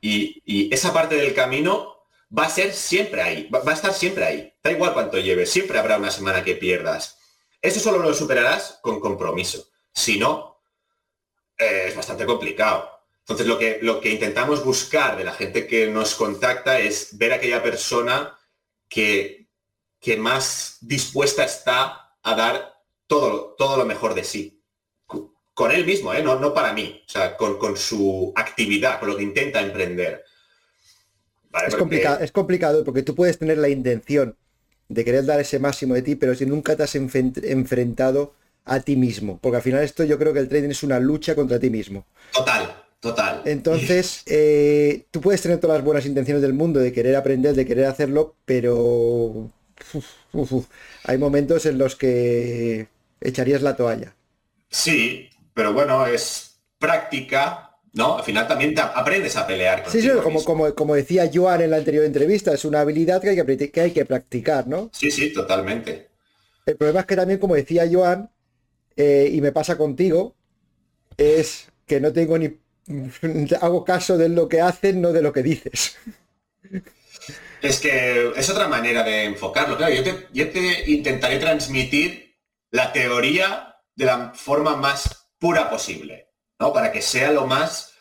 Y, 0.00 0.42
y, 0.44 0.72
esa 0.72 0.92
parte 0.92 1.16
del 1.16 1.34
camino 1.34 1.93
va 2.36 2.46
a 2.46 2.50
ser 2.50 2.72
siempre 2.72 3.22
ahí, 3.22 3.48
va, 3.48 3.60
a 3.64 3.74
estar 3.74 3.92
siempre 3.92 4.24
ahí. 4.24 4.52
Da 4.62 4.72
igual 4.72 4.92
cuánto 4.92 5.18
lleves, 5.18 5.50
siempre 5.50 5.78
habrá 5.78 5.98
una 5.98 6.10
semana 6.10 6.42
que 6.42 6.56
pierdas. 6.56 7.18
Eso 7.60 7.80
solo 7.80 7.98
lo 7.98 8.12
superarás 8.14 8.78
con 8.82 9.00
compromiso. 9.00 9.68
Si 9.92 10.18
no, 10.18 10.60
eh, 11.56 11.86
es 11.88 11.96
bastante 11.96 12.26
complicado. 12.26 12.90
Entonces 13.20 13.46
lo 13.46 13.58
que, 13.58 13.78
lo 13.80 14.00
que 14.00 14.10
intentamos 14.10 14.64
buscar 14.64 15.16
de 15.16 15.24
la 15.24 15.32
gente 15.32 15.66
que 15.66 15.86
nos 15.86 16.14
contacta 16.14 16.78
es 16.78 17.16
ver 17.16 17.32
a 17.32 17.36
aquella 17.36 17.62
persona 17.62 18.38
que, 18.88 19.48
que 20.00 20.16
más 20.16 20.78
dispuesta 20.80 21.44
está 21.44 22.16
a 22.22 22.34
dar 22.34 22.74
todo, 23.06 23.54
todo 23.56 23.76
lo 23.76 23.86
mejor 23.86 24.14
de 24.14 24.24
sí. 24.24 24.62
Con 25.54 25.70
él 25.70 25.86
mismo, 25.86 26.12
¿eh? 26.12 26.22
no, 26.22 26.36
no 26.38 26.52
para 26.52 26.72
mí, 26.72 27.04
o 27.06 27.10
sea, 27.10 27.36
con, 27.36 27.58
con 27.58 27.76
su 27.76 28.32
actividad, 28.34 28.98
con 28.98 29.08
lo 29.08 29.16
que 29.16 29.22
intenta 29.22 29.60
emprender 29.60 30.24
es, 31.66 31.76
complicado, 31.76 32.20
es 32.20 32.32
complicado 32.32 32.84
porque 32.84 33.02
tú 33.02 33.14
puedes 33.14 33.38
tener 33.38 33.58
la 33.58 33.68
intención 33.68 34.36
de 34.88 35.04
querer 35.04 35.24
dar 35.24 35.40
ese 35.40 35.58
máximo 35.58 35.94
de 35.94 36.02
ti, 36.02 36.14
pero 36.14 36.34
si 36.34 36.46
nunca 36.46 36.76
te 36.76 36.82
has 36.82 36.94
enfrentado 36.94 38.34
a 38.64 38.80
ti 38.80 38.96
mismo. 38.96 39.38
Porque 39.40 39.56
al 39.56 39.62
final 39.62 39.82
esto 39.82 40.04
yo 40.04 40.18
creo 40.18 40.32
que 40.32 40.40
el 40.40 40.48
trading 40.48 40.70
es 40.70 40.82
una 40.82 40.98
lucha 40.98 41.34
contra 41.34 41.58
ti 41.58 41.70
mismo. 41.70 42.06
Total, 42.32 42.84
total. 43.00 43.42
Entonces, 43.44 44.22
eh, 44.26 45.06
tú 45.10 45.20
puedes 45.20 45.42
tener 45.42 45.58
todas 45.58 45.78
las 45.78 45.84
buenas 45.84 46.06
intenciones 46.06 46.42
del 46.42 46.54
mundo 46.54 46.80
de 46.80 46.92
querer 46.92 47.16
aprender, 47.16 47.54
de 47.54 47.66
querer 47.66 47.86
hacerlo, 47.86 48.36
pero 48.44 49.50
hay 51.04 51.18
momentos 51.18 51.66
en 51.66 51.78
los 51.78 51.96
que 51.96 52.88
echarías 53.20 53.62
la 53.62 53.76
toalla. 53.76 54.14
Sí, 54.68 55.30
pero 55.52 55.72
bueno, 55.72 56.06
es 56.06 56.58
práctica, 56.78 57.63
¿no? 57.94 58.18
Al 58.18 58.24
final 58.24 58.46
también 58.46 58.74
te 58.74 58.80
aprendes 58.82 59.36
a 59.36 59.46
pelear. 59.46 59.84
Sí, 59.88 60.02
sí, 60.02 60.10
como, 60.22 60.44
como, 60.44 60.74
como, 60.74 60.94
decía 60.94 61.30
Joan 61.32 61.62
en 61.62 61.70
la 61.70 61.76
anterior 61.76 62.04
entrevista, 62.04 62.52
es 62.52 62.64
una 62.64 62.80
habilidad 62.80 63.22
que 63.22 63.30
hay 63.30 63.36
que, 63.36 63.70
que 63.70 63.80
hay 63.80 63.90
que 63.92 64.04
practicar, 64.04 64.66
¿no? 64.66 64.90
Sí, 64.92 65.10
sí, 65.10 65.32
totalmente. 65.32 66.10
El 66.66 66.76
problema 66.76 67.00
es 67.00 67.06
que 67.06 67.16
también, 67.16 67.38
como 67.38 67.54
decía 67.54 67.88
Joan, 67.90 68.30
eh, 68.96 69.30
y 69.32 69.40
me 69.40 69.52
pasa 69.52 69.78
contigo, 69.78 70.34
es 71.16 71.68
que 71.86 72.00
no 72.00 72.12
tengo 72.12 72.36
ni... 72.36 72.58
hago 73.60 73.84
caso 73.84 74.18
de 74.18 74.28
lo 74.28 74.48
que 74.48 74.60
hacen, 74.60 75.00
no 75.00 75.12
de 75.12 75.22
lo 75.22 75.32
que 75.32 75.42
dices. 75.42 75.96
Es 77.62 77.80
que 77.80 78.32
es 78.36 78.50
otra 78.50 78.68
manera 78.68 79.02
de 79.04 79.24
enfocarlo. 79.24 79.76
Claro, 79.76 79.94
yo 79.94 80.02
te, 80.02 80.26
yo 80.32 80.50
te 80.50 80.90
intentaré 80.90 81.38
transmitir 81.38 82.36
la 82.70 82.92
teoría 82.92 83.76
de 83.94 84.04
la 84.04 84.32
forma 84.34 84.76
más 84.76 85.28
pura 85.38 85.70
posible. 85.70 86.23
¿No? 86.58 86.72
Para 86.72 86.92
que 86.92 87.02
sea 87.02 87.32
lo 87.32 87.46
más 87.46 87.94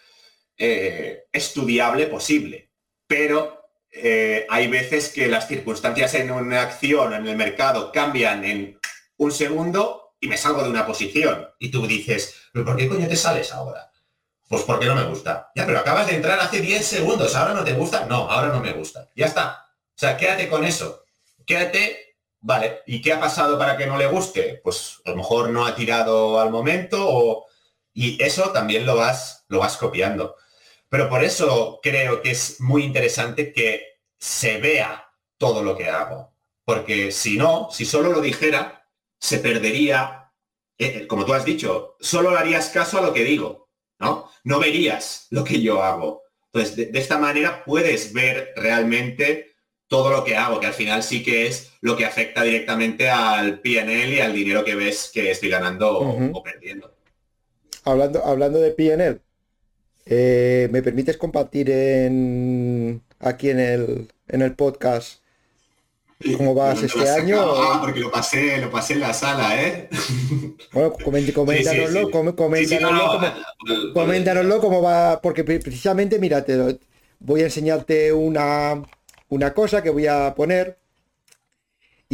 eh, 0.58 1.26
estudiable 1.32 2.08
posible. 2.08 2.72
Pero 3.08 3.64
eh, 3.92 4.46
hay 4.50 4.68
veces 4.68 5.10
que 5.10 5.28
las 5.28 5.48
circunstancias 5.48 6.14
en 6.16 6.32
una 6.32 6.62
acción 6.62 7.14
en 7.14 7.28
el 7.28 7.36
mercado 7.36 7.92
cambian 7.92 8.44
en 8.44 8.80
un 9.18 9.32
segundo 9.32 10.16
y 10.20 10.28
me 10.28 10.38
salgo 10.38 10.64
de 10.64 10.70
una 10.70 10.86
posición. 10.86 11.48
Y 11.60 11.70
tú 11.70 11.86
dices, 11.86 12.36
¿pero 12.52 12.66
por 12.66 12.78
qué 12.78 12.88
coño 12.88 13.08
te 13.08 13.16
sales 13.16 13.52
ahora? 13.52 13.92
Pues 14.48 14.64
porque 14.64 14.86
no 14.86 14.96
me 14.96 15.06
gusta. 15.06 15.52
Ya, 15.56 15.66
pero 15.66 15.80
acabas 15.80 16.08
de 16.08 16.16
entrar 16.16 16.40
hace 16.40 16.62
10 16.62 16.86
segundos, 16.86 17.36
¿ahora 17.36 17.54
no 17.54 17.64
te 17.64 17.74
gusta? 17.74 18.06
No, 18.06 18.30
ahora 18.30 18.48
no 18.50 18.60
me 18.60 18.74
gusta. 18.74 19.10
Ya 19.16 19.26
está. 19.26 19.68
O 19.90 19.98
sea, 19.98 20.18
quédate 20.18 20.48
con 20.48 20.64
eso. 20.64 21.04
Quédate, 21.46 22.18
vale, 22.40 22.82
¿y 22.86 23.02
qué 23.02 23.14
ha 23.14 23.20
pasado 23.20 23.58
para 23.58 23.78
que 23.78 23.86
no 23.86 23.98
le 23.98 24.08
guste? 24.08 24.62
Pues 24.64 25.02
a 25.06 25.12
lo 25.12 25.18
mejor 25.18 25.50
no 25.50 25.66
ha 25.66 25.76
tirado 25.76 26.40
al 26.40 26.50
momento 26.52 26.98
o... 27.02 27.48
Y 27.94 28.22
eso 28.24 28.52
también 28.52 28.86
lo 28.86 28.96
vas, 28.96 29.46
lo 29.50 29.60
vas 29.60 29.78
copiando. 29.78 30.36
Pero 30.90 31.10
por 31.10 31.24
eso 31.24 31.80
creo 31.82 32.22
que 32.22 32.32
es 32.32 32.60
muy 32.62 32.84
interesante 32.84 33.54
que 33.54 34.00
se 34.20 34.60
vea 34.60 35.10
todo 35.38 35.64
lo 35.64 35.78
que 35.78 35.90
hago. 35.90 36.34
Porque 36.66 37.12
si 37.12 37.38
no, 37.38 37.70
si 37.72 37.86
solo 37.86 38.12
lo 38.12 38.22
dijera, 38.22 38.88
se 39.20 39.40
perdería, 39.40 40.32
eh, 40.78 41.08
como 41.08 41.26
tú 41.26 41.34
has 41.34 41.46
dicho, 41.46 41.96
solo 42.00 42.32
le 42.32 42.38
harías 42.38 42.70
caso 42.70 42.98
a 42.98 43.02
lo 43.02 43.14
que 43.14 43.24
digo, 43.24 43.70
¿no? 44.00 44.30
No 44.44 44.60
verías 44.60 45.28
lo 45.30 45.44
que 45.44 45.62
yo 45.62 45.84
hago. 45.84 46.24
Entonces, 46.52 46.92
de, 46.92 47.00
esta 47.00 47.18
manera 47.18 47.64
puedes 47.64 48.14
ver 48.14 48.54
realmente 48.56 49.56
todo 49.88 50.12
lo 50.12 50.24
que 50.24 50.36
hago, 50.36 50.60
que 50.60 50.68
al 50.68 50.74
final 50.74 51.04
sí 51.04 51.24
que 51.24 51.48
es 51.48 51.74
lo 51.82 51.98
que 51.98 52.06
afecta 52.06 52.44
directamente 52.44 53.10
al 53.10 53.60
PNL 53.60 54.14
y 54.14 54.20
al 54.20 54.34
dinero 54.34 54.64
que 54.64 54.76
ves 54.76 55.12
que 55.14 55.32
estoy 55.32 55.50
ganando 55.50 56.00
o 56.00 56.44
perdiendo. 56.44 56.93
Hablando, 57.84 58.26
hablando 58.26 58.60
de 58.60 58.72
PNL, 58.72 59.22
eh, 60.06 60.68
¿Me 60.72 60.82
permites 60.82 61.18
compartir 61.18 61.70
en, 61.70 63.02
aquí 63.20 63.50
en 63.50 63.60
el, 63.60 64.08
en 64.28 64.42
el 64.42 64.54
podcast 64.54 65.22
cómo 66.38 66.54
vas 66.54 66.84
este 66.84 67.10
año? 67.10 67.42
Ah, 67.42 67.80
porque 67.82 68.02
lo 68.02 68.12
pasé, 68.12 68.58
lo 68.58 68.70
pasé 68.70 68.94
en 68.94 69.00
la 69.00 69.14
sala, 69.14 69.62
¿eh? 69.64 69.90
Bueno, 70.74 70.94
coméntanoslo, 70.94 72.12
coméntanoslo, 73.94 74.60
cómo 74.60 74.82
va, 74.82 75.22
porque 75.22 75.44
precisamente, 75.44 76.20
mírate, 76.20 76.80
voy 77.20 77.42
a 77.42 77.46
enseñarte 77.46 78.12
una, 78.12 78.84
una 79.30 79.54
cosa 79.54 79.82
que 79.82 79.90
voy 79.90 80.08
a 80.08 80.34
poner. 80.36 80.80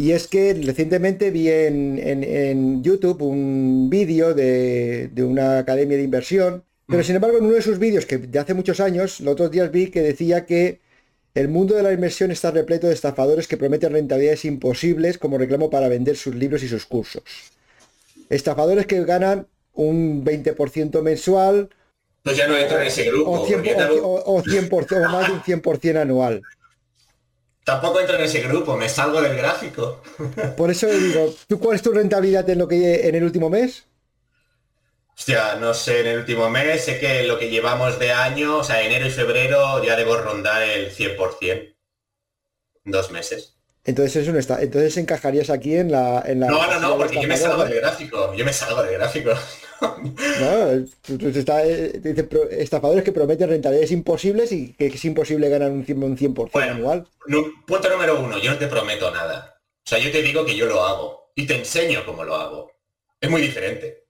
Y 0.00 0.12
es 0.12 0.28
que 0.28 0.54
recientemente 0.54 1.30
vi 1.30 1.48
en, 1.50 1.98
en, 1.98 2.82
YouTube 2.82 3.20
un 3.20 3.88
vídeo 3.90 4.32
de, 4.34 5.08
de, 5.08 5.22
una 5.22 5.58
academia 5.58 5.98
de 5.98 6.04
inversión 6.04 6.64
pero 6.90 7.04
sin 7.04 7.14
embargo, 7.14 7.38
en 7.38 7.44
uno 7.44 7.54
de 7.54 7.62
sus 7.62 7.78
vídeos, 7.78 8.04
que 8.04 8.18
de 8.18 8.38
hace 8.40 8.52
muchos 8.52 8.80
años, 8.80 9.20
los 9.20 9.34
otros 9.34 9.52
días 9.52 9.70
vi 9.70 9.90
que 9.90 10.02
decía 10.02 10.44
que 10.44 10.80
el 11.34 11.46
mundo 11.46 11.76
de 11.76 11.84
la 11.84 11.92
inversión 11.92 12.32
está 12.32 12.50
repleto 12.50 12.88
de 12.88 12.94
estafadores 12.94 13.46
que 13.46 13.56
prometen 13.56 13.92
rentabilidades 13.92 14.44
imposibles 14.44 15.16
como 15.16 15.38
reclamo 15.38 15.70
para 15.70 15.88
vender 15.88 16.16
sus 16.16 16.34
libros 16.34 16.64
y 16.64 16.68
sus 16.68 16.86
cursos. 16.86 17.22
Estafadores 18.28 18.86
que 18.86 19.04
ganan 19.04 19.46
un 19.72 20.24
20% 20.24 21.00
mensual. 21.02 21.70
Pues 22.24 22.36
ya 22.36 22.48
no 22.48 22.56
entro 22.56 22.80
en 22.80 22.88
ese 22.88 23.04
grupo. 23.04 23.30
O, 23.30 23.46
100%, 23.46 24.00
o, 24.02 24.42
100%, 24.42 25.06
o 25.06 25.08
más 25.10 25.28
de 25.28 25.32
un 25.34 25.62
100% 25.62 25.96
anual. 25.96 26.42
Tampoco 27.64 28.00
entro 28.00 28.16
en 28.16 28.22
ese 28.22 28.40
grupo, 28.40 28.76
me 28.76 28.88
salgo 28.88 29.20
del 29.20 29.36
gráfico. 29.36 30.02
Por 30.56 30.70
eso 30.70 30.86
digo, 30.88 31.34
¿tú 31.46 31.58
cuál 31.58 31.76
es 31.76 31.82
tu 31.82 31.92
rentabilidad 31.92 32.48
en 32.48 32.58
lo 32.58 32.68
que 32.68 33.08
en 33.08 33.14
el 33.14 33.24
último 33.24 33.50
mes? 33.50 33.86
Hostia, 35.16 35.56
no 35.56 35.74
sé, 35.74 36.00
en 36.00 36.06
el 36.06 36.18
último 36.20 36.48
mes 36.48 36.84
sé 36.84 36.98
que 36.98 37.24
lo 37.24 37.38
que 37.38 37.50
llevamos 37.50 37.98
de 37.98 38.12
año, 38.12 38.58
o 38.58 38.64
sea, 38.64 38.82
enero 38.82 39.06
y 39.06 39.10
febrero 39.10 39.84
ya 39.84 39.94
debo 39.94 40.16
rondar 40.16 40.62
el 40.62 40.90
100%. 40.90 41.76
Dos 42.84 43.10
meses. 43.10 43.59
Entonces 43.84 44.16
eso 44.16 44.32
no 44.32 44.38
está. 44.38 44.62
Entonces 44.62 44.96
encajarías 44.96 45.50
aquí 45.50 45.76
en 45.76 45.90
la. 45.90 46.22
En 46.26 46.40
la 46.40 46.48
no, 46.48 46.66
no, 46.66 46.80
no, 46.80 46.96
porque 46.96 47.20
yo 47.20 47.28
me 47.28 47.36
salgo 47.36 47.64
del 47.64 47.80
gráfico. 47.80 48.34
Yo 48.34 48.44
me 48.44 48.52
salgo 48.52 48.82
del 48.82 48.94
gráfico. 48.94 49.32
no, 49.80 51.28
está, 51.30 51.64
eh, 51.64 52.00
dice, 52.02 52.28
estafadores 52.50 53.02
que 53.02 53.12
prometen 53.12 53.48
rentabilidades 53.48 53.92
imposibles 53.92 54.52
y 54.52 54.74
que 54.74 54.88
es 54.88 55.04
imposible 55.04 55.48
ganar 55.48 55.70
un 55.70 55.86
100%, 55.86 56.02
un 56.04 56.18
100 56.18 56.62
anual. 56.62 57.06
punto 57.66 57.88
número 57.88 58.20
uno, 58.20 58.38
yo 58.38 58.50
no 58.50 58.58
te 58.58 58.66
prometo 58.66 59.10
nada. 59.10 59.58
O 59.78 59.88
sea, 59.88 59.98
yo 59.98 60.12
te 60.12 60.22
digo 60.22 60.44
que 60.44 60.54
yo 60.54 60.66
lo 60.66 60.84
hago 60.84 61.32
y 61.34 61.46
te 61.46 61.56
enseño 61.56 62.04
cómo 62.04 62.24
lo 62.24 62.36
hago. 62.36 62.72
Es 63.18 63.30
muy 63.30 63.40
diferente 63.40 64.00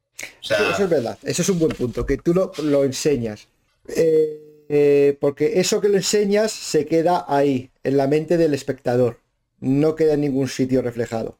eso 0.43 0.85
es 0.85 0.89
verdad, 0.89 1.19
eso 1.23 1.43
es 1.43 1.49
un 1.49 1.59
buen 1.59 1.73
punto, 1.73 2.07
que 2.07 2.17
tú 2.17 2.35
lo, 2.35 2.53
lo 2.63 2.85
enseñas. 2.85 3.49
Eh, 3.89 4.67
eh, 4.69 5.17
porque 5.21 5.61
eso 5.61 5.81
que 5.81 5.89
le 5.89 5.99
enseñas 5.99 6.53
se 6.53 6.87
queda 6.87 7.25
ahí, 7.29 7.71
en 7.83 7.97
la 7.97 8.07
mente 8.07 8.37
del 8.37 8.55
espectador. 8.55 9.20
No 9.61 9.95
queda 9.95 10.15
en 10.15 10.23
ningún 10.23 10.49
sitio 10.49 10.83
reflejado. 10.83 11.39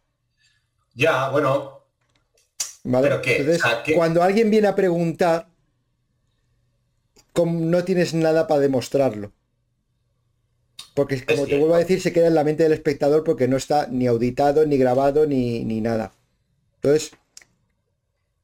Ya, 0.95 1.29
bueno. 1.31 1.81
¿Vale? 2.85 3.21
Entonces, 3.25 3.63
cuando 3.95 4.23
alguien 4.23 4.51
viene 4.51 4.69
a 4.69 4.75
preguntar, 4.75 5.49
no 7.35 7.85
tienes 7.85 8.15
nada 8.15 8.47
para 8.47 8.61
demostrarlo. 8.61 9.33
Porque 10.95 11.25
como 11.25 11.47
te 11.47 11.59
vuelvo 11.59 11.75
a 11.75 11.79
decir, 11.79 12.01
se 12.01 12.13
queda 12.13 12.27
en 12.27 12.35
la 12.35 12.45
mente 12.45 12.63
del 12.63 12.73
espectador 12.73 13.25
porque 13.25 13.49
no 13.49 13.57
está 13.57 13.87
ni 13.87 14.07
auditado, 14.07 14.67
ni 14.67 14.77
grabado, 14.77 15.27
ni, 15.27 15.65
ni 15.65 15.81
nada. 15.81 16.13
Entonces, 16.77 17.13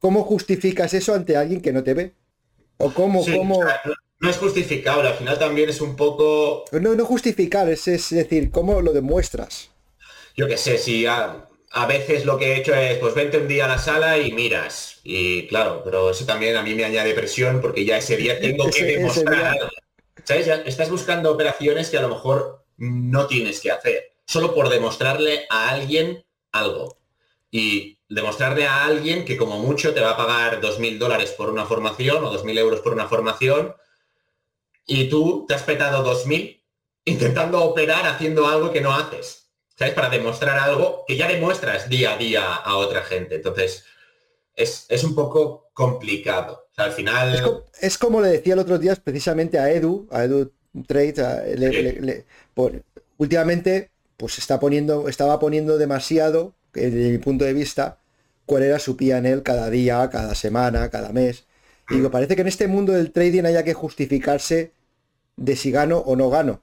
¿Cómo 0.07 0.23
justificas 0.23 0.95
eso 0.95 1.15
ante 1.15 1.37
alguien 1.37 1.61
que 1.61 1.73
no 1.73 1.83
te 1.83 1.93
ve? 1.95 2.13
¿O 2.77 2.93
cómo, 2.93 3.25
cómo... 3.25 3.61
No 4.19 4.31
es 4.31 4.39
justificable, 4.39 5.09
al 5.09 5.15
final 5.15 5.39
también 5.39 5.69
es 5.69 5.81
un 5.81 5.95
poco... 5.95 6.65
No, 6.73 6.95
no 6.95 7.05
justificar, 7.05 7.69
es, 7.69 7.85
decir, 7.85 8.51
¿cómo 8.51 8.81
lo 8.81 8.93
demuestras? 8.93 9.71
Yo 10.35 10.49
qué 10.49 10.57
sé, 10.57 10.79
si 10.79 11.05
a, 11.07 11.47
veces 11.87 12.25
lo 12.25 12.39
que 12.39 12.53
he 12.53 12.57
hecho 12.57 12.75
es, 12.75 12.99
pues 12.99 13.15
vente 13.15 13.37
un 13.37 13.49
día 13.49 13.67
a 13.67 13.69
la 13.69 13.79
sala 13.79 14.19
y 14.19 14.33
miras. 14.33 15.01
Y 15.05 15.47
claro, 15.49 15.83
pero 15.85 16.11
eso 16.11 16.25
también 16.25 16.57
a 16.57 16.63
mí 16.63 16.75
me 16.75 16.85
añade 16.85 17.13
presión 17.13 17.61
porque 17.61 17.85
ya 17.85 17.99
ese 17.99 18.17
día 18.17 18.41
tengo 18.41 18.71
que 18.71 18.85
demostrar. 18.85 19.57
¿Sabes? 20.25 20.49
estás 20.65 20.91
buscando 20.91 21.31
operaciones 21.31 21.91
que 21.91 21.99
a 21.99 22.03
lo 22.03 22.09
mejor 22.09 22.65
no 22.79 23.27
tienes 23.27 23.61
que 23.61 23.71
hacer, 23.71 24.13
solo 24.25 24.55
por 24.55 24.71
demostrarle 24.71 25.47
a 25.51 25.69
alguien 25.71 26.25
algo. 26.53 26.99
Y 27.51 27.99
demostrarle 28.09 28.67
a 28.67 28.85
alguien 28.85 29.25
que 29.25 29.37
como 29.37 29.59
mucho 29.59 29.93
te 29.95 30.01
va 30.01 30.11
a 30.11 30.17
pagar 30.17 30.61
2.000 30.61 30.99
dólares 30.99 31.33
por 31.33 31.51
una 31.51 31.67
formación 31.67 32.25
o 32.25 32.33
2.000 32.33 32.59
euros 32.59 32.81
por 32.81 32.93
una 32.93 33.09
formación 33.09 33.75
y 34.87 35.09
tú 35.09 35.45
te 35.49 35.55
has 35.55 35.63
petado 35.63 36.05
2.000 36.05 36.63
intentando 37.05 37.63
operar 37.63 38.07
haciendo 38.07 38.47
algo 38.47 38.73
que 38.73 38.81
no 38.81 38.95
haces. 38.95 39.51
¿Sabes? 39.77 39.95
Para 39.95 40.09
demostrar 40.09 40.59
algo 40.59 41.05
que 41.07 41.17
ya 41.17 41.29
demuestras 41.29 41.89
día 41.89 42.15
a 42.15 42.17
día 42.17 42.55
a 42.55 42.77
otra 42.77 43.03
gente. 43.03 43.35
Entonces, 43.35 43.85
es, 44.55 45.05
un 45.05 45.15
poco 45.15 45.71
complicado. 45.75 46.69
al 46.77 46.93
final... 46.93 47.61
Es, 47.81 47.99
como 47.99 48.23
le 48.23 48.29
decía 48.29 48.55
el 48.55 48.61
otro 48.61 48.79
día 48.79 48.97
precisamente 48.97 49.59
a 49.59 49.71
Edu, 49.71 50.09
a 50.11 50.25
Edu 50.25 50.51
Trade, 50.87 52.25
últimamente 53.19 53.91
pues 54.17 54.39
está 54.39 54.59
poniendo, 54.59 55.09
estaba 55.09 55.39
poniendo 55.39 55.77
demasiado 55.77 56.55
desde 56.73 57.11
mi 57.11 57.19
punto 57.19 57.45
de 57.45 57.53
vista, 57.53 57.99
cuál 58.47 58.63
era 58.63 58.79
su 58.79 58.97
él 58.99 59.43
cada 59.43 59.71
día, 59.71 60.09
cada 60.11 60.35
semana, 60.35 60.91
cada 60.91 61.11
mes. 61.11 61.45
Y 61.91 61.97
digo, 61.97 62.11
parece 62.11 62.35
que 62.35 62.43
en 62.43 62.49
este 62.49 62.67
mundo 62.67 62.93
del 62.93 63.13
trading 63.13 63.45
haya 63.45 63.63
que 63.63 63.75
justificarse 63.75 64.73
de 65.37 65.57
si 65.57 65.71
gano 65.71 65.99
o 65.99 66.17
no 66.17 66.31
gano. 66.31 66.61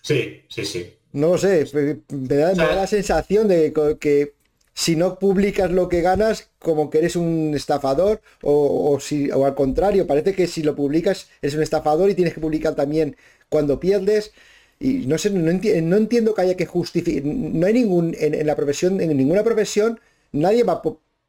Sí, 0.00 0.42
sí, 0.48 0.64
sí. 0.64 0.94
No 1.12 1.28
lo 1.28 1.38
sé, 1.38 1.66
me 2.08 2.36
da, 2.36 2.54
la 2.54 2.86
sensación 2.86 3.46
de 3.48 3.72
que 4.00 4.34
si 4.74 4.96
no 4.96 5.18
publicas 5.18 5.70
lo 5.70 5.88
que 5.88 6.00
ganas, 6.00 6.50
como 6.58 6.88
que 6.90 6.98
eres 6.98 7.16
un 7.16 7.52
estafador, 7.54 8.22
o, 8.42 8.98
si, 9.00 9.30
o 9.30 9.44
al 9.44 9.54
contrario, 9.54 10.06
parece 10.06 10.34
que 10.34 10.46
si 10.46 10.62
lo 10.62 10.74
publicas 10.74 11.28
eres 11.42 11.54
un 11.54 11.62
estafador 11.62 12.10
y 12.10 12.14
tienes 12.14 12.34
que 12.34 12.40
publicar 12.40 12.74
también 12.74 13.16
cuando 13.48 13.78
pierdes. 13.78 14.32
Y 14.80 15.06
no 15.06 15.18
sé, 15.18 15.30
no, 15.30 15.50
entiendo 15.50 16.34
que 16.34 16.42
haya 16.42 16.56
que 16.56 16.66
justificar. 16.66 17.24
No 17.24 17.66
hay 17.66 17.74
ningún, 17.74 18.16
en, 18.18 18.46
la 18.46 18.56
profesión, 18.56 19.00
en 19.00 19.16
ninguna 19.16 19.44
profesión, 19.44 20.00
nadie 20.32 20.64
va 20.64 20.82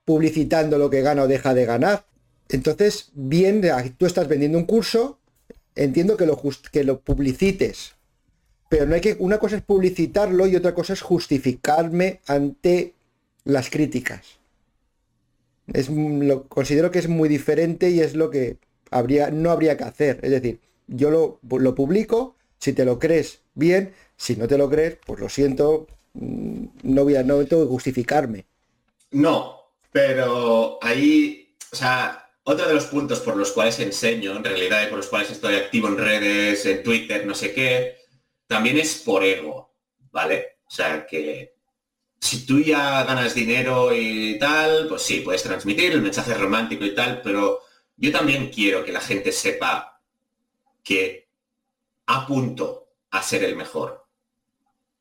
publicitando 0.05 0.77
lo 0.77 0.89
que 0.89 1.01
gana 1.01 1.23
o 1.23 1.27
deja 1.27 1.53
de 1.53 1.65
ganar. 1.65 2.05
Entonces, 2.49 3.11
bien, 3.13 3.61
tú 3.97 4.05
estás 4.05 4.27
vendiendo 4.27 4.57
un 4.57 4.65
curso, 4.65 5.19
entiendo 5.75 6.17
que 6.17 6.25
lo, 6.25 6.39
que 6.71 6.83
lo 6.83 6.99
publicites. 6.99 7.93
Pero 8.69 8.85
no 8.85 8.95
hay 8.95 9.01
que. 9.01 9.15
Una 9.19 9.37
cosa 9.37 9.57
es 9.57 9.61
publicitarlo 9.61 10.47
y 10.47 10.55
otra 10.55 10.73
cosa 10.73 10.93
es 10.93 11.01
justificarme 11.01 12.21
ante 12.27 12.93
las 13.43 13.69
críticas. 13.69 14.39
Es, 15.71 15.89
lo 15.89 16.47
considero 16.47 16.91
que 16.91 16.99
es 16.99 17.07
muy 17.07 17.29
diferente 17.29 17.89
y 17.89 18.01
es 18.01 18.15
lo 18.15 18.29
que 18.29 18.57
habría, 18.91 19.31
no 19.31 19.51
habría 19.51 19.77
que 19.77 19.83
hacer. 19.83 20.19
Es 20.23 20.31
decir, 20.31 20.59
yo 20.87 21.09
lo, 21.09 21.39
lo 21.59 21.75
publico, 21.75 22.35
si 22.59 22.73
te 22.73 22.85
lo 22.85 22.99
crees, 22.99 23.41
bien, 23.53 23.93
si 24.17 24.35
no 24.35 24.47
te 24.47 24.57
lo 24.57 24.69
crees, 24.69 24.97
pues 25.05 25.19
lo 25.19 25.29
siento, 25.29 25.87
mm, 26.13 26.65
no 26.83 27.03
voy 27.03 27.15
a, 27.15 27.23
no 27.23 27.45
tengo 27.45 27.63
que 27.63 27.69
justificarme. 27.69 28.45
No, 29.11 29.57
pero 29.91 30.79
ahí, 30.81 31.55
o 31.71 31.75
sea, 31.75 32.22
otro 32.43 32.67
de 32.67 32.73
los 32.73 32.85
puntos 32.85 33.19
por 33.21 33.37
los 33.37 33.51
cuales 33.51 33.79
enseño, 33.79 34.35
en 34.35 34.43
realidad, 34.43 34.83
y 34.83 34.87
por 34.87 34.97
los 34.97 35.07
cuales 35.07 35.31
estoy 35.31 35.55
activo 35.55 35.87
en 35.87 35.97
redes, 35.97 36.65
en 36.65 36.83
Twitter, 36.83 37.25
no 37.25 37.33
sé 37.33 37.53
qué, 37.53 37.97
también 38.47 38.77
es 38.77 38.95
por 38.95 39.23
ego, 39.23 39.73
¿vale? 40.11 40.57
O 40.65 40.69
sea, 40.69 41.05
que 41.05 41.55
si 42.19 42.45
tú 42.45 42.59
ya 42.59 43.03
ganas 43.03 43.35
dinero 43.35 43.93
y 43.93 44.37
tal, 44.39 44.87
pues 44.87 45.01
sí, 45.01 45.21
puedes 45.21 45.43
transmitir 45.43 45.91
el 45.91 46.01
mensaje 46.01 46.33
romántico 46.33 46.85
y 46.85 46.95
tal, 46.95 47.21
pero 47.21 47.61
yo 47.97 48.11
también 48.11 48.49
quiero 48.49 48.83
que 48.83 48.91
la 48.91 49.01
gente 49.01 49.31
sepa 49.31 50.01
que 50.83 51.29
apunto 52.05 52.89
a 53.11 53.21
ser 53.21 53.43
el 53.43 53.55
mejor. 53.55 54.05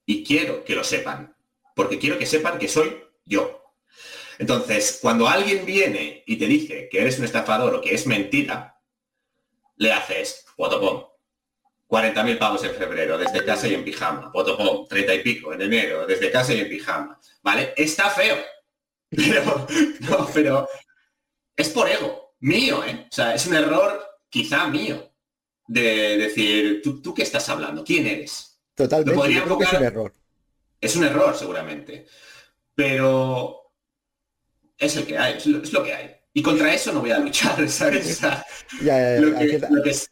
Y 0.04 0.24
quiero 0.24 0.64
que 0.64 0.74
lo 0.74 0.84
sepan, 0.84 1.34
porque 1.74 1.98
quiero 1.98 2.18
que 2.18 2.26
sepan 2.26 2.58
que 2.58 2.68
soy 2.68 3.02
yo. 3.24 3.61
Entonces, 4.38 4.98
cuando 5.00 5.28
alguien 5.28 5.64
viene 5.64 6.22
y 6.26 6.36
te 6.36 6.46
dice 6.46 6.88
que 6.90 7.00
eres 7.00 7.18
un 7.18 7.24
estafador 7.24 7.74
o 7.74 7.80
que 7.80 7.94
es 7.94 8.06
mentira, 8.06 8.80
le 9.76 9.92
haces, 9.92 10.46
potopom, 10.56 11.04
40.000 11.88 12.38
pavos 12.38 12.64
en 12.64 12.74
febrero, 12.74 13.18
desde 13.18 13.44
casa 13.44 13.68
y 13.68 13.74
en 13.74 13.84
pijama, 13.84 14.32
potopom, 14.32 14.86
30 14.88 15.14
y 15.14 15.22
pico 15.22 15.52
en 15.52 15.62
enero, 15.62 16.06
desde 16.06 16.30
casa 16.30 16.54
y 16.54 16.60
en 16.60 16.68
pijama, 16.68 17.18
¿vale? 17.42 17.74
Está 17.76 18.10
feo, 18.10 18.36
pero, 19.10 19.66
no, 20.00 20.28
pero 20.32 20.68
es 21.56 21.68
por 21.68 21.88
ego, 21.88 22.36
mío, 22.40 22.84
¿eh? 22.84 23.06
O 23.10 23.14
sea, 23.14 23.34
es 23.34 23.46
un 23.46 23.54
error 23.54 24.02
quizá 24.28 24.66
mío, 24.68 25.12
de 25.66 26.16
decir, 26.18 26.80
¿tú, 26.82 27.00
tú 27.00 27.14
qué 27.14 27.22
estás 27.22 27.48
hablando? 27.48 27.84
¿Quién 27.84 28.06
eres? 28.06 28.60
Totalmente, 28.74 29.14
podría 29.14 29.38
yo 29.38 29.44
creo 29.44 29.58
que 29.58 29.64
es 29.64 29.72
un 29.72 29.84
error. 29.84 30.12
Es 30.80 30.96
un 30.96 31.04
error, 31.04 31.36
seguramente. 31.36 32.06
Pero 32.74 33.61
es 34.86 34.96
el 34.96 35.06
que 35.06 35.16
hay, 35.18 35.34
es 35.38 35.46
lo, 35.46 35.62
es 35.62 35.72
lo 35.72 35.82
que 35.82 35.94
hay. 35.94 36.10
Y 36.34 36.42
contra 36.42 36.72
eso 36.72 36.92
no 36.92 37.00
voy 37.00 37.10
a 37.10 37.18
luchar, 37.18 37.68
¿sabes? 37.68 38.10
O 38.10 38.14
sea, 38.20 38.44
Ya, 38.82 38.96
ya, 38.98 39.14
ya, 39.14 39.20
lo 39.20 39.38
que, 39.38 39.44
aquí- 39.56 39.66
lo 39.74 39.82
que 39.82 39.90
es- 39.90 40.10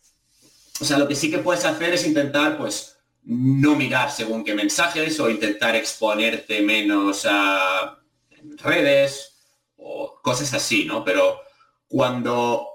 o 0.80 0.84
sea, 0.84 0.98
lo 0.98 1.06
que 1.08 1.14
sí 1.14 1.30
que 1.30 1.38
puedes 1.38 1.64
hacer 1.64 1.92
es 1.92 2.06
intentar, 2.06 2.56
pues, 2.56 2.96
no 3.24 3.74
mirar 3.76 4.10
según 4.10 4.42
qué 4.44 4.54
mensajes 4.54 5.20
o 5.20 5.28
intentar 5.28 5.76
exponerte 5.76 6.62
menos 6.62 7.26
a 7.28 7.98
redes 8.56 9.34
o 9.76 10.20
cosas 10.22 10.54
así, 10.54 10.84
¿no? 10.86 11.04
Pero 11.04 11.38
cuando 11.86 12.66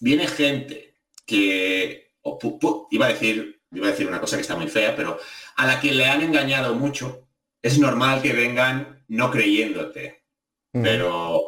viene 0.00 0.26
gente 0.26 0.94
que, 1.26 2.12
o 2.22 2.38
pu- 2.38 2.58
pu- 2.58 2.86
iba 2.90 3.06
a 3.06 3.10
decir, 3.10 3.60
iba 3.72 3.88
a 3.88 3.90
decir 3.90 4.06
una 4.08 4.20
cosa 4.20 4.36
que 4.36 4.42
está 4.42 4.56
muy 4.56 4.68
fea, 4.68 4.96
pero 4.96 5.18
a 5.56 5.66
la 5.66 5.80
que 5.80 5.92
le 5.92 6.06
han 6.06 6.22
engañado 6.22 6.74
mucho, 6.74 7.28
es 7.60 7.78
normal 7.78 8.22
que 8.22 8.32
vengan 8.32 9.04
no 9.08 9.30
creyéndote. 9.30 10.21
Pero 10.72 11.42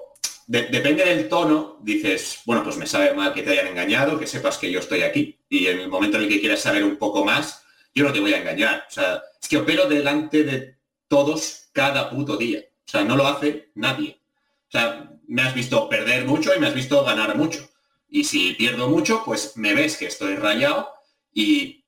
de- 0.47 0.67
depende 0.67 1.05
del 1.05 1.29
tono, 1.29 1.79
dices, 1.83 2.41
bueno, 2.45 2.63
pues 2.63 2.77
me 2.77 2.87
sabe 2.87 3.15
mal 3.15 3.33
que 3.33 3.43
te 3.43 3.51
hayan 3.51 3.69
engañado, 3.69 4.19
que 4.19 4.27
sepas 4.27 4.59
que 4.59 4.71
yo 4.71 4.81
estoy 4.81 5.03
aquí. 5.03 5.39
Y 5.49 5.67
en 5.67 5.81
el 5.81 5.89
momento 5.89 6.17
en 6.17 6.25
el 6.25 6.29
que 6.29 6.41
quieras 6.41 6.61
saber 6.61 6.85
un 6.85 6.97
poco 6.97 7.25
más, 7.25 7.65
yo 7.95 8.05
no 8.05 8.13
te 8.13 8.21
voy 8.21 8.35
a 8.35 8.39
engañar. 8.41 8.85
O 8.89 8.93
sea, 8.93 9.23
es 9.41 9.49
que 9.49 9.57
opero 9.57 9.89
delante 9.89 10.45
de 10.45 10.79
todos 11.09 11.69
cada 11.73 12.11
puto 12.11 12.37
día. 12.37 12.61
O 12.61 12.91
sea, 12.91 13.03
no 13.05 13.17
lo 13.17 13.27
hace 13.27 13.71
nadie. 13.75 14.21
O 14.69 14.71
sea, 14.71 15.11
me 15.27 15.43
has 15.43 15.55
visto 15.55 15.89
perder 15.89 16.25
mucho 16.27 16.55
y 16.55 16.59
me 16.59 16.67
has 16.67 16.75
visto 16.75 17.03
ganar 17.05 17.37
mucho. 17.37 17.69
Y 18.09 18.25
si 18.25 18.53
pierdo 18.55 18.89
mucho, 18.89 19.23
pues 19.25 19.57
me 19.57 19.75
ves 19.75 19.97
que 19.97 20.07
estoy 20.07 20.37
rayado 20.37 20.89
y 21.33 21.85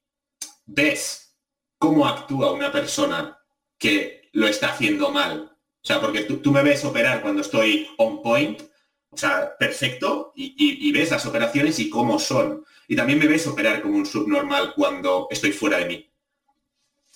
ves 0.64 1.36
cómo 1.78 2.06
actúa 2.06 2.52
una 2.52 2.72
persona 2.72 3.38
que 3.78 4.30
lo 4.32 4.46
está 4.48 4.70
haciendo 4.70 5.10
mal. 5.10 5.55
O 5.86 5.88
sea, 5.88 6.00
porque 6.00 6.22
tú, 6.22 6.38
tú 6.38 6.50
me 6.50 6.64
ves 6.64 6.84
operar 6.84 7.22
cuando 7.22 7.42
estoy 7.42 7.86
on 7.98 8.20
point, 8.20 8.60
o 9.08 9.16
sea, 9.16 9.56
perfecto, 9.56 10.32
y, 10.34 10.46
y- 10.58 10.88
y 10.88 10.90
ves 10.90 11.12
las 11.12 11.24
operaciones 11.26 11.78
y 11.78 11.88
cómo 11.88 12.18
son. 12.18 12.64
Y 12.88 12.96
también 12.96 13.20
me 13.20 13.28
ves 13.28 13.46
operar 13.46 13.80
como 13.82 13.94
un 13.96 14.04
subnormal 14.04 14.74
cuando 14.74 15.28
estoy 15.30 15.52
fuera 15.52 15.78
de 15.78 15.86
mí. 15.86 16.10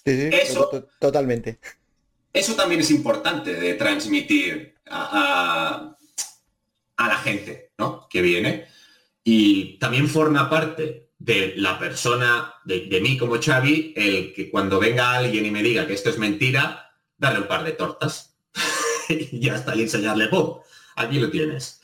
Sí, 0.05 0.17
sí, 0.17 0.29
eso- 0.33 0.69
to- 0.69 0.83
to- 0.83 0.89
totalmente. 1.01 1.59
Eso 2.33 2.55
también 2.55 2.81
es 2.81 2.93
importante 2.93 3.55
de 3.55 3.75
transmitir 3.75 4.77
a, 4.89 5.97
a- 6.97 7.05
a 7.05 7.09
la 7.09 7.17
gente 7.17 7.73
¿no? 7.77 8.07
que 8.09 8.23
viene. 8.23 8.67
Y 9.25 9.79
también 9.81 10.07
forma 10.09 10.49
parte 10.49 11.11
de 11.19 11.55
la 11.57 11.77
persona, 11.77 12.55
de, 12.65 12.87
de 12.87 13.01
mí 13.01 13.19
como 13.19 13.43
Xavi, 13.43 13.95
el 13.97 14.33
que 14.33 14.49
cuando 14.49 14.79
venga 14.79 15.11
alguien 15.11 15.45
y 15.45 15.51
me 15.51 15.61
diga 15.65 15.89
que 15.89 15.95
esto 15.95 16.09
es 16.09 16.19
mentira, 16.19 16.95
darle 17.19 17.41
un 17.41 17.49
par 17.49 17.65
de 17.65 17.73
tortas. 17.73 18.30
y 19.33 19.41
ya 19.41 19.57
está, 19.57 19.75
y 19.75 19.83
enseñarle, 19.83 20.29
¡pum! 20.29 20.59
Aquí 20.97 21.19
lo 21.19 21.31
tienes. 21.31 21.81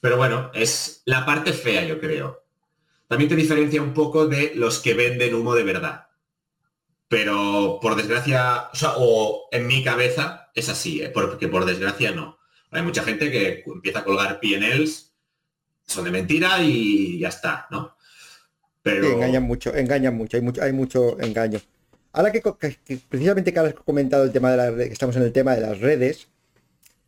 Pero 0.00 0.16
bueno, 0.16 0.50
es 0.54 1.02
la 1.04 1.26
parte 1.26 1.52
fea, 1.52 1.84
yo 1.84 2.00
creo. 2.00 2.44
También 3.08 3.28
te 3.28 3.36
diferencia 3.36 3.82
un 3.82 3.92
poco 3.92 4.26
de 4.26 4.52
los 4.54 4.78
que 4.78 4.94
venden 4.94 5.34
humo 5.34 5.54
de 5.54 5.64
verdad. 5.64 6.06
Pero 7.08 7.78
por 7.82 7.96
desgracia, 7.96 8.68
o, 8.72 8.76
sea, 8.76 8.92
o 8.96 9.48
en 9.50 9.66
mi 9.66 9.82
cabeza 9.82 10.50
es 10.54 10.68
así, 10.68 11.02
¿eh? 11.02 11.10
porque 11.10 11.48
por 11.48 11.64
desgracia 11.64 12.12
no. 12.12 12.38
Hay 12.70 12.82
mucha 12.82 13.02
gente 13.02 13.30
que 13.30 13.64
empieza 13.66 13.98
a 13.98 14.04
colgar 14.04 14.38
PNLs, 14.38 15.12
son 15.84 16.04
de 16.04 16.12
mentira 16.12 16.62
y 16.62 17.18
ya 17.18 17.28
está, 17.28 17.66
¿no? 17.70 17.96
Pero 18.80 19.08
Sí, 19.08 19.12
engañan 19.12 19.42
mucho, 19.42 19.74
engañan 19.74 20.14
mucho, 20.16 20.36
hay 20.36 20.42
mucho, 20.42 20.62
hay 20.62 20.72
mucho 20.72 21.20
engaño. 21.20 21.60
Ahora 22.12 22.32
que, 22.32 22.42
precisamente 23.08 23.52
que 23.52 23.58
has 23.60 23.74
comentado 23.74 24.24
el 24.24 24.32
tema 24.32 24.50
de 24.50 24.70
redes, 24.70 24.86
que 24.88 24.92
estamos 24.92 25.16
en 25.16 25.22
el 25.22 25.32
tema 25.32 25.54
de 25.54 25.60
las 25.60 25.78
redes, 25.80 26.28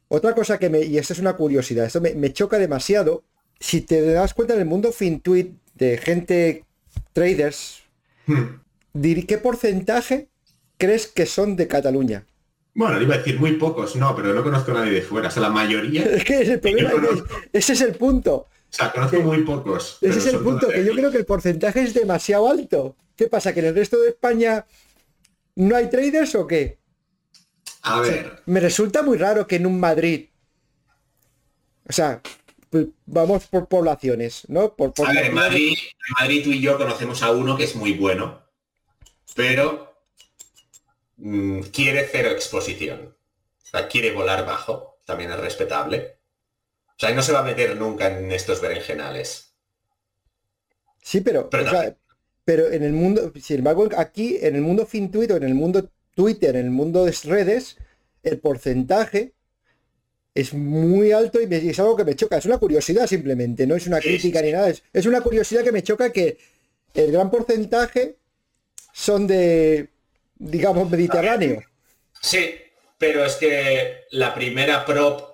otra 0.08 0.34
cosa 0.34 0.58
que 0.58 0.70
me, 0.70 0.80
y 0.84 0.98
esto 0.98 1.12
es 1.12 1.18
una 1.18 1.34
curiosidad, 1.34 1.86
esto 1.86 2.00
me, 2.00 2.14
me 2.14 2.32
choca 2.32 2.58
demasiado, 2.58 3.24
si 3.58 3.80
te 3.80 4.00
das 4.02 4.34
cuenta 4.34 4.54
en 4.54 4.60
el 4.60 4.66
mundo 4.66 4.92
FinTweet 4.92 5.52
de 5.74 5.98
gente 5.98 6.64
traders, 7.12 7.82
Hmm. 8.26 8.60
¿qué 9.26 9.38
porcentaje 9.38 10.28
crees 10.78 11.06
que 11.08 11.26
son 11.26 11.56
de 11.56 11.66
Cataluña? 11.66 12.24
bueno, 12.74 12.98
le 12.98 13.04
iba 13.04 13.16
a 13.16 13.18
decir 13.18 13.38
muy 13.38 13.52
pocos, 13.56 13.96
no, 13.96 14.16
pero 14.16 14.32
no 14.32 14.42
conozco 14.42 14.70
a 14.70 14.74
nadie 14.74 14.92
de 14.92 15.02
fuera. 15.02 15.28
O 15.28 15.30
sea, 15.30 15.42
la 15.42 15.50
mayoría, 15.50 16.04
Es 16.16 16.24
que 16.24 16.40
es 16.40 16.48
el 16.48 16.60
problema, 16.60 16.90
ese 17.52 17.72
es 17.74 17.80
el 17.82 17.94
punto. 17.96 18.34
o 18.34 18.48
sea, 18.70 18.90
conozco 18.92 19.20
muy 19.20 19.42
pocos. 19.42 19.98
Ese 20.00 20.18
es 20.18 20.26
el 20.26 20.38
punto, 20.40 20.68
que 20.68 20.84
yo 20.84 20.92
creo 20.92 21.10
que 21.10 21.18
el 21.18 21.26
porcentaje 21.26 21.82
es 21.82 21.92
demasiado 21.92 22.48
alto. 22.48 22.96
¿Qué 23.16 23.26
pasa? 23.26 23.52
¿Que 23.52 23.60
en 23.60 23.66
el 23.66 23.74
resto 23.74 24.00
de 24.00 24.08
España 24.10 24.64
no 25.56 25.76
hay 25.76 25.90
traders 25.90 26.34
o 26.34 26.46
qué? 26.46 26.80
A 27.82 28.00
ver, 28.00 28.42
Me 28.46 28.60
resulta 28.60 29.02
muy 29.02 29.18
raro 29.18 29.46
que 29.46 29.56
en 29.56 29.66
un 29.66 29.80
Madrid, 29.80 30.28
o 31.88 31.92
sea, 31.92 32.22
pues, 32.70 32.86
vamos 33.06 33.46
por 33.48 33.68
poblaciones, 33.68 34.48
¿no? 34.48 34.74
Por, 34.74 34.94
por 34.94 35.08
a 35.08 35.12
ver, 35.12 35.26
en. 35.26 35.34
Madrid, 35.34 35.76
en 35.76 36.14
Madrid 36.18 36.44
tú 36.44 36.50
y 36.50 36.60
yo 36.60 36.78
conocemos 36.78 37.22
a 37.22 37.32
uno 37.32 37.56
que 37.56 37.64
es 37.64 37.74
muy 37.74 37.92
bueno, 37.92 38.42
pero 39.34 40.06
mm, 41.16 41.60
quiere 41.72 42.08
cero 42.10 42.30
exposición. 42.30 43.16
O 43.62 43.66
sea, 43.66 43.88
quiere 43.88 44.12
volar 44.12 44.46
bajo, 44.46 45.00
también 45.04 45.32
es 45.32 45.40
respetable. 45.40 46.18
O 46.88 46.94
sea, 46.98 47.12
no 47.14 47.22
se 47.22 47.32
va 47.32 47.40
a 47.40 47.44
meter 47.44 47.76
nunca 47.76 48.06
en 48.06 48.30
estos 48.30 48.60
berenjenales. 48.60 49.56
Sí, 51.02 51.20
pero, 51.20 51.50
Pero 51.50 51.66
o 51.66 51.70
sea, 51.70 51.96
pero 52.44 52.70
en 52.70 52.82
el 52.82 52.92
mundo, 52.92 53.32
sin 53.40 53.58
embargo, 53.58 53.88
aquí, 53.96 54.38
en 54.40 54.56
el 54.56 54.62
mundo 54.62 54.86
FinTweet 54.86 55.30
o 55.30 55.36
en 55.36 55.44
el 55.44 55.54
mundo 55.54 55.88
Twitter, 56.14 56.56
en 56.56 56.66
el 56.66 56.70
mundo 56.70 57.04
de 57.04 57.14
redes, 57.24 57.76
el 58.22 58.38
porcentaje 58.38 59.32
es 60.34 60.54
muy 60.54 61.12
alto 61.12 61.40
y, 61.40 61.52
es 61.54 61.78
algo 61.78 61.96
que 61.96 62.04
me 62.04 62.16
choca. 62.16 62.38
Es 62.38 62.46
una 62.46 62.58
curiosidad 62.58 63.06
simplemente, 63.06 63.66
no 63.66 63.76
es 63.76 63.86
una 63.86 64.00
crítica 64.00 64.42
ni 64.42 64.52
nada. 64.52 64.70
Es, 64.70 64.82
es 64.92 65.06
una 65.06 65.20
curiosidad 65.20 65.62
que 65.62 65.72
me 65.72 65.82
choca 65.82 66.12
que 66.12 66.38
el 66.94 67.12
gran 67.12 67.30
porcentaje 67.30 68.16
son 68.92 69.26
de, 69.26 69.88
digamos, 70.36 70.90
mediterráneo. 70.90 71.62
Sí, 72.20 72.54
pero 72.98 73.24
es 73.24 73.36
que 73.36 74.04
la 74.10 74.34
primera 74.34 74.84
prop 74.84 75.32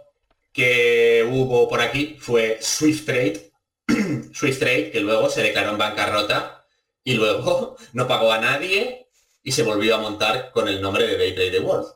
que 0.52 1.26
hubo 1.30 1.68
por 1.68 1.80
aquí 1.80 2.16
fue 2.18 2.58
Swift 2.60 3.04
Trade, 3.04 3.50
Swift 4.32 4.58
Trade, 4.58 4.90
que 4.90 5.00
luego 5.00 5.30
se 5.30 5.42
declaró 5.42 5.70
en 5.72 5.78
bancarrota 5.78 6.57
y 7.08 7.14
luego 7.14 7.76
no 7.94 8.06
pagó 8.06 8.30
a 8.30 8.38
nadie 8.38 9.08
y 9.42 9.52
se 9.52 9.62
volvió 9.62 9.94
a 9.94 10.00
montar 10.00 10.50
con 10.52 10.68
el 10.68 10.82
nombre 10.82 11.06
de 11.06 11.16
Day 11.16 11.34
Trade 11.34 11.50
the 11.52 11.60
World. 11.60 11.88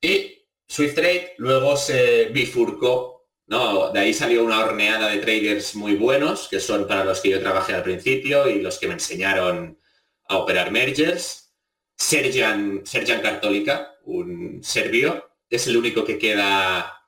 Y 0.00 0.46
Swift 0.68 0.94
Trade 0.94 1.34
luego 1.38 1.76
se 1.76 2.26
bifurcó, 2.26 3.28
¿no? 3.48 3.90
De 3.90 3.98
ahí 3.98 4.14
salió 4.14 4.44
una 4.44 4.64
horneada 4.64 5.08
de 5.08 5.18
traders 5.18 5.74
muy 5.74 5.96
buenos, 5.96 6.46
que 6.48 6.60
son 6.60 6.86
para 6.86 7.04
los 7.04 7.20
que 7.20 7.30
yo 7.30 7.40
trabajé 7.40 7.74
al 7.74 7.82
principio 7.82 8.48
y 8.48 8.60
los 8.60 8.78
que 8.78 8.86
me 8.86 8.94
enseñaron 8.94 9.80
a 10.28 10.36
operar 10.38 10.70
mergers. 10.70 11.52
Serjan, 11.96 12.82
Serjan 12.86 13.22
Kartolika, 13.22 13.96
un 14.04 14.62
serbio, 14.62 15.28
es 15.50 15.66
el 15.66 15.76
único 15.76 16.04
que 16.04 16.18
queda 16.18 17.02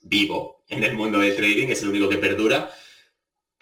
vivo 0.00 0.64
en 0.68 0.82
el 0.82 0.94
mundo 0.94 1.20
del 1.20 1.36
trading, 1.36 1.68
es 1.68 1.82
el 1.82 1.90
único 1.90 2.08
que 2.08 2.18
perdura. 2.18 2.74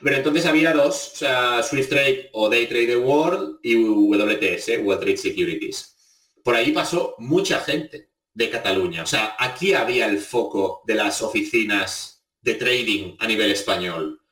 Pero 0.00 0.16
entonces 0.16 0.46
había 0.46 0.72
dos, 0.72 1.12
o 1.14 1.16
sea, 1.16 1.62
Swift 1.62 1.88
Trade 1.88 2.30
o 2.32 2.48
Day 2.48 2.66
Trade 2.68 2.96
World 2.96 3.58
y 3.62 3.74
WTS, 3.74 4.78
World 4.84 5.00
Trade 5.00 5.16
Securities. 5.16 5.96
Por 6.44 6.54
ahí 6.54 6.70
pasó 6.70 7.16
mucha 7.18 7.60
gente 7.60 8.08
de 8.32 8.50
Cataluña. 8.50 9.02
O 9.02 9.06
sea, 9.06 9.34
aquí 9.38 9.74
había 9.74 10.06
el 10.06 10.18
foco 10.18 10.82
de 10.86 10.94
las 10.94 11.20
oficinas 11.22 12.24
de 12.40 12.54
trading 12.54 13.16
a 13.18 13.26
nivel 13.26 13.50
español. 13.50 14.22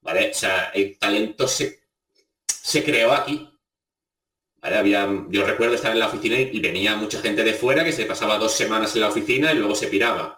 ¿Vale? 0.00 0.30
O 0.30 0.34
sea, 0.34 0.70
el 0.74 0.96
talento 0.98 1.48
se, 1.48 1.80
se 2.46 2.84
creó 2.84 3.12
aquí. 3.12 3.50
Había, 4.60 5.08
yo 5.28 5.44
recuerdo 5.44 5.74
estar 5.74 5.92
en 5.92 5.98
la 5.98 6.06
oficina 6.08 6.38
y, 6.38 6.60
venía 6.60 6.96
mucha 6.96 7.20
gente 7.20 7.42
de 7.42 7.54
fuera 7.54 7.84
que 7.84 7.92
se 7.92 8.06
pasaba 8.06 8.38
dos 8.38 8.52
semanas 8.52 8.94
en 8.94 9.02
la 9.02 9.08
oficina 9.08 9.52
y 9.52 9.56
luego 9.56 9.74
se 9.74 9.88
piraba. 9.88 10.37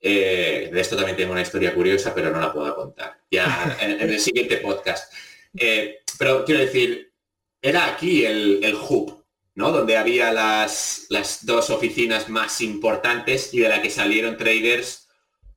Eh, 0.00 0.70
de 0.72 0.80
esto 0.80 0.96
también 0.96 1.16
tengo 1.16 1.32
una 1.32 1.42
historia 1.42 1.74
curiosa, 1.74 2.14
pero 2.14 2.30
no 2.30 2.40
la 2.40 2.52
puedo 2.52 2.74
contar. 2.74 3.20
Ya 3.30 3.76
en, 3.80 4.00
el 4.00 4.20
siguiente 4.20 4.58
podcast. 4.58 5.12
Eh, 5.56 5.98
pero 6.18 6.44
quiero 6.44 6.60
decir, 6.60 7.12
era 7.60 7.86
aquí 7.86 8.24
el, 8.24 8.62
el 8.62 8.74
hub, 8.74 9.24
¿no? 9.54 9.72
Donde 9.72 9.96
había 9.96 10.32
las, 10.32 11.06
las, 11.08 11.44
dos 11.44 11.70
oficinas 11.70 12.28
más 12.28 12.60
importantes 12.60 13.52
y 13.54 13.60
de 13.60 13.68
la 13.68 13.82
que 13.82 13.90
salieron 13.90 14.36
traders 14.36 15.08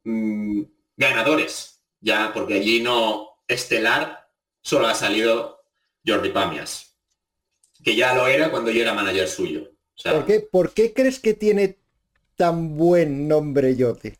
mm, 0.03 0.63
ganadores. 0.95 1.81
Ya, 2.01 2.31
porque 2.33 2.55
allí 2.55 2.81
no 2.81 3.29
estelar 3.47 4.29
solo 4.61 4.87
ha 4.87 4.95
salido 4.95 5.59
Jordi 6.05 6.29
Pamias, 6.29 6.95
que 7.83 7.95
ya 7.95 8.13
lo 8.13 8.27
era 8.27 8.51
cuando 8.51 8.71
yo 8.71 8.81
era 8.81 8.93
manager 8.93 9.27
suyo. 9.27 9.71
¿Por, 10.01 10.25
qué, 10.25 10.39
¿Por 10.39 10.73
qué 10.73 10.93
crees 10.93 11.19
que 11.19 11.33
tiene 11.33 11.77
tan 12.35 12.77
buen 12.77 13.27
nombre 13.27 13.75
Jordi? 13.77 14.13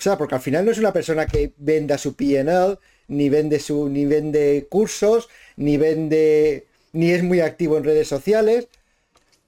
O 0.00 0.02
sea, 0.02 0.16
porque 0.16 0.34
al 0.34 0.40
final 0.40 0.64
no 0.64 0.70
es 0.70 0.78
una 0.78 0.94
persona 0.94 1.26
que 1.26 1.52
venda 1.58 1.98
su 1.98 2.16
PNL, 2.16 2.78
ni 3.08 3.28
vende 3.28 3.60
su, 3.60 3.90
ni 3.90 4.06
vende 4.06 4.66
cursos, 4.70 5.28
ni 5.56 5.76
vende, 5.76 6.68
ni 6.92 7.10
es 7.10 7.22
muy 7.22 7.40
activo 7.40 7.76
en 7.76 7.84
redes 7.84 8.08
sociales. 8.08 8.68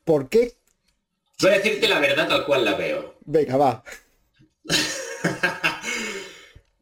¿Por 0.04 0.28
qué? 0.28 0.52
Voy 1.40 1.52
a 1.52 1.54
decirte 1.54 1.88
la 1.88 2.00
verdad 2.00 2.28
tal 2.28 2.44
cual 2.44 2.66
la 2.66 2.74
veo. 2.74 3.14
Venga, 3.24 3.56
va. 3.56 3.82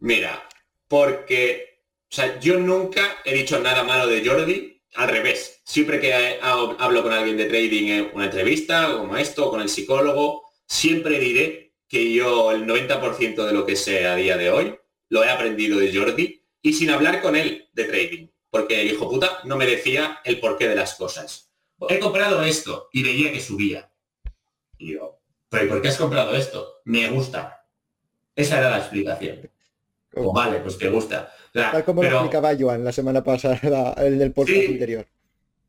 Mira, 0.00 0.42
porque, 0.88 1.84
o 2.10 2.12
sea, 2.12 2.40
yo 2.40 2.58
nunca 2.58 3.18
he 3.24 3.34
dicho 3.34 3.60
nada 3.60 3.84
malo 3.84 4.08
de 4.08 4.26
Jordi, 4.26 4.82
al 4.96 5.10
revés. 5.10 5.60
Siempre 5.62 6.00
que 6.00 6.40
hablo 6.42 7.04
con 7.04 7.12
alguien 7.12 7.36
de 7.36 7.44
trading 7.44 7.86
en 7.88 8.10
una 8.14 8.24
entrevista, 8.24 8.96
como 8.96 9.16
esto, 9.16 9.46
o 9.46 9.50
con 9.50 9.60
el 9.60 9.68
psicólogo, 9.68 10.42
siempre 10.66 11.20
diré 11.20 11.69
que 11.90 12.12
yo 12.12 12.52
el 12.52 12.66
90% 12.66 13.44
de 13.44 13.52
lo 13.52 13.66
que 13.66 13.74
sé 13.74 14.06
a 14.06 14.14
día 14.14 14.36
de 14.36 14.50
hoy 14.50 14.78
lo 15.08 15.24
he 15.24 15.28
aprendido 15.28 15.80
de 15.80 15.92
Jordi 15.92 16.40
y 16.62 16.72
sin 16.72 16.88
hablar 16.88 17.20
con 17.20 17.34
él 17.34 17.68
de 17.72 17.84
trading, 17.84 18.28
porque 18.48 18.80
el 18.80 18.92
hijo 18.92 19.10
puta 19.10 19.40
no 19.42 19.56
me 19.56 19.66
decía 19.66 20.20
el 20.24 20.38
porqué 20.38 20.68
de 20.68 20.76
las 20.76 20.94
cosas. 20.94 21.50
He 21.88 21.98
comprado 21.98 22.44
esto 22.44 22.88
y 22.92 23.02
veía 23.02 23.32
que 23.32 23.40
subía. 23.40 23.90
Y 24.78 24.92
yo, 24.94 25.18
¿pero 25.48 25.68
por 25.68 25.82
qué 25.82 25.88
has 25.88 25.96
comprado 25.96 26.36
esto? 26.36 26.80
Me 26.84 27.08
gusta. 27.08 27.66
Esa 28.36 28.58
era 28.58 28.70
la 28.70 28.78
explicación. 28.78 29.50
Oh. 30.14 30.32
vale, 30.32 30.60
pues 30.60 30.78
te 30.78 30.88
gusta. 30.88 31.34
Tal 31.52 31.84
como 31.84 32.04
lo 32.04 32.08
explicaba 32.08 32.56
Joan 32.56 32.84
la 32.84 32.92
semana 32.92 33.24
pasada, 33.24 33.94
el 33.98 34.16
del 34.16 34.32
podcast 34.32 34.68
anterior. 34.68 35.06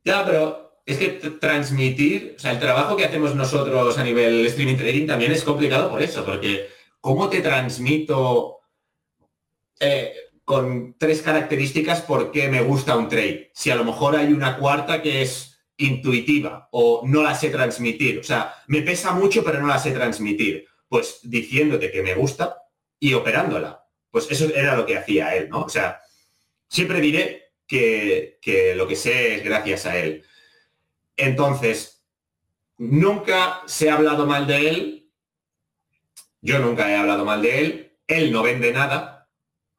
Ya, 0.04 0.24
pero 0.24 0.71
es 0.86 0.98
que 0.98 1.10
transmitir, 1.40 2.36
o 2.38 2.40
sea, 2.40 2.52
el 2.52 2.60
trabajo 2.60 2.96
que 2.96 3.06
hacemos 3.06 3.36
nosotros 3.36 3.98
a 3.98 4.04
nivel 4.04 4.46
streaming 4.48 4.78
trading 4.78 5.08
también 5.08 5.32
es 5.32 5.44
complicado 5.44 5.90
por 5.90 6.02
eso, 6.02 6.26
porque 6.26 6.70
¿cómo 7.00 7.30
te 7.30 7.42
transmito 7.42 8.60
eh, 9.80 10.14
con 10.44 10.96
tres 10.98 11.22
características 11.22 12.02
por 12.02 12.32
qué 12.32 12.50
me 12.50 12.62
gusta 12.62 12.98
un 12.98 13.10
trade? 13.10 13.52
Si 13.54 13.70
a 13.70 13.76
lo 13.76 13.84
mejor 13.84 14.16
hay 14.16 14.34
una 14.34 14.58
cuarta 14.58 15.02
que 15.02 15.22
es 15.22 15.60
intuitiva 15.78 16.68
o 16.72 17.02
no 17.06 17.24
la 17.24 17.36
sé 17.36 17.50
transmitir, 17.50 18.20
o 18.20 18.24
sea, 18.24 18.56
me 18.68 18.82
pesa 18.82 19.14
mucho 19.14 19.44
pero 19.44 19.62
no 19.62 19.68
la 19.68 19.80
sé 19.80 19.92
transmitir, 19.92 20.68
pues 20.88 21.20
diciéndote 21.24 21.92
que 21.92 22.04
me 22.04 22.16
gusta 22.16 22.58
y 23.00 23.14
operándola. 23.14 23.86
Pues 24.10 24.30
eso 24.30 24.54
era 24.54 24.76
lo 24.76 24.86
que 24.86 24.98
hacía 24.98 25.36
él, 25.36 25.48
¿no? 25.50 25.62
O 25.62 25.70
sea, 25.70 26.02
siempre 26.68 27.00
diré 27.00 27.54
que, 27.66 28.40
que 28.42 28.76
lo 28.76 28.88
que 28.88 28.98
sé 28.98 29.36
es 29.36 29.44
gracias 29.44 29.86
a 29.86 29.98
él. 29.98 30.26
Entonces, 31.18 32.06
nunca 32.78 33.62
se 33.66 33.90
ha 33.90 33.96
hablado 33.96 34.26
mal 34.26 34.48
de 34.48 34.70
él. 34.70 35.12
Yo 36.42 36.60
nunca 36.60 36.90
he 36.90 36.96
hablado 36.96 37.26
mal 37.26 37.42
de 37.42 37.60
él. 37.60 37.98
Él 38.08 38.32
no 38.32 38.44
vende 38.44 38.72
nada. 38.72 39.30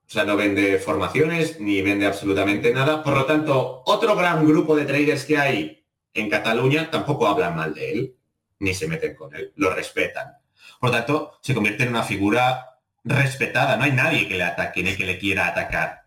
O 0.06 0.10
sea, 0.10 0.24
no 0.24 0.36
vende 0.36 0.78
formaciones 0.78 1.58
ni 1.58 1.80
vende 1.82 2.06
absolutamente 2.06 2.72
nada. 2.72 3.02
Por 3.02 3.14
lo 3.14 3.24
tanto, 3.24 3.82
otro 3.86 4.14
gran 4.14 4.46
grupo 4.46 4.76
de 4.76 4.84
traders 4.84 5.24
que 5.24 5.38
hay 5.38 5.86
en 6.14 6.28
Cataluña 6.28 6.90
tampoco 6.90 7.26
hablan 7.26 7.56
mal 7.56 7.74
de 7.74 7.92
él, 7.92 8.16
ni 8.58 8.74
se 8.74 8.86
meten 8.86 9.14
con 9.14 9.34
él. 9.34 9.52
Lo 9.56 9.74
respetan. 9.74 10.36
Por 10.78 10.90
lo 10.90 10.96
tanto, 10.96 11.38
se 11.40 11.54
convierte 11.54 11.84
en 11.84 11.90
una 11.90 12.02
figura 12.02 12.78
respetada. 13.04 13.76
No 13.76 13.84
hay 13.84 13.92
nadie 13.92 14.28
que 14.28 14.36
le 14.36 14.44
ataque 14.44 14.82
ni 14.82 14.96
que 14.96 15.06
le 15.06 15.18
quiera 15.18 15.48
atacar. 15.48 16.01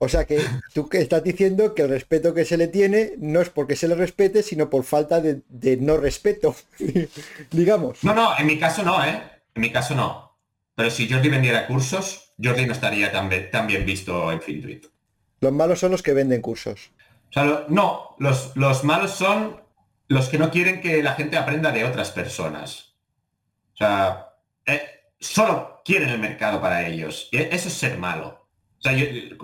O 0.00 0.08
sea 0.08 0.26
que 0.26 0.40
tú 0.72 0.88
que 0.88 0.98
estás 0.98 1.24
diciendo 1.24 1.74
que 1.74 1.82
el 1.82 1.88
respeto 1.88 2.32
que 2.32 2.44
se 2.44 2.56
le 2.56 2.68
tiene 2.68 3.14
no 3.18 3.40
es 3.40 3.50
porque 3.50 3.74
se 3.74 3.88
le 3.88 3.96
respete, 3.96 4.44
sino 4.44 4.70
por 4.70 4.84
falta 4.84 5.20
de, 5.20 5.42
no 5.80 5.96
respeto, 5.96 6.54
digamos. 7.50 8.04
No, 8.04 8.14
no, 8.14 8.38
en 8.38 8.46
mi 8.46 8.58
caso 8.58 8.84
no, 8.84 9.04
¿eh? 9.04 9.20
En 9.54 9.62
mi 9.62 9.72
caso 9.72 9.96
no. 9.96 10.38
Pero 10.76 10.90
si 10.90 11.10
Jordi 11.10 11.28
vendiera 11.28 11.66
cursos, 11.66 12.32
Jordi 12.40 12.64
no 12.66 12.72
estaría 12.72 13.10
tan, 13.10 13.66
bien 13.66 13.84
visto 13.84 14.30
en 14.30 14.40
Fintuit. 14.40 14.86
Los 15.40 15.52
malos 15.52 15.80
son 15.80 15.90
los 15.90 16.02
que 16.02 16.12
venden 16.12 16.42
cursos. 16.42 16.90
O 17.30 17.32
sea, 17.32 17.64
no, 17.68 18.14
los, 18.18 18.56
los 18.56 18.84
malos 18.84 19.10
son 19.10 19.60
los 20.06 20.28
que 20.28 20.38
no 20.38 20.50
quieren 20.50 20.80
que 20.80 21.02
la 21.02 21.14
gente 21.14 21.36
aprenda 21.36 21.72
de 21.72 21.84
otras 21.84 22.12
personas. 22.12 22.94
O 23.74 23.76
sea, 23.78 24.34
eh, 24.64 24.82
solo 25.18 25.82
quieren 25.84 26.08
el 26.10 26.20
mercado 26.20 26.60
para 26.60 26.86
ellos. 26.86 27.28
Y 27.32 27.38
eso 27.38 27.68
es 27.68 27.74
ser 27.74 27.98
malo. 27.98 28.47
O 28.78 28.82
sea, 28.82 28.96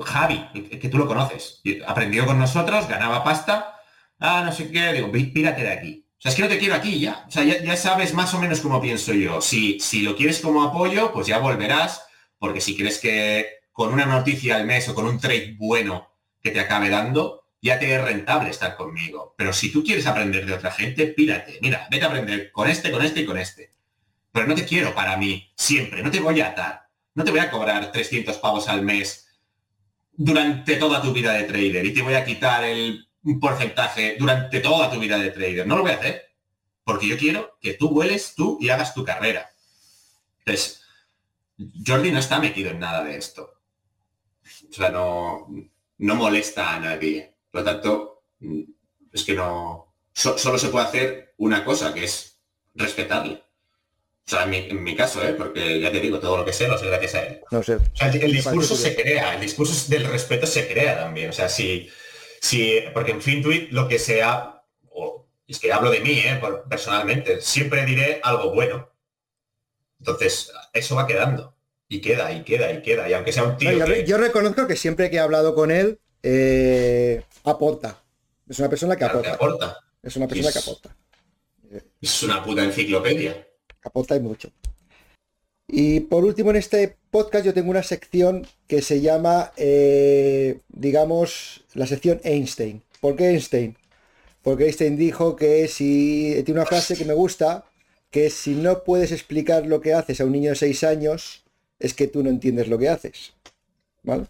Javi, 0.05 0.79
que 0.81 0.89
tú 0.89 0.99
lo 0.99 1.09
conoces, 1.09 1.61
aprendió 1.87 2.25
con 2.25 2.39
nosotros, 2.39 2.89
ganaba 2.89 3.25
pasta, 3.25 3.81
ah, 4.21 4.43
no 4.45 4.53
sé 4.53 4.71
qué, 4.71 4.93
digo, 4.93 5.11
pírate 5.11 5.63
de 5.63 5.73
aquí. 5.73 6.07
O 6.19 6.21
sea, 6.21 6.31
es 6.31 6.37
que 6.37 6.43
no 6.43 6.49
te 6.49 6.59
quiero 6.59 6.75
aquí 6.75 7.01
ya. 7.01 7.25
O 7.27 7.31
sea, 7.31 7.45
ya, 7.45 7.77
sabes 7.77 8.15
más 8.15 8.33
o 8.33 8.39
menos 8.39 8.61
cómo 8.61 8.81
pienso 8.81 9.13
yo. 9.13 9.41
Si, 9.41 9.79
si 9.81 10.03
lo 10.03 10.17
quieres 10.17 10.41
como 10.41 10.63
apoyo, 10.63 11.13
pues 11.13 11.27
ya 11.27 11.39
volverás, 11.39 12.07
porque 12.39 12.61
si 12.61 12.77
quieres 12.77 12.99
que 12.99 13.47
con 13.73 13.93
una 13.93 14.07
noticia 14.07 14.57
al 14.57 14.67
mes 14.67 14.89
o 14.89 14.95
con 14.95 15.07
un 15.07 15.19
trade 15.19 15.57
bueno 15.59 16.09
que 16.41 16.51
te 16.51 16.61
acabe 16.61 16.89
dando, 16.89 17.45
ya 17.61 17.79
te 17.79 17.95
es 17.95 18.03
rentable 18.03 18.51
estar 18.51 18.77
conmigo. 18.77 19.35
Pero 19.37 19.53
si 19.53 19.73
tú 19.73 19.83
quieres 19.83 20.07
aprender 20.07 20.47
de 20.47 20.55
otra 20.55 20.71
gente, 20.71 21.09
pírate. 21.09 21.59
Mira, 21.61 21.89
vete 21.91 22.05
a 22.05 22.09
aprender 22.09 22.53
con 22.53 22.69
este, 22.69 22.91
con 22.93 23.05
este 23.05 23.21
y 23.21 23.27
con 23.27 23.37
este. 23.37 23.73
Pero 24.31 24.47
no 24.47 24.55
te 24.55 24.65
quiero 24.65 24.95
para 24.95 25.17
mí, 25.17 25.53
siempre. 25.57 26.03
No 26.03 26.11
te 26.11 26.21
voy 26.21 26.41
a 26.41 26.49
atar. 26.49 26.89
No 27.15 27.25
te 27.25 27.31
voy 27.31 27.41
a 27.41 27.51
cobrar 27.51 27.91
300 27.91 28.37
pavos 28.39 28.69
al 28.69 28.83
mes 28.83 29.24
durante 30.17 30.77
toda 30.77 31.03
tu 31.03 31.13
vida 31.13 31.33
de 31.33 31.45
trader 31.45 31.85
y 31.85 31.95
te 31.95 32.03
voy 32.03 32.15
a 32.15 32.25
quitar 32.25 32.65
el 32.65 33.09
porcentaje 33.41 34.17
durante 34.19 34.61
toda 34.61 34.91
tu 34.91 34.99
vida 34.99 35.19
de 35.19 35.31
trader. 35.31 35.67
No 35.67 35.77
lo 35.77 35.83
voy 35.83 35.93
a 35.93 35.97
hacer. 35.97 36.23
Porque 36.85 37.09
yo 37.09 37.17
quiero 37.17 37.57
que 37.61 37.75
tú 37.75 37.91
vueles 37.91 38.35
tú 38.35 38.59
y 38.61 38.69
hagas 38.69 38.93
tu 38.93 39.05
carrera. 39.05 39.51
Entonces, 40.41 40.83
Jordi 41.87 42.13
no 42.13 42.19
está 42.19 42.39
metido 42.39 42.71
en 42.71 42.79
nada 42.79 43.03
de 43.03 43.17
esto. 43.17 43.55
O 44.69 44.73
sea, 44.73 44.91
no, 44.91 45.49
no 45.99 46.15
molesta 46.15 46.75
a 46.75 46.81
nadie. 46.81 47.37
Por 47.51 47.63
lo 47.63 47.65
tanto, 47.65 48.25
es 49.13 49.25
que 49.25 49.35
no... 49.35 49.95
solo 50.13 50.59
se 50.59 50.69
puede 50.69 50.85
hacer 50.85 51.35
una 51.39 51.65
cosa, 51.65 51.95
que 51.95 52.05
es 52.05 52.39
respetarle. 52.75 53.44
O 54.27 54.31
sea, 54.31 54.45
en 54.45 54.83
mi, 54.83 54.97
caso, 54.97 55.23
¿eh? 55.23 55.35
porque 55.35 55.81
ya 55.81 55.93
te 55.93 56.01
digo, 56.01 56.19
todo 56.19 56.39
lo 56.39 56.47
que 56.47 56.53
sé 56.55 56.67
lo 56.67 56.79
sé 56.79 56.87
gracias 56.87 57.15
a 57.15 57.27
él. 57.27 57.41
No 57.51 57.63
sé. 57.63 57.75
O 57.75 57.81
sea, 57.93 58.09
el, 58.09 58.33
discurso 58.33 58.75
se 58.75 58.97
crea, 58.97 59.35
el 59.35 59.41
discurso 59.43 59.91
del 59.91 60.07
respeto 60.07 60.47
se 60.47 60.67
crea 60.67 60.99
también. 60.99 61.29
O 61.29 61.33
sea, 61.35 61.51
si, 61.51 61.91
si 62.41 62.81
porque 62.95 63.11
en 63.11 63.21
FinTweet 63.21 63.71
lo 63.73 63.87
que 63.87 63.99
sea, 63.99 64.63
o 64.89 65.27
es 65.47 65.59
que 65.59 65.71
hablo 65.71 65.91
de 65.91 66.01
mí, 66.01 66.13
¿eh? 66.13 66.41
personalmente, 66.71 67.43
siempre 67.43 67.85
diré 67.85 68.21
algo 68.23 68.55
bueno. 68.55 68.91
Entonces, 69.99 70.51
eso 70.73 70.97
va 70.97 71.07
quedando. 71.07 71.55
Y 71.87 72.01
queda, 72.01 72.33
y 72.33 72.45
queda, 72.45 72.73
y 72.73 72.81
queda. 72.81 73.07
Y 73.11 73.13
aunque 73.13 73.33
sea 73.33 73.45
un 73.45 73.59
tío. 73.59 73.73
yo, 74.05 74.17
reconozco 74.17 74.67
que 74.67 74.77
siempre 74.77 75.11
que 75.11 75.17
he 75.17 75.21
hablado 75.21 75.55
con 75.55 75.71
él, 75.71 76.01
eh, 76.23 77.23
aporta. 77.45 78.03
Es 78.49 78.59
una 78.59 78.71
persona 78.71 78.97
que 78.97 79.05
aporta. 79.05 79.35
aporta. 79.35 79.79
Es 80.03 80.17
una 80.17 80.27
persona 80.27 80.51
que 80.51 80.59
aporta. 80.61 80.97
Es 82.01 82.23
una 82.23 82.43
puta 82.43 82.65
enciclopedia 82.65 83.49
aporta 83.85 84.19
mucho. 84.19 84.51
Y 85.69 86.01
por 86.01 86.25
último 86.25 86.51
en 86.51 86.57
este 86.57 86.97
podcast 87.11 87.47
yo 87.47 87.55
tengo 87.55 87.71
una 87.71 87.83
sección 87.83 88.47
que 88.67 88.83
se 88.83 89.01
llama, 89.01 89.53
eh, 89.57 90.61
digamos, 90.69 91.65
la 91.75 91.87
sección 91.87 92.21
Einstein. 92.25 92.83
¿Por 93.01 93.17
qué 93.17 93.31
Einstein? 93.31 93.77
Porque 94.43 94.65
Einstein 94.65 94.97
dijo 94.97 95.37
que 95.37 95.69
si, 95.69 96.43
tiene 96.45 96.61
una 96.61 96.67
frase 96.67 96.97
que 96.97 97.05
me 97.05 97.15
gusta, 97.15 97.65
que 98.11 98.31
si 98.31 98.55
no 98.55 98.85
puedes 98.85 99.11
explicar 99.11 99.67
lo 99.67 99.81
que 99.81 99.95
haces 99.95 100.21
a 100.21 100.25
un 100.25 100.33
niño 100.33 100.51
de 100.51 100.57
6 100.57 100.85
años, 100.85 101.45
es 101.79 101.95
que 101.95 102.07
tú 102.07 102.23
no 102.23 102.31
entiendes 102.31 102.69
lo 102.69 102.79
que 102.79 102.89
haces. 102.89 103.33
¿Vale? 104.03 104.27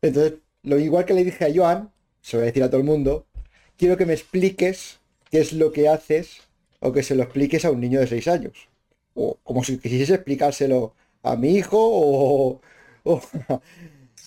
Entonces, 0.00 0.40
lo 0.62 0.78
igual 0.78 1.04
que 1.04 1.14
le 1.14 1.24
dije 1.24 1.44
a 1.44 1.54
Joan, 1.54 1.92
se 2.22 2.36
lo 2.36 2.40
voy 2.40 2.46
a 2.46 2.50
decir 2.50 2.62
a 2.62 2.70
todo 2.70 2.80
el 2.80 2.86
mundo, 2.86 3.26
quiero 3.76 3.96
que 3.96 4.06
me 4.06 4.14
expliques 4.14 4.98
qué 5.30 5.40
es 5.40 5.52
lo 5.52 5.72
que 5.72 5.88
haces 5.88 6.47
o 6.80 6.92
que 6.92 7.02
se 7.02 7.14
lo 7.14 7.22
expliques 7.22 7.64
a 7.64 7.70
un 7.70 7.80
niño 7.80 8.00
de 8.00 8.06
6 8.06 8.28
años. 8.28 8.68
O 9.14 9.38
como 9.42 9.64
si 9.64 9.78
quisiese 9.78 10.14
explicárselo 10.14 10.94
a 11.22 11.36
mi 11.36 11.56
hijo 11.56 11.78
o, 11.80 12.60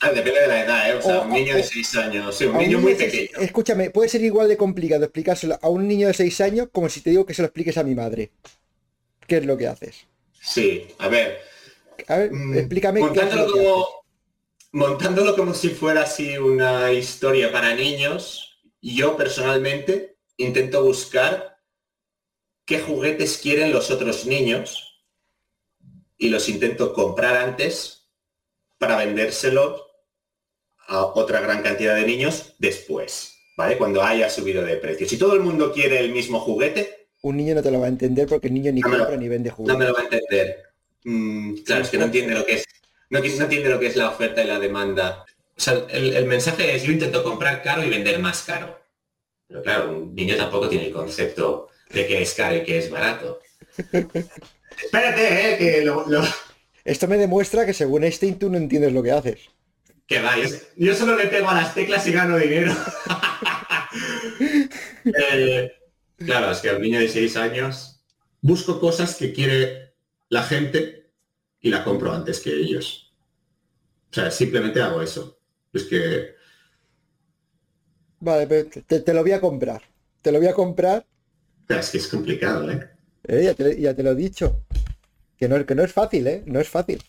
Ah, 0.04 0.12
depende 0.12 0.42
de 0.42 0.48
la 0.48 0.64
edad, 0.64 0.90
¿eh? 0.90 0.96
O 0.96 1.02
sea, 1.02 1.22
un 1.22 1.30
niño 1.30 1.56
de 1.56 1.64
6 1.64 1.96
años, 1.96 2.36
sí, 2.36 2.46
un 2.46 2.58
niño 2.58 2.80
muy 2.80 2.96
pequeño. 2.96 3.38
escúchame, 3.40 3.92
puede 3.92 4.10
ser 4.10 4.24
igual 4.24 4.48
de 4.48 4.58
complicado 4.58 5.04
explicárselo 5.04 5.60
a 5.62 5.70
un 5.70 5.88
niño 5.88 6.08
de 6.08 6.16
6 6.16 6.42
años 6.42 6.70
como 6.72 6.90
si 6.90 7.02
te 7.02 7.12
digo 7.12 7.26
que 7.26 7.36
se 7.36 7.44
lo 7.44 7.48
expliques 7.48 7.78
a 7.78 7.84
mi 7.84 7.94
madre. 7.94 8.32
¿Qué 9.28 9.38
es 9.38 9.46
lo 9.46 9.58
que 9.58 9.68
haces? 9.68 10.08
Sí, 10.42 10.88
a 10.98 11.08
ver. 11.08 11.40
A 12.08 12.18
ver, 12.18 12.32
mm, 12.34 12.58
explícame. 12.58 13.00
Montándolo, 13.02 13.52
como, 13.52 13.88
montándolo 14.72 15.36
como 15.36 15.54
si 15.54 15.70
fuera 15.70 16.02
así 16.02 16.36
una 16.38 16.92
historia 16.92 17.52
para 17.52 17.76
niños, 17.76 18.60
yo 18.82 19.16
personalmente 19.16 20.18
intento 20.38 20.84
buscar 20.84 21.51
qué 22.66 22.80
juguetes 22.80 23.38
quieren 23.38 23.72
los 23.72 23.92
otros 23.92 24.26
niños 24.26 25.04
y 26.18 26.30
los 26.30 26.48
intento 26.50 26.94
comprar 26.94 27.36
antes 27.38 28.10
para 28.78 28.98
vendérselos 28.98 29.82
a 30.88 31.06
otra 31.06 31.40
gran 31.40 31.64
cantidad 31.64 31.96
de 31.96 32.06
niños 32.06 32.54
después, 32.60 33.36
¿vale? 33.58 33.78
Cuando 33.78 34.04
haya 34.04 34.30
subido 34.30 34.64
de 34.64 34.78
precio. 34.78 35.08
Si 35.08 35.18
todo 35.18 35.34
el 35.34 35.42
mundo 35.42 35.72
quiere 35.72 36.00
el 36.00 36.12
mismo 36.12 36.40
juguete... 36.40 37.08
Un 37.22 37.38
niño 37.38 37.56
no 37.56 37.64
te 37.64 37.72
lo 37.72 37.80
va 37.80 37.86
a 37.86 37.90
entender 37.90 38.28
porque 38.28 38.48
el 38.48 38.54
niño 38.54 38.72
ni 38.72 38.82
compra 38.82 39.16
ni 39.16 39.28
vende 39.28 39.52
juguetes. 39.52 39.74
No 39.74 39.80
me 39.80 39.86
lo 39.86 39.94
va 39.94 40.02
a 40.02 40.04
entender. 40.04 40.64
Mm, 41.04 41.56
claro, 41.64 41.84
es 41.84 41.90
que 41.90 41.98
no 41.98 42.06
entiende 42.06 42.36
lo 42.36 42.46
que 42.46 42.54
es. 42.54 42.66
No, 43.10 43.20
entiende 43.20 43.70
lo 43.70 43.80
que 43.80 43.88
es 43.88 43.96
la 43.96 44.10
oferta 44.10 44.44
y 44.44 44.48
la 44.48 44.60
demanda. 44.60 45.26
O 45.56 45.60
sea, 45.60 45.86
el, 45.90 46.26
mensaje 46.26 46.76
es 46.76 46.84
yo 46.84 46.92
intento 46.92 47.24
comprar 47.24 47.62
caro 47.62 47.84
y 47.84 47.90
vender 47.90 48.20
más 48.20 48.42
caro. 48.44 48.80
Pero 49.48 49.62
claro, 49.62 49.92
un 49.92 50.16
niño 50.16 50.36
tampoco 50.36 50.70
tiene 50.70 50.88
el 50.88 50.94
concepto 50.94 51.71
de 51.94 52.08
que 52.08 52.22
es 52.22 52.34
caro 52.34 52.58
y 52.58 52.64
que 52.64 52.78
es 52.78 52.90
barato. 52.90 53.40
Espérate, 53.78 55.54
eh, 55.54 55.58
que 55.58 55.86
lo, 55.86 56.06
Esto 56.84 57.08
me 57.08 57.18
demuestra 57.18 57.66
que 57.66 57.74
según 57.74 58.04
Einstein 58.04 58.40
tú 58.40 58.50
no 58.50 58.58
entiendes 58.58 58.94
lo 58.94 59.04
que 59.04 59.12
haces. 59.12 59.40
Que 60.08 60.22
vais. 60.22 60.68
Yo 60.76 60.94
solo 60.96 61.16
le 61.16 61.28
pego 61.28 61.50
a 61.50 61.56
las 61.56 61.74
teclas 61.74 62.06
y 62.08 62.12
gano 62.12 62.38
dinero. 62.38 62.74
Eh, 65.04 65.70
claro, 66.16 66.52
es 66.52 66.60
que 66.60 66.70
al 66.70 66.80
niño 66.80 67.00
de 67.00 67.10
6 67.10 67.36
años 67.36 68.04
busco 68.40 68.80
cosas 68.80 69.16
que 69.16 69.34
quiere 69.34 69.96
la 70.30 70.44
gente 70.44 71.12
y 71.60 71.70
la 71.70 71.84
compro 71.84 72.14
antes 72.14 72.40
que 72.40 72.54
ellos. 72.54 73.14
O 74.12 74.14
sea, 74.14 74.32
simplemente 74.32 74.82
hago 74.82 75.02
eso. 75.02 75.40
Es 75.74 75.84
que... 75.84 76.36
Vale, 78.20 78.66
te, 78.66 79.14
lo 79.14 79.22
voy 79.22 79.32
a 79.32 79.42
comprar. 79.42 79.82
Te 80.22 80.32
lo 80.32 80.40
voy 80.40 80.48
a 80.48 80.54
comprar. 80.54 81.06
Es 81.80 81.90
que 81.90 81.98
es 81.98 82.08
complicado, 82.08 82.70
¿eh? 82.70 82.90
eh 83.28 83.44
ya, 83.44 83.54
te, 83.54 83.80
ya, 83.80 83.96
te, 83.96 84.04
lo 84.04 84.12
he 84.12 84.16
dicho. 84.16 84.64
Que 85.38 85.48
no, 85.48 85.66
que 85.66 85.76
no 85.76 85.84
es 85.84 85.92
fácil, 85.92 86.28
¿eh? 86.28 86.44
No 86.46 86.60
es 86.60 86.70
fácil. 86.70 87.02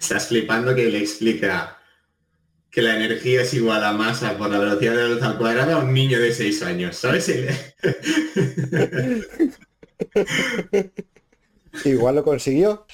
Estás 0.00 0.26
flipando 0.26 0.74
que 0.74 0.84
le 0.84 0.98
explica 0.98 1.78
que 2.70 2.82
la 2.82 2.96
energía 2.96 3.42
es 3.42 3.54
igual 3.54 3.82
a 3.82 3.92
masa 3.92 4.36
por 4.36 4.50
la 4.50 4.58
velocidad 4.58 4.94
de 4.94 5.02
la 5.02 5.08
luz 5.08 5.22
al 5.22 5.38
cuadrado 5.38 5.76
a 5.76 5.78
un 5.78 5.94
niño 5.94 6.20
de 6.20 6.32
6 6.32 6.62
años, 6.62 6.96
¿sabes? 6.96 7.28
Igual 11.84 12.16
lo 12.16 12.24
consiguió. 12.24 12.86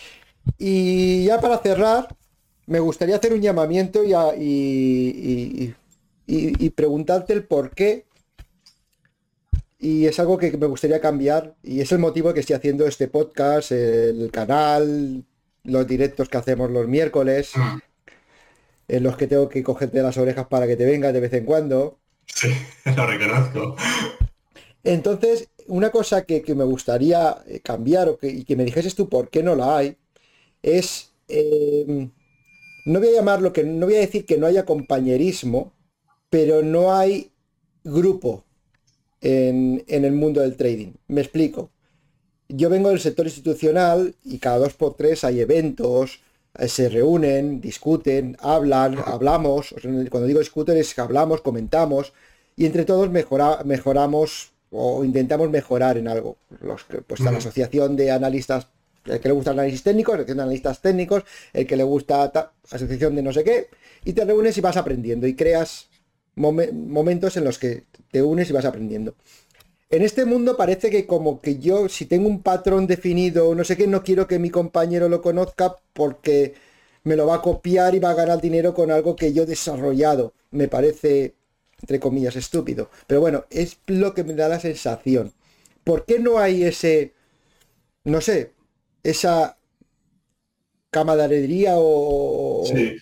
Y 0.58 1.24
ya 1.24 1.40
para 1.40 1.58
cerrar, 1.58 2.14
me 2.66 2.80
gustaría 2.80 3.16
hacer 3.16 3.32
un 3.32 3.40
llamamiento 3.42 4.04
y, 4.04 5.74
y, 6.26 6.70
preguntarte 6.70 7.32
el 7.32 7.44
por 7.44 7.70
qué. 7.74 8.06
Y 9.84 10.06
es 10.06 10.18
algo 10.18 10.38
que 10.38 10.56
me 10.56 10.66
gustaría 10.66 10.98
cambiar. 10.98 11.56
Y 11.62 11.82
es 11.82 11.92
el 11.92 11.98
motivo 11.98 12.32
que 12.32 12.40
estoy 12.40 12.56
haciendo 12.56 12.86
este 12.86 13.06
podcast, 13.06 13.70
el 13.70 14.30
canal, 14.32 15.26
los 15.62 15.86
directos 15.86 16.30
que 16.30 16.38
hacemos 16.38 16.70
los 16.70 16.88
miércoles. 16.88 17.52
Mm. 17.54 17.78
En 18.88 19.02
los 19.02 19.18
que 19.18 19.26
tengo 19.26 19.46
que 19.50 19.62
cogerte 19.62 20.02
las 20.02 20.16
orejas 20.16 20.46
para 20.46 20.66
que 20.66 20.76
te 20.76 20.86
vengas 20.86 21.12
de 21.12 21.20
vez 21.20 21.34
en 21.34 21.44
cuando. 21.44 21.98
Sí, 22.24 22.48
lo 22.96 23.06
reconozco. 23.06 23.76
Entonces, 24.84 25.50
una 25.66 25.90
cosa 25.90 26.24
que, 26.24 26.42
me 26.54 26.64
gustaría 26.64 27.36
eh, 27.46 27.60
cambiar 27.60 28.08
o 28.08 28.16
que, 28.16 28.28
y 28.28 28.44
que 28.44 28.56
me 28.56 28.64
dijeses 28.64 28.94
tú 28.94 29.10
por 29.10 29.28
qué 29.28 29.42
no 29.42 29.54
la 29.54 29.76
hay, 29.76 29.98
es, 30.62 31.12
em, 31.28 32.10
no 32.86 33.00
voy 33.00 33.08
a 33.08 33.16
llamarlo 33.16 33.52
que, 33.52 33.64
no 33.64 33.84
voy 33.84 33.96
a 33.96 34.00
decir 34.00 34.24
que 34.24 34.38
no 34.38 34.46
haya 34.46 34.64
compañerismo, 34.64 35.74
pero 36.30 36.62
no 36.62 36.94
hay 36.94 37.32
grupo 37.82 38.43
en, 39.24 39.82
en 39.88 40.04
el 40.04 40.12
mundo 40.12 40.42
del 40.42 40.56
trading. 40.56 40.92
Me 41.08 41.22
explico. 41.22 41.70
Yo 42.48 42.68
vengo 42.68 42.90
del 42.90 43.00
sector 43.00 43.26
institucional 43.26 44.14
y 44.22 44.38
cada 44.38 44.58
dos 44.58 44.74
por 44.74 44.94
tres 44.94 45.24
hay 45.24 45.40
eventos, 45.40 46.20
eh, 46.58 46.68
se 46.68 46.90
reúnen, 46.90 47.60
discuten, 47.60 48.36
hablan, 48.38 48.96
hablamos. 49.04 49.74
Cuando 50.10 50.26
digo 50.26 50.40
discuten 50.40 50.76
es 50.76 50.94
que 50.94 51.00
hablamos, 51.00 51.40
comentamos 51.40 52.12
y 52.54 52.66
entre 52.66 52.84
todos 52.84 53.10
mejoramos 53.10 54.52
o 54.70 55.04
intentamos 55.04 55.50
mejorar 55.50 55.96
en 55.96 56.06
algo. 56.06 56.36
Los, 56.60 56.84
pues 56.84 57.20
está 57.20 57.32
la 57.32 57.38
asociación 57.38 57.96
de 57.96 58.10
analistas, 58.10 58.68
el 59.06 59.20
que 59.20 59.28
le 59.28 59.34
gusta 59.34 59.52
análisis 59.52 59.82
técnico, 59.82 60.12
asociación 60.12 60.36
de 60.36 60.42
analistas 60.42 60.82
técnicos, 60.82 61.24
el 61.54 61.66
que 61.66 61.76
le 61.76 61.84
gusta 61.84 62.52
asociación 62.70 63.16
de 63.16 63.22
no 63.22 63.32
sé 63.32 63.42
qué, 63.42 63.68
y 64.04 64.12
te 64.12 64.24
reúnes 64.24 64.58
y 64.58 64.60
vas 64.60 64.76
aprendiendo 64.76 65.26
y 65.26 65.34
creas 65.34 65.88
momentos 66.36 67.36
en 67.36 67.44
los 67.44 67.58
que 67.58 67.84
te 68.10 68.22
unes 68.22 68.50
y 68.50 68.52
vas 68.52 68.64
aprendiendo. 68.64 69.14
En 69.90 70.02
este 70.02 70.24
mundo 70.24 70.56
parece 70.56 70.90
que 70.90 71.06
como 71.06 71.40
que 71.40 71.58
yo, 71.58 71.88
si 71.88 72.06
tengo 72.06 72.28
un 72.28 72.42
patrón 72.42 72.86
definido, 72.86 73.54
no 73.54 73.64
sé 73.64 73.76
qué, 73.76 73.86
no 73.86 74.02
quiero 74.02 74.26
que 74.26 74.38
mi 74.38 74.50
compañero 74.50 75.08
lo 75.08 75.22
conozca 75.22 75.76
porque 75.92 76.54
me 77.04 77.16
lo 77.16 77.26
va 77.26 77.36
a 77.36 77.42
copiar 77.42 77.94
y 77.94 78.00
va 78.00 78.10
a 78.10 78.14
ganar 78.14 78.40
dinero 78.40 78.74
con 78.74 78.90
algo 78.90 79.14
que 79.14 79.32
yo 79.32 79.44
he 79.44 79.46
desarrollado. 79.46 80.32
Me 80.50 80.68
parece 80.68 81.34
entre 81.84 82.00
comillas, 82.00 82.34
estúpido. 82.34 82.90
Pero 83.06 83.20
bueno, 83.20 83.44
es 83.50 83.76
lo 83.86 84.14
que 84.14 84.24
me 84.24 84.32
da 84.32 84.48
la 84.48 84.58
sensación. 84.58 85.34
¿Por 85.84 86.06
qué 86.06 86.18
no 86.18 86.38
hay 86.38 86.64
ese, 86.64 87.12
no 88.04 88.22
sé, 88.22 88.52
esa 89.02 89.58
camaradería 90.90 91.74
o... 91.76 92.64
Sí. 92.66 92.96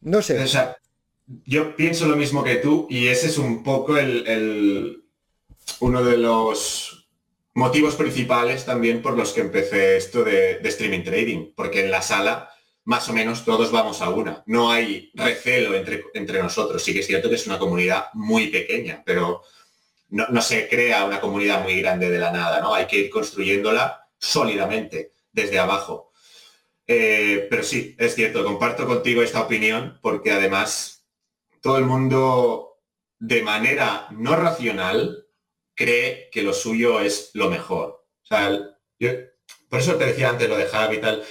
No 0.00 0.22
sé. 0.22 0.42
O 0.42 0.46
sea, 0.46 0.78
yo 1.26 1.76
pienso 1.76 2.06
lo 2.06 2.16
mismo 2.16 2.44
que 2.44 2.56
tú 2.56 2.86
y 2.90 3.08
ese 3.08 3.28
es 3.28 3.38
un 3.38 3.62
poco 3.62 3.96
el, 3.96 5.04
uno 5.80 6.02
de 6.02 6.18
los 6.18 7.08
motivos 7.54 7.94
principales 7.94 8.64
también 8.64 9.00
por 9.00 9.16
los 9.16 9.32
que 9.32 9.40
empecé 9.40 9.96
esto 9.96 10.24
de, 10.24 10.60
streaming 10.64 11.04
trading, 11.04 11.52
porque 11.54 11.84
en 11.84 11.90
la 11.90 12.02
sala 12.02 12.50
más 12.84 13.08
o 13.08 13.14
menos 13.14 13.44
todos 13.44 13.72
vamos 13.72 14.02
a 14.02 14.10
una. 14.10 14.42
No 14.46 14.70
hay 14.70 15.10
recelo 15.14 15.74
entre, 15.74 16.04
entre 16.12 16.42
nosotros. 16.42 16.82
Sí 16.82 16.92
que 16.92 17.00
es 17.00 17.06
cierto 17.06 17.30
que 17.30 17.36
es 17.36 17.46
una 17.46 17.58
comunidad 17.58 18.08
muy 18.12 18.48
pequeña, 18.48 19.02
pero 19.06 19.42
no, 20.10 20.42
se 20.42 20.68
crea 20.68 21.06
una 21.06 21.20
comunidad 21.20 21.62
muy 21.62 21.80
grande 21.80 22.10
de 22.10 22.18
la 22.18 22.30
nada, 22.30 22.60
¿no? 22.60 22.74
Hay 22.74 22.86
que 22.86 22.98
ir 22.98 23.10
construyéndola 23.10 24.06
sólidamente 24.18 25.12
desde 25.32 25.58
abajo. 25.58 26.12
Eh, 26.86 27.46
pero 27.48 27.62
sí, 27.62 27.96
es 27.98 28.14
cierto, 28.14 28.44
comparto 28.44 28.86
contigo 28.86 29.22
esta 29.22 29.40
opinión 29.40 29.98
porque 30.02 30.30
además 30.30 30.93
todo 31.64 31.78
el 31.78 31.86
mundo 31.86 32.82
de 33.18 33.42
manera 33.42 34.08
no 34.10 34.36
racional 34.36 35.26
cree 35.74 36.28
que 36.30 36.42
lo 36.42 36.52
suyo 36.52 37.00
es 37.00 37.30
lo 37.32 37.48
mejor. 37.48 38.06
O 38.22 38.26
sea, 38.26 38.50
por 39.70 39.80
eso 39.80 39.96
te 39.96 40.04
decía 40.04 40.28
antes 40.28 40.46
lo 40.46 40.58
de 40.58 40.66
Javi 40.66 40.96
y 40.96 41.00
tal. 41.00 41.24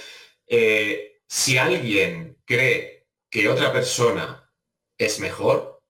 Eh, 0.48 1.20
si 1.28 1.56
alguien 1.56 2.36
cree 2.44 3.06
que 3.30 3.48
otra 3.48 3.72
persona 3.72 4.52
es 4.98 5.20
mejor, 5.20 5.80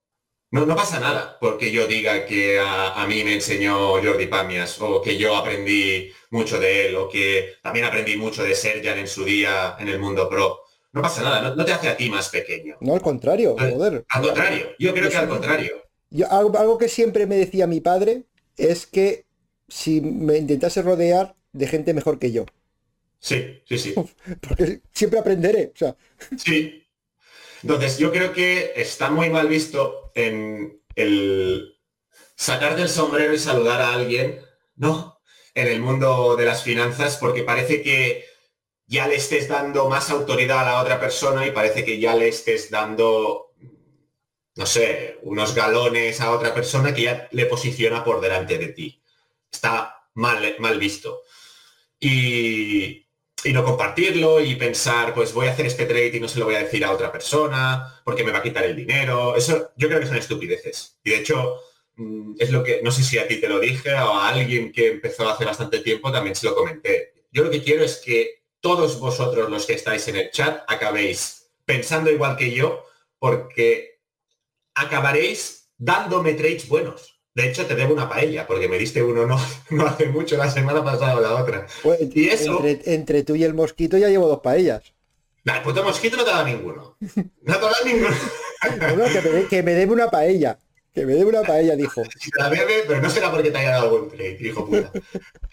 no, 0.50 0.66
no 0.66 0.76
pasa 0.76 1.00
nada 1.00 1.38
porque 1.40 1.72
yo 1.72 1.86
diga 1.86 2.26
que 2.26 2.60
a, 2.60 3.02
mí 3.08 3.24
me 3.24 3.32
enseñó 3.32 3.92
Jordi 4.02 4.26
Pamias 4.26 4.78
o 4.82 5.00
que 5.00 5.16
yo 5.16 5.36
aprendí 5.36 6.12
mucho 6.30 6.60
de 6.60 6.88
él 6.88 6.96
o 6.96 7.08
que 7.08 7.56
también 7.62 7.86
aprendí 7.86 8.18
mucho 8.18 8.42
de 8.42 8.54
Serjan 8.54 8.98
en 8.98 9.08
su 9.08 9.24
día 9.24 9.76
en 9.78 9.88
el 9.88 9.98
mundo 9.98 10.28
pro. 10.28 10.63
No 10.94 11.02
pasa 11.02 11.22
nada, 11.22 11.54
no, 11.54 11.64
te 11.64 11.72
hace 11.72 11.88
a 11.88 11.96
ti 11.96 12.08
más 12.08 12.28
pequeño. 12.28 12.76
No, 12.80 12.94
al 12.94 13.02
contrario, 13.02 13.56
joder. 13.58 14.04
Al, 14.08 14.22
contrario, 14.22 14.68
yo 14.78 14.94
creo 14.94 15.10
que 15.10 15.16
al 15.16 15.28
contrario. 15.28 15.82
Yo, 16.10 16.30
algo, 16.30 16.56
algo 16.56 16.78
que 16.78 16.88
siempre 16.88 17.26
me 17.26 17.34
decía 17.34 17.66
mi 17.66 17.80
padre 17.80 18.26
es 18.56 18.86
que 18.86 19.26
si 19.66 20.00
me 20.00 20.38
intentase 20.38 20.82
rodear 20.82 21.34
de 21.52 21.66
gente 21.66 21.94
mejor 21.94 22.20
que 22.20 22.30
yo. 22.30 22.46
Sí, 23.18 23.60
sí, 23.68 23.78
sí. 23.78 23.94
Porque 24.40 24.82
siempre 24.92 25.18
aprenderé. 25.18 25.72
O 25.74 25.76
sea. 25.76 25.96
Sí. 26.36 26.86
Entonces, 27.62 27.98
yo 27.98 28.12
creo 28.12 28.32
que 28.32 28.74
está 28.76 29.10
muy 29.10 29.30
mal 29.30 29.48
visto 29.48 30.12
en 30.14 30.80
el 30.94 31.74
sacar 32.36 32.76
del 32.76 32.88
sombrero 32.88 33.34
y 33.34 33.38
saludar 33.38 33.80
a 33.80 33.94
alguien, 33.94 34.38
¿no? 34.76 35.18
En 35.54 35.66
el 35.66 35.80
mundo 35.80 36.36
de 36.36 36.44
las 36.44 36.62
finanzas, 36.62 37.16
porque 37.16 37.42
parece 37.42 37.82
que 37.82 38.26
ya 38.86 39.08
le 39.08 39.16
estés 39.16 39.48
dando 39.48 39.88
más 39.88 40.10
autoridad 40.10 40.60
a 40.60 40.72
la 40.72 40.82
otra 40.82 41.00
persona 41.00 41.46
y 41.46 41.50
parece 41.50 41.84
que 41.84 41.98
ya 41.98 42.14
le 42.14 42.28
estés 42.28 42.70
dando, 42.70 43.52
no 44.56 44.66
sé, 44.66 45.18
unos 45.22 45.54
galones 45.54 46.20
a 46.20 46.32
otra 46.32 46.54
persona 46.54 46.94
que 46.94 47.02
ya 47.02 47.28
le 47.32 47.46
posiciona 47.46 48.04
por 48.04 48.20
delante 48.20 48.58
de 48.58 48.68
ti. 48.68 49.02
Está 49.50 50.08
mal, 50.14 50.56
mal 50.58 50.78
visto. 50.78 51.22
Y, 51.98 53.06
y 53.44 53.52
no 53.52 53.64
compartirlo 53.64 54.40
y 54.40 54.54
pensar, 54.56 55.14
pues 55.14 55.32
voy 55.32 55.46
a 55.46 55.52
hacer 55.52 55.66
este 55.66 55.86
trade 55.86 56.16
y 56.16 56.20
no 56.20 56.28
se 56.28 56.38
lo 56.38 56.44
voy 56.44 56.56
a 56.56 56.64
decir 56.64 56.84
a 56.84 56.92
otra 56.92 57.10
persona 57.10 58.00
porque 58.04 58.24
me 58.24 58.32
va 58.32 58.38
a 58.38 58.42
quitar 58.42 58.64
el 58.64 58.76
dinero. 58.76 59.36
Eso 59.36 59.72
yo 59.76 59.88
creo 59.88 60.00
que 60.00 60.06
son 60.06 60.16
estupideces. 60.16 60.98
Y 61.04 61.10
de 61.10 61.16
hecho, 61.16 61.60
mm, 61.96 62.34
es 62.38 62.50
lo 62.50 62.62
que, 62.62 62.80
no 62.82 62.90
sé 62.90 63.02
si 63.02 63.18
a 63.18 63.26
ti 63.26 63.40
te 63.40 63.48
lo 63.48 63.60
dije 63.60 63.94
o 63.94 64.14
a 64.14 64.28
alguien 64.28 64.72
que 64.72 64.88
empezó 64.88 65.28
hace 65.28 65.44
bastante 65.44 65.78
tiempo 65.80 66.12
también 66.12 66.36
se 66.36 66.46
lo 66.46 66.54
comenté. 66.54 67.14
Yo 67.32 67.44
lo 67.44 67.50
que 67.50 67.62
quiero 67.62 67.82
es 67.82 67.96
que 67.96 68.43
todos 68.64 68.98
vosotros 68.98 69.50
los 69.50 69.66
que 69.66 69.74
estáis 69.74 70.08
en 70.08 70.16
el 70.16 70.30
chat 70.30 70.64
acabéis 70.66 71.50
pensando 71.66 72.10
igual 72.10 72.34
que 72.34 72.50
yo 72.50 72.86
porque 73.18 74.00
acabaréis 74.74 75.68
dándome 75.76 76.32
trades 76.32 76.66
buenos. 76.66 77.20
De 77.34 77.50
hecho, 77.50 77.66
te 77.66 77.74
debo 77.74 77.92
una 77.92 78.08
paella, 78.08 78.46
porque 78.46 78.66
me 78.66 78.78
diste 78.78 79.02
uno 79.02 79.26
no, 79.26 79.38
no 79.70 79.86
hace 79.86 80.06
mucho, 80.06 80.38
la 80.38 80.50
semana 80.50 80.82
pasada 80.82 81.14
o 81.14 81.20
la 81.20 81.34
otra. 81.34 81.66
Pues, 81.82 82.00
y 82.14 82.30
eso... 82.30 82.62
Entre, 82.64 83.22
tú 83.22 83.34
y 83.34 83.44
el 83.44 83.52
mosquito 83.52 83.98
ya 83.98 84.08
llevo 84.08 84.28
dos 84.28 84.40
paellas. 84.40 84.94
el 85.44 85.60
puto 85.60 85.84
mosquito 85.84 86.16
no 86.16 86.24
te 86.24 86.30
da 86.30 86.42
ninguno. 86.42 86.96
No 87.42 87.56
te 87.56 87.66
da 87.66 87.76
ninguno. 87.84 88.16
que, 89.50 89.62
me, 89.62 89.74
debe 89.74 89.92
una 89.92 90.10
paella. 90.10 90.58
Que 90.94 91.04
me 91.04 91.12
debe 91.12 91.26
una 91.26 91.42
paella, 91.42 91.76
dijo. 91.76 92.02
La 92.38 92.48
debe, 92.48 92.84
pero 92.88 93.02
no 93.02 93.10
será 93.10 93.30
porque 93.30 93.50
te 93.50 93.58
haya 93.58 93.72
dado 93.72 93.90
algún 93.90 94.08
trade, 94.08 94.38
hijo 94.40 94.64
puta. 94.64 94.90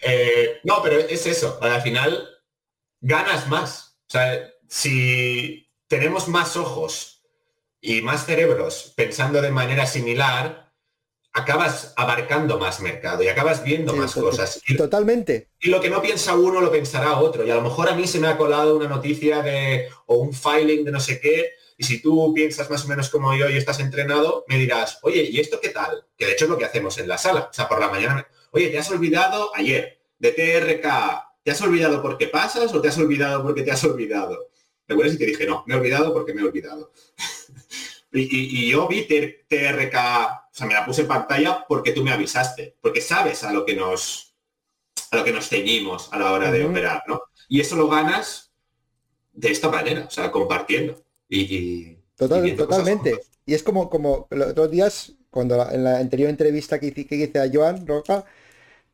Eh, 0.00 0.60
no, 0.64 0.82
pero 0.82 0.98
es 0.98 1.26
eso. 1.26 1.58
Al 1.60 1.82
final 1.82 2.26
ganas 3.02 3.48
más. 3.48 3.98
O 4.08 4.12
sea, 4.12 4.50
si 4.68 5.68
tenemos 5.88 6.28
más 6.28 6.56
ojos 6.56 7.22
y 7.80 8.00
más 8.00 8.24
cerebros 8.24 8.94
pensando 8.96 9.42
de 9.42 9.50
manera 9.50 9.86
similar, 9.86 10.72
acabas 11.34 11.92
abarcando 11.96 12.58
más 12.58 12.80
mercado 12.80 13.22
y 13.22 13.28
acabas 13.28 13.64
viendo 13.64 13.94
más 13.94 14.14
cosas. 14.14 14.60
Y, 14.66 14.76
totalmente. 14.76 15.50
Y 15.60 15.68
lo 15.68 15.80
que 15.80 15.90
no 15.90 16.00
piensa 16.00 16.34
uno 16.34 16.60
lo 16.60 16.70
pensará 16.70 17.18
otro. 17.18 17.44
Y 17.44 17.50
a 17.50 17.56
lo 17.56 17.62
mejor 17.62 17.88
a 17.88 17.94
mí 17.94 18.06
se 18.06 18.20
me 18.20 18.28
ha 18.28 18.38
colado 18.38 18.76
una 18.76 18.88
noticia 18.88 19.42
de 19.42 19.88
o 20.06 20.16
un 20.16 20.32
filing 20.32 20.84
de 20.84 20.92
no 20.92 21.00
sé 21.00 21.20
qué. 21.20 21.50
Y 21.76 21.84
si 21.84 22.00
tú 22.00 22.32
piensas 22.34 22.70
más 22.70 22.84
o 22.84 22.88
menos 22.88 23.08
como 23.08 23.34
yo 23.34 23.48
y 23.48 23.56
estás 23.56 23.80
entrenado, 23.80 24.44
me 24.46 24.58
dirás, 24.58 24.98
oye, 25.02 25.22
¿y 25.22 25.40
esto 25.40 25.58
qué 25.60 25.70
tal? 25.70 26.06
Que 26.16 26.26
de 26.26 26.32
hecho 26.32 26.44
es 26.44 26.50
lo 26.50 26.58
que 26.58 26.66
hacemos 26.66 26.98
en 26.98 27.08
la 27.08 27.18
sala. 27.18 27.48
O 27.50 27.52
sea, 27.52 27.68
por 27.68 27.80
la 27.80 27.88
mañana, 27.88 28.26
oye, 28.52 28.68
¿te 28.68 28.78
has 28.78 28.90
olvidado 28.90 29.50
ayer 29.56 30.00
de 30.18 30.32
TRK? 30.32 31.31
¿Te 31.42 31.50
has 31.50 31.60
olvidado 31.60 32.00
porque 32.02 32.28
pasas 32.28 32.72
o 32.74 32.80
te 32.80 32.88
has 32.88 32.98
olvidado 32.98 33.42
porque 33.42 33.62
te 33.62 33.70
has 33.70 33.82
olvidado? 33.84 34.48
¿Te 34.86 34.94
acuerdas? 34.94 35.14
Y 35.14 35.18
te 35.18 35.26
dije, 35.26 35.46
no, 35.46 35.64
me 35.66 35.74
he 35.74 35.76
olvidado 35.78 36.12
porque 36.12 36.34
me 36.34 36.42
he 36.42 36.44
olvidado. 36.44 36.92
y, 38.12 38.66
y, 38.66 38.70
yo 38.70 38.86
vi 38.88 39.02
TRK 39.02 39.96
o 40.52 40.54
sea, 40.54 40.66
me 40.66 40.74
la 40.74 40.84
puse 40.84 41.02
en 41.02 41.08
pantalla 41.08 41.64
porque 41.66 41.92
tú 41.92 42.04
me 42.04 42.12
avisaste, 42.12 42.76
porque 42.82 43.00
sabes 43.00 43.42
a 43.42 43.52
lo 43.52 43.64
que 43.64 43.74
nos 43.74 44.34
a 45.10 45.16
lo 45.16 45.24
que 45.24 45.32
nos 45.32 45.48
ceñimos 45.48 46.10
a 46.12 46.18
la 46.18 46.32
hora 46.32 46.50
de 46.50 46.64
operar, 46.64 47.02
¿no? 47.08 47.22
Y 47.48 47.60
eso 47.60 47.74
lo 47.76 47.88
ganas 47.88 48.52
de 49.32 49.50
esta 49.50 49.70
manera, 49.70 50.04
o 50.06 50.10
sea, 50.10 50.30
compartiendo. 50.30 51.02
Y, 51.28 51.96
totalmente. 52.16 53.18
Y 53.46 53.54
es 53.54 53.62
como, 53.62 53.88
como 53.88 54.28
los 54.30 54.48
otros 54.48 54.70
días, 54.70 55.12
cuando 55.30 55.70
en 55.70 55.84
la 55.84 55.98
anterior 55.98 56.28
entrevista 56.28 56.78
que 56.78 56.88
hice, 56.88 57.06
que 57.06 57.16
hice 57.16 57.38
a 57.38 57.50
Joan 57.50 57.86
Roca, 57.86 58.24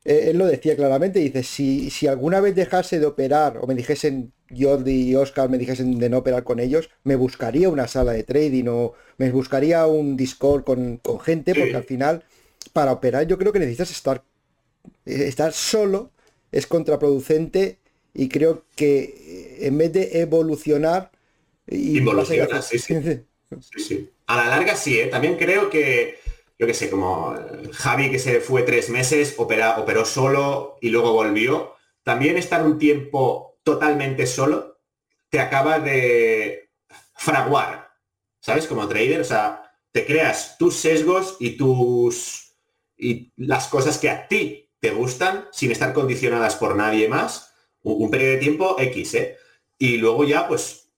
él 0.05 0.37
lo 0.37 0.45
decía 0.45 0.75
claramente, 0.75 1.19
dice, 1.19 1.43
si, 1.43 1.89
si 1.89 2.07
alguna 2.07 2.39
vez 2.39 2.55
dejase 2.55 2.99
de 2.99 3.05
operar 3.05 3.57
o 3.61 3.67
me 3.67 3.75
dijesen 3.75 4.31
Jordi 4.57 5.09
y 5.09 5.15
Oscar 5.15 5.49
me 5.49 5.57
dijesen 5.57 5.99
de 5.99 6.09
no 6.09 6.19
operar 6.19 6.43
con 6.43 6.59
ellos, 6.59 6.89
me 7.03 7.15
buscaría 7.15 7.69
una 7.69 7.87
sala 7.87 8.13
de 8.13 8.23
trading 8.23 8.65
o 8.67 8.93
me 9.17 9.31
buscaría 9.31 9.85
un 9.85 10.17
Discord 10.17 10.63
con, 10.63 10.99
gente, 11.21 11.53
porque 11.53 11.75
al 11.75 11.83
final, 11.83 12.23
para 12.73 12.91
operar 12.91 13.27
yo 13.27 13.37
creo 13.37 13.51
que 13.51 13.59
necesitas 13.59 13.91
estar, 13.91 14.23
eh, 15.05 15.25
estar 15.27 15.53
solo, 15.53 16.11
es 16.51 16.65
contraproducente 16.65 17.79
y 18.13 18.29
creo 18.29 18.65
que 18.75 18.99
eh, 19.01 19.67
en 19.67 19.77
vez 19.77 19.93
de 19.93 20.21
evolucionar... 20.21 21.11
Y 21.67 21.99
A 24.25 24.35
la 24.35 24.45
larga 24.45 24.75
sí, 24.75 24.99
también 25.09 25.37
creo 25.37 25.69
que 25.69 26.17
yo 26.59 26.67
qué 26.67 26.73
sé, 26.73 26.89
como 26.89 27.35
Javi 27.71 28.11
que 28.11 28.19
se 28.19 28.41
fue 28.41 28.63
tres 28.63 28.89
meses, 28.89 29.35
operó 29.37 30.05
solo 30.05 30.77
y 30.81 30.89
luego 30.89 31.13
volvió. 31.13 31.73
También 32.03 32.37
estar 32.37 32.65
un 32.65 32.77
tiempo 32.77 33.59
totalmente 33.63 34.27
solo 34.27 34.77
te 35.29 35.39
acaba 35.39 35.79
de 35.79 36.71
fraguar, 37.15 37.91
¿sabes? 38.41 38.67
Como 38.67 38.87
trader, 38.87 39.21
o 39.21 39.23
sea, 39.23 39.71
te 39.91 40.05
creas 40.05 40.57
tus 40.57 40.75
sesgos 40.75 41.37
y 41.39 41.51
tus 41.55 42.57
y 42.97 43.31
las 43.37 43.67
cosas 43.69 43.97
que 43.97 44.09
a 44.09 44.27
ti 44.27 44.69
te 44.81 44.91
gustan 44.91 45.47
sin 45.53 45.71
estar 45.71 45.93
condicionadas 45.93 46.55
por 46.55 46.75
nadie 46.75 47.07
más, 47.07 47.53
un, 47.81 48.11
periodo 48.11 48.33
de 48.33 48.37
tiempo 48.39 48.75
X, 48.77 49.13
¿eh? 49.13 49.37
Y 49.77 49.97
luego 49.97 50.25
ya, 50.25 50.47
pues, 50.47 50.88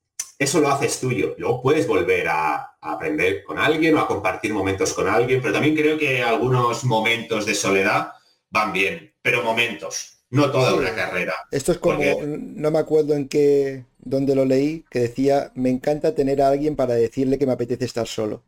eso 0.41 0.59
lo 0.59 0.69
haces 0.69 0.99
tuyo. 0.99 1.35
Luego 1.37 1.61
puedes 1.61 1.85
volver 1.85 2.27
a, 2.27 2.67
aprender 2.81 3.43
con 3.43 3.59
alguien 3.59 3.95
o 3.95 3.99
a 3.99 4.07
compartir 4.07 4.51
momentos 4.55 4.91
con 4.93 5.07
alguien, 5.07 5.39
pero 5.39 5.53
también 5.53 5.75
creo 5.75 5.99
que 5.99 6.23
algunos 6.23 6.83
momentos 6.83 7.45
de 7.45 7.53
soledad 7.53 8.13
van 8.49 8.73
bien, 8.73 9.13
pero 9.21 9.43
momentos, 9.43 10.23
no 10.31 10.49
toda 10.49 10.73
una 10.73 10.95
carrera. 10.95 11.35
Esto 11.51 11.73
es 11.73 11.77
como, 11.77 12.01
no 12.25 12.71
me 12.71 12.79
acuerdo 12.79 13.13
en 13.13 13.27
qué, 13.27 13.85
donde 13.99 14.33
lo 14.33 14.43
leí, 14.43 14.83
que 14.89 14.97
decía, 14.97 15.51
me 15.53 15.69
encanta 15.69 16.15
tener 16.15 16.41
a 16.41 16.47
alguien 16.47 16.75
para 16.75 16.95
decirle 16.95 17.37
que 17.37 17.45
me 17.45 17.53
apetece 17.53 17.85
estar 17.85 18.07
solo. 18.07 18.41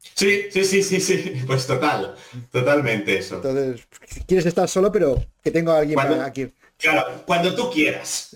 Sí, 0.00 0.46
sí, 0.50 0.64
sí, 0.64 0.82
sí, 0.82 1.00
sí, 1.00 1.42
pues 1.46 1.64
total, 1.68 2.16
totalmente 2.50 3.18
eso. 3.18 3.36
Entonces, 3.36 3.86
quieres 4.26 4.46
estar 4.46 4.68
solo, 4.68 4.90
pero 4.90 5.24
que 5.44 5.52
tengo 5.52 5.70
a 5.70 5.78
alguien 5.78 5.94
para 5.94 6.24
aquí. 6.24 6.50
Claro, 6.78 7.22
cuando 7.26 7.54
tú 7.54 7.70
quieras. 7.70 8.30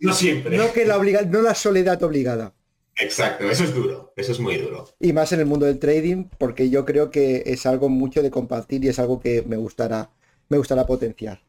No, 0.00 0.12
siempre. 0.12 0.56
No, 0.56 0.72
que 0.72 0.84
la 0.84 0.98
obliga 0.98 1.22
no 1.22 1.40
la 1.40 1.54
soledad 1.54 2.02
obligada. 2.02 2.52
Exacto, 2.96 3.50
eso 3.50 3.64
es 3.64 3.74
duro, 3.74 4.12
eso 4.16 4.32
es 4.32 4.38
muy 4.38 4.56
duro. 4.56 4.88
Y 5.00 5.12
más 5.12 5.32
en 5.32 5.40
el 5.40 5.46
mundo 5.46 5.66
del 5.66 5.78
trading, 5.80 6.28
porque 6.38 6.70
yo 6.70 6.84
creo 6.84 7.10
que 7.10 7.42
es 7.46 7.66
algo 7.66 7.88
mucho 7.88 8.22
de 8.22 8.30
compartir 8.30 8.84
y 8.84 8.88
es 8.88 8.98
algo 8.98 9.20
que 9.20 9.42
me 9.42 9.56
gustará, 9.56 10.10
me 10.48 10.58
gustará 10.58 10.86
potenciar. 10.86 11.40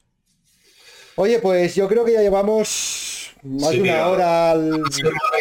Oye, 1.17 1.39
pues 1.39 1.75
yo 1.75 1.87
creo 1.87 2.03
que 2.03 2.13
ya 2.13 2.21
llevamos 2.21 3.35
más 3.43 3.71
de 3.71 3.81
una 3.81 4.07
hora 4.07 4.51
al... 4.51 4.83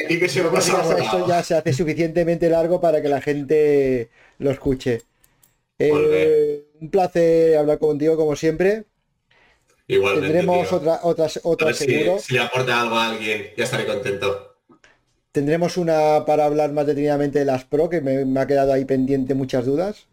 Esto 0.08 1.26
ya 1.26 1.42
se 1.42 1.54
hace 1.54 1.72
suficientemente 1.72 2.48
largo 2.50 2.80
para 2.80 3.00
que 3.00 3.08
la 3.08 3.20
gente 3.20 4.10
lo 4.38 4.50
escuche. 4.50 5.02
Eh, 5.78 6.64
un 6.80 6.90
placer 6.90 7.56
hablar 7.56 7.78
contigo 7.78 8.16
como 8.16 8.36
siempre. 8.36 8.84
Igualmente. 9.86 10.28
Tendremos 10.28 10.72
otra, 10.72 11.00
otras, 11.02 11.40
otras 11.42 11.76
seguro. 11.76 12.18
Si, 12.18 12.34
le 12.34 12.40
aporta 12.40 12.80
algo 12.80 12.96
a 12.96 13.10
alguien, 13.10 13.50
ya 13.56 13.64
estaré 13.64 13.86
contento. 13.86 14.56
Tendremos 15.32 15.76
una 15.76 16.24
para 16.24 16.46
hablar 16.46 16.72
más 16.72 16.86
detenidamente 16.86 17.40
de 17.40 17.44
las 17.44 17.64
Pro, 17.64 17.90
que 17.90 18.00
me, 18.00 18.40
ha 18.40 18.46
quedado 18.46 18.72
ahí 18.72 18.84
pendiente 18.84 19.34
muchas 19.34 19.66
dudas. 19.66 20.06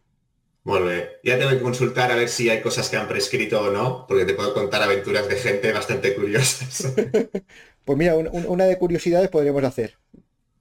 Bueno, 0.63 0.91
ya 1.24 1.38
tengo 1.39 1.51
que 1.51 1.61
consultar 1.61 2.11
a 2.11 2.15
ver 2.15 2.30
si 2.30 2.49
hay 2.49 2.61
cosas 2.61 2.89
que 2.89 2.97
han 2.97 3.07
prescrito 3.07 3.61
o 3.61 3.72
no, 3.72 4.05
porque 4.07 4.26
te 4.26 4.34
puedo 4.34 4.53
contar 4.53 4.82
aventuras 4.82 5.28
de 5.28 5.36
gente 5.36 5.72
bastante 5.72 6.13
curiosas. 6.13 6.93
pues 7.86 7.97
mira, 7.97 8.15
una 8.15 8.65
de 8.65 8.78
curiosidades 8.78 9.30
podríamos 9.30 9.63
hacer. 9.63 9.97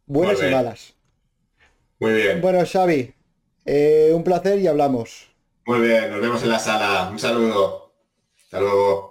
Buenas 0.07 0.43
y 0.43 0.51
malas. 0.51 0.95
Muy 1.99 2.13
bien. 2.13 2.41
Bueno, 2.41 2.65
Xavi, 2.65 3.15
eh, 3.67 4.11
un 4.15 4.25
placer 4.25 4.59
y 4.59 4.67
hablamos. 4.67 5.29
Muy 5.67 5.81
bien, 5.81 6.11
nos 6.11 6.21
vemos 6.21 6.43
en 6.43 6.49
la 6.49 6.59
sala. 6.59 7.09
Un 7.11 7.19
saludo. 7.19 7.90
Hasta 8.51 8.61
luego. 8.61 9.10